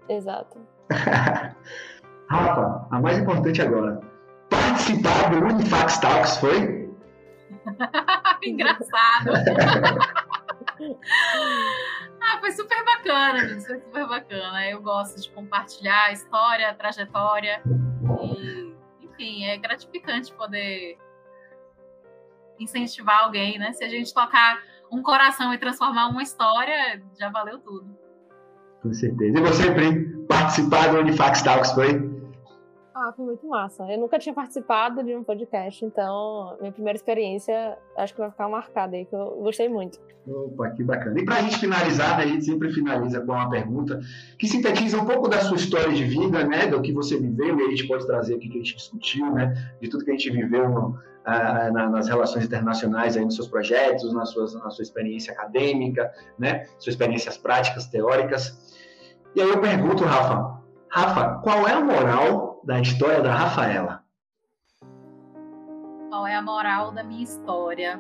Exato. 0.10 0.58
Rafa, 2.28 2.88
a 2.90 3.00
mais 3.00 3.20
importante 3.20 3.62
agora. 3.62 4.02
Participar 4.50 5.30
do 5.30 5.46
Unifax 5.46 6.00
Talks 6.00 6.38
foi? 6.38 6.90
Engraçado. 8.48 9.30
ah, 12.22 12.38
foi 12.40 12.52
super 12.52 12.84
bacana, 12.86 13.48
gente. 13.48 13.66
Foi 13.66 13.80
super 13.80 14.08
bacana. 14.08 14.68
Eu 14.70 14.82
gosto 14.82 15.22
de 15.22 15.30
compartilhar 15.32 16.06
a 16.06 16.12
história, 16.12 16.70
a 16.70 16.74
trajetória. 16.74 17.62
E, 18.22 18.74
enfim, 19.02 19.46
é 19.46 19.58
gratificante 19.58 20.34
poder 20.34 20.98
incentivar 22.60 23.24
alguém, 23.24 23.58
né? 23.58 23.72
Se 23.74 23.84
a 23.84 23.90
gente 23.90 24.14
tocar 24.14 24.62
um 24.92 25.02
coração 25.02 25.54
e 25.54 25.58
transformar 25.58 26.08
uma 26.08 26.24
história, 26.24 27.02
já 27.18 27.30
valeu 27.30 27.60
tudo. 27.60 27.88
Com 28.82 28.94
certeza. 28.94 29.38
E 29.38 29.42
você, 29.42 29.72
Pri, 29.72 30.26
participar 30.28 30.90
do 30.90 31.00
Unifax 31.00 31.42
Talks 31.42 31.72
foi? 31.72 32.19
Ah, 33.02 33.14
foi 33.14 33.26
muito 33.26 33.48
massa. 33.48 33.90
Eu 33.90 33.98
nunca 33.98 34.20
tinha 34.20 34.36
participado 34.36 35.02
de 35.02 35.16
um 35.16 35.24
podcast, 35.24 35.86
então 35.86 36.58
minha 36.60 36.72
primeira 36.72 36.98
experiência 36.98 37.78
acho 37.96 38.14
que 38.14 38.20
vai 38.20 38.30
ficar 38.30 38.50
marcada 38.50 38.98
aí, 38.98 39.06
que 39.06 39.16
eu 39.16 39.40
gostei 39.42 39.70
muito. 39.70 39.98
Opa, 40.28 40.70
que 40.72 40.84
bacana. 40.84 41.18
E 41.18 41.24
para 41.24 41.38
a 41.38 41.42
gente 41.42 41.58
finalizar, 41.60 42.18
né, 42.18 42.26
a 42.26 42.28
gente 42.28 42.44
sempre 42.44 42.74
finaliza 42.74 43.22
com 43.22 43.32
uma 43.32 43.50
pergunta 43.50 44.02
que 44.38 44.50
sintetiza 44.50 45.00
um 45.00 45.06
pouco 45.06 45.30
da 45.30 45.40
sua 45.40 45.56
história 45.56 45.94
de 45.94 46.04
vida, 46.04 46.44
né, 46.44 46.68
do 46.68 46.82
que 46.82 46.92
você 46.92 47.18
viveu, 47.18 47.58
e 47.58 47.64
a 47.64 47.70
gente 47.70 47.88
pode 47.88 48.06
trazer 48.06 48.36
aqui 48.36 48.50
que 48.50 48.56
a 48.56 48.62
gente 48.62 48.76
discutiu, 48.76 49.32
né, 49.32 49.74
de 49.82 49.90
tudo 49.90 50.04
que 50.04 50.12
a 50.12 50.14
gente 50.14 50.30
viveu 50.30 50.94
ah, 51.24 51.72
nas 51.72 52.10
relações 52.10 52.44
internacionais, 52.44 53.16
aí 53.16 53.24
nos 53.24 53.36
seus 53.36 53.48
projetos, 53.48 54.14
na, 54.14 54.26
suas, 54.26 54.54
na 54.56 54.70
sua 54.70 54.84
experiência 54.84 55.32
acadêmica, 55.32 56.12
né, 56.38 56.66
suas 56.78 56.96
experiências 56.96 57.38
práticas, 57.38 57.88
teóricas. 57.88 58.76
E 59.34 59.42
aí 59.42 59.50
eu 59.50 59.62
pergunto, 59.62 60.04
Rafa, 60.04 60.60
Rafa, 60.90 61.40
qual 61.42 61.66
é 61.66 61.74
a 61.74 61.82
moral 61.82 62.49
da 62.64 62.80
história 62.80 63.22
da 63.22 63.34
Rafaela? 63.34 64.04
Qual 66.10 66.26
é 66.28 66.36
a 66.36 66.42
moral 66.42 66.92
da 66.92 67.04
minha 67.04 67.24
história? 67.24 68.00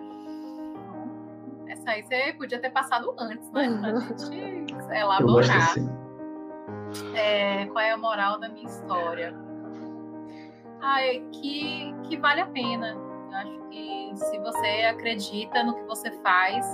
Essa 1.68 1.91
aí 1.91 2.03
você 2.03 2.34
podia 2.34 2.60
ter 2.60 2.72
passado 2.72 3.16
antes, 3.18 3.49
né? 3.51 3.68
Pra 3.80 4.16
gente 4.18 4.74
elaborar. 4.91 5.72
Assim. 5.72 5.89
É, 7.16 7.68
qual 7.68 7.80
é 7.84 7.91
a 7.91 7.97
moral 7.97 8.39
da 8.39 8.49
minha 8.49 8.66
história? 8.66 9.36
Ah, 10.82 11.01
é 11.01 11.20
que, 11.32 11.93
que 12.03 12.18
vale 12.18 12.41
a 12.41 12.47
pena. 12.47 12.97
Eu 13.32 13.38
acho 13.38 13.60
que 13.70 14.12
se 14.16 14.39
você 14.39 14.86
acredita 14.89 15.64
no 15.64 15.76
que 15.76 15.84
você 15.84 16.12
faz, 16.24 16.66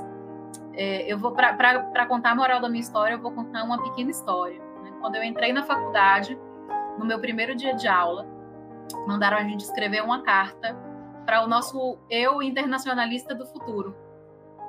é, 0.74 1.12
eu 1.12 1.18
vou 1.18 1.32
para 1.34 2.06
contar 2.06 2.32
a 2.32 2.36
moral 2.36 2.62
da 2.62 2.70
minha 2.70 2.82
história, 2.82 3.16
eu 3.16 3.22
vou 3.22 3.32
contar 3.32 3.64
uma 3.64 3.82
pequena 3.84 4.12
história. 4.12 4.60
Né? 4.84 4.94
Quando 5.02 5.16
eu 5.16 5.24
entrei 5.24 5.52
na 5.52 5.64
faculdade, 5.64 6.40
no 6.98 7.06
meu 7.06 7.20
primeiro 7.20 7.56
dia 7.56 7.74
de 7.76 7.88
aula, 7.88 8.26
mandaram 9.08 9.38
a 9.38 9.44
gente 9.44 9.62
escrever 9.62 10.04
uma 10.04 10.22
carta 10.22 10.76
para 11.26 11.44
o 11.44 11.48
nosso 11.48 11.98
eu 12.10 12.42
internacionalista 12.42 13.34
do 13.34 13.46
futuro. 13.46 13.96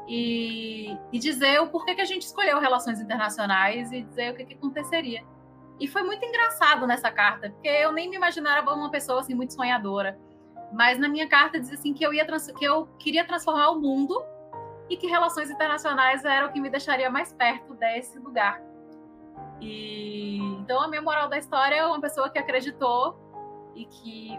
E, 0.09 0.97
e, 1.12 1.18
dizer 1.18 1.61
o 1.61 1.66
porquê 1.66 1.95
que 1.95 2.01
a 2.01 2.05
gente 2.05 2.22
escolheu 2.22 2.61
relações 2.61 3.01
internacionais 3.01 3.91
e 3.91 4.03
dizer 4.03 4.33
o 4.33 4.37
que, 4.37 4.45
que 4.45 4.55
aconteceria. 4.55 5.24
E 5.81 5.89
foi 5.89 6.05
muito 6.05 6.24
engraçado 6.24 6.87
nessa 6.87 7.11
carta, 7.11 7.51
porque 7.51 7.68
eu 7.68 7.93
nem 7.93 8.09
me 8.09 8.16
imaginava 8.16 8.72
uma 8.72 8.91
pessoa 8.91 9.20
assim 9.20 9.35
muito 9.35 9.53
sonhadora. 9.53 10.18
Mas 10.72 10.99
na 10.99 11.09
minha 11.09 11.29
carta 11.29 11.59
dizia 11.59 11.74
assim 11.74 11.93
que 11.93 12.05
eu 12.05 12.14
ia 12.14 12.24
que 12.24 12.64
eu 12.64 12.87
queria 12.99 13.27
transformar 13.27 13.70
o 13.70 13.81
mundo 13.81 14.24
e 14.89 14.97
que 14.97 15.07
relações 15.07 15.51
internacionais 15.51 16.24
era 16.24 16.47
o 16.47 16.53
que 16.53 16.61
me 16.61 16.70
deixaria 16.70 17.11
mais 17.11 17.33
perto 17.33 17.74
desse 17.74 18.18
lugar. 18.18 18.62
E 19.61 20.39
então 20.61 20.81
a 20.83 20.89
minha 20.89 21.03
moral 21.03 21.29
da 21.29 21.39
história 21.39 21.77
é 21.77 21.87
uma 21.87 22.01
pessoa 22.01 22.29
que 22.29 22.39
acreditou 22.39 23.17
e 23.75 23.87
que 23.87 24.39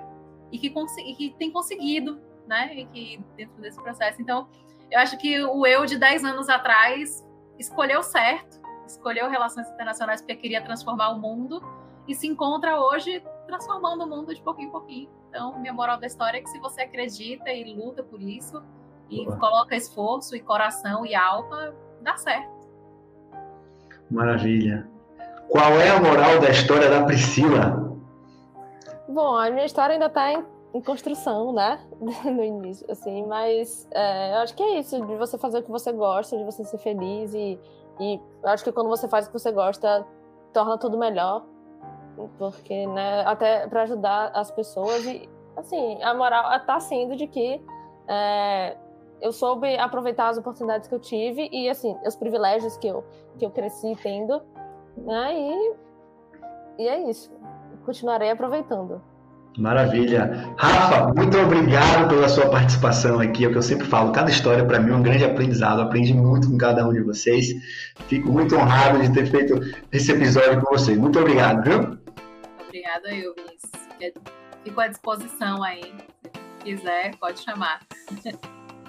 e 0.52 0.58
que, 0.58 0.74
e 1.02 1.16
que 1.16 1.36
tem 1.38 1.52
conseguido, 1.52 2.20
né? 2.48 2.74
E 2.76 2.86
que 2.86 3.24
dentro 3.36 3.62
desse 3.62 3.82
processo. 3.82 4.22
Então, 4.22 4.48
eu 4.90 5.00
acho 5.00 5.18
que 5.18 5.44
o 5.44 5.66
eu 5.66 5.86
de 5.86 5.98
10 5.98 6.24
anos 6.24 6.48
atrás 6.48 7.26
escolheu 7.60 8.02
certo, 8.02 8.62
escolheu 8.86 9.30
relações 9.30 9.70
internacionais 9.70 10.22
porque 10.22 10.36
queria 10.36 10.62
transformar 10.62 11.10
o 11.10 11.20
mundo 11.20 11.62
e 12.08 12.16
se 12.16 12.28
encontra 12.28 12.80
hoje 12.80 13.22
transformando 13.46 14.04
o 14.04 14.08
mundo 14.08 14.34
de 14.34 14.42
pouquinho 14.42 14.70
em 14.70 14.72
pouquinho. 14.72 15.10
Então, 15.30 15.60
minha 15.60 15.74
moral 15.74 16.00
da 16.00 16.08
história 16.08 16.38
é 16.38 16.42
que 16.42 16.50
se 16.50 16.60
você 16.60 16.82
acredita 16.82 17.52
e 17.52 17.74
luta 17.74 18.02
por 18.04 18.22
isso 18.22 18.64
e 19.10 19.26
Boa. 19.26 19.38
coloca 19.38 19.76
esforço 19.76 20.36
e 20.36 20.40
coração 20.40 21.06
e 21.06 21.16
alma, 21.16 21.74
dá 22.02 22.16
certo. 22.16 22.56
Maravilha. 24.10 24.90
Qual 25.50 25.72
é 25.80 25.90
a 25.90 26.00
moral 26.02 26.40
da 26.40 26.50
história 26.50 26.90
da 26.90 27.04
Priscila? 27.06 27.88
Bom, 29.08 29.36
a 29.36 29.50
minha 29.50 29.66
história 29.66 29.94
ainda 29.94 30.08
está 30.08 30.34
em, 30.34 30.44
em, 30.74 30.82
construção, 30.82 31.54
né? 31.54 31.80
no 32.26 32.44
início, 32.44 32.86
assim, 32.92 33.26
mas 33.26 33.88
é, 33.92 34.34
eu 34.34 34.38
acho 34.40 34.54
que 34.56 34.62
é 34.62 34.80
isso, 34.80 35.00
de 35.06 35.16
você 35.16 35.38
fazer 35.38 35.60
o 35.60 35.64
que 35.64 35.72
você 35.72 35.94
gosta, 35.94 36.38
de 36.38 36.44
você 36.44 36.66
ser 36.66 36.78
feliz 36.78 37.34
e, 37.34 37.58
e 38.00 38.20
eu 38.44 38.50
acho 38.50 38.64
que 38.64 38.72
quando 38.72 38.90
você 38.90 39.08
faz 39.08 39.26
o 39.26 39.32
que 39.32 39.40
você 39.40 39.52
gosta, 39.52 40.06
torna 40.52 40.78
tudo 40.78 40.98
melhor, 40.98 41.46
porque, 42.38 42.86
né, 42.88 43.22
até 43.26 43.68
para 43.68 43.84
ajudar 43.84 44.32
as 44.34 44.52
pessoas 44.52 45.06
e, 45.06 45.30
assim, 45.56 46.04
a 46.04 46.14
moral 46.14 46.54
está 46.58 46.80
sendo 46.80 47.16
de 47.16 47.28
que 47.28 47.62
é, 48.06 48.76
eu 49.22 49.32
soube 49.32 49.78
aproveitar 49.78 50.28
as 50.28 50.38
oportunidades 50.38 50.90
que 50.90 50.96
eu 50.96 51.00
tive 51.00 51.48
e, 51.52 51.70
assim, 51.70 51.98
os 52.06 52.16
privilégios 52.18 52.76
que 52.78 52.88
eu, 52.88 53.04
que 53.38 53.46
eu 53.46 53.50
cresci 53.50 53.96
tendo 54.04 54.42
né? 55.06 55.34
E, 55.34 55.76
e 56.80 56.88
é 56.88 57.10
isso. 57.10 57.32
Continuarei 57.86 58.30
aproveitando. 58.30 59.02
Maravilha. 59.58 60.54
Rafa, 60.56 61.14
muito 61.14 61.36
obrigado 61.38 62.10
pela 62.10 62.30
sua 62.30 62.48
participação 62.48 63.20
aqui. 63.20 63.44
É 63.44 63.48
o 63.48 63.52
que 63.52 63.58
eu 63.58 63.64
sempre 63.64 63.88
falo, 63.88 64.12
cada 64.12 64.30
história 64.30 64.64
para 64.64 64.80
mim 64.80 64.92
é 64.92 64.96
um 64.96 65.02
grande 65.02 65.26
aprendizado. 65.26 65.82
aprendi 65.82 66.14
muito 66.14 66.50
com 66.50 66.58
cada 66.58 66.88
um 66.88 66.94
de 66.94 67.02
vocês. 67.02 67.48
Fico 68.08 68.32
muito 68.32 68.56
honrado 68.56 69.02
de 69.02 69.12
ter 69.12 69.26
feito 69.26 69.60
esse 69.92 70.12
episódio 70.12 70.62
com 70.62 70.78
vocês. 70.78 70.98
Muito 70.98 71.20
obrigado, 71.20 71.64
viu? 71.64 71.98
Obrigada, 72.68 73.10
eu, 73.16 73.34
Fico 74.64 74.82
à 74.82 74.88
disposição 74.88 75.64
aí. 75.64 75.94
Se 76.22 76.64
quiser, 76.64 77.16
pode 77.16 77.40
chamar. 77.40 77.80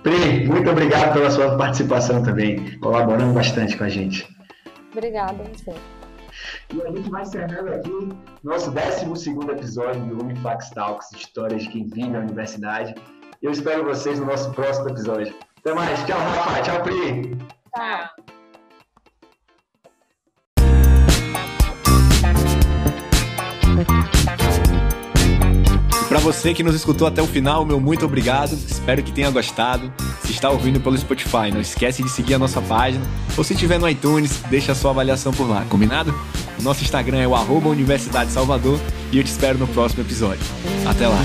Pri, 0.02 0.46
muito 0.46 0.70
obrigado 0.70 1.14
pela 1.14 1.30
sua 1.30 1.56
participação 1.56 2.22
também, 2.22 2.78
colaborando 2.78 3.32
bastante 3.32 3.76
com 3.76 3.84
a 3.84 3.88
gente. 3.88 4.28
Obrigada, 4.92 5.42
você. 5.44 5.97
E 6.74 6.82
a 6.82 6.90
gente 6.90 7.08
vai 7.08 7.22
encerrando 7.22 7.72
aqui 7.72 8.08
nosso 8.44 8.70
12 8.70 9.06
episódio 9.50 10.04
do 10.06 10.22
Unifax 10.22 10.68
Talks 10.70 11.10
Histórias 11.12 11.62
de 11.62 11.70
quem 11.70 11.86
vive 11.86 12.14
a 12.14 12.20
universidade. 12.20 12.94
Eu 13.40 13.52
espero 13.52 13.84
vocês 13.84 14.20
no 14.20 14.26
nosso 14.26 14.52
próximo 14.52 14.90
episódio. 14.90 15.34
Até 15.60 15.72
mais. 15.72 16.04
Tchau, 16.04 16.18
Rafa. 16.18 16.62
Tchau, 16.62 16.82
Pri. 16.82 17.38
Tchau. 17.74 18.37
Para 26.18 26.32
você 26.32 26.52
que 26.52 26.64
nos 26.64 26.74
escutou 26.74 27.06
até 27.06 27.22
o 27.22 27.28
final, 27.28 27.64
meu 27.64 27.78
muito 27.78 28.04
obrigado. 28.04 28.52
Espero 28.52 29.04
que 29.04 29.12
tenha 29.12 29.30
gostado. 29.30 29.92
Se 30.24 30.32
está 30.32 30.50
ouvindo 30.50 30.80
pelo 30.80 30.98
Spotify, 30.98 31.52
não 31.52 31.60
esquece 31.60 32.02
de 32.02 32.10
seguir 32.10 32.34
a 32.34 32.40
nossa 32.40 32.60
página. 32.60 33.04
Ou 33.36 33.44
se 33.44 33.52
estiver 33.52 33.78
no 33.78 33.88
iTunes, 33.88 34.42
deixa 34.50 34.72
a 34.72 34.74
sua 34.74 34.90
avaliação 34.90 35.32
por 35.32 35.48
lá, 35.48 35.64
combinado? 35.68 36.12
O 36.58 36.62
nosso 36.62 36.82
Instagram 36.82 37.18
é 37.18 37.28
o 37.28 37.68
Universidade 37.68 38.32
Salvador 38.32 38.80
e 39.12 39.18
eu 39.18 39.22
te 39.22 39.30
espero 39.30 39.58
no 39.58 39.68
próximo 39.68 40.02
episódio. 40.02 40.44
Até 40.84 41.06
lá! 41.06 41.20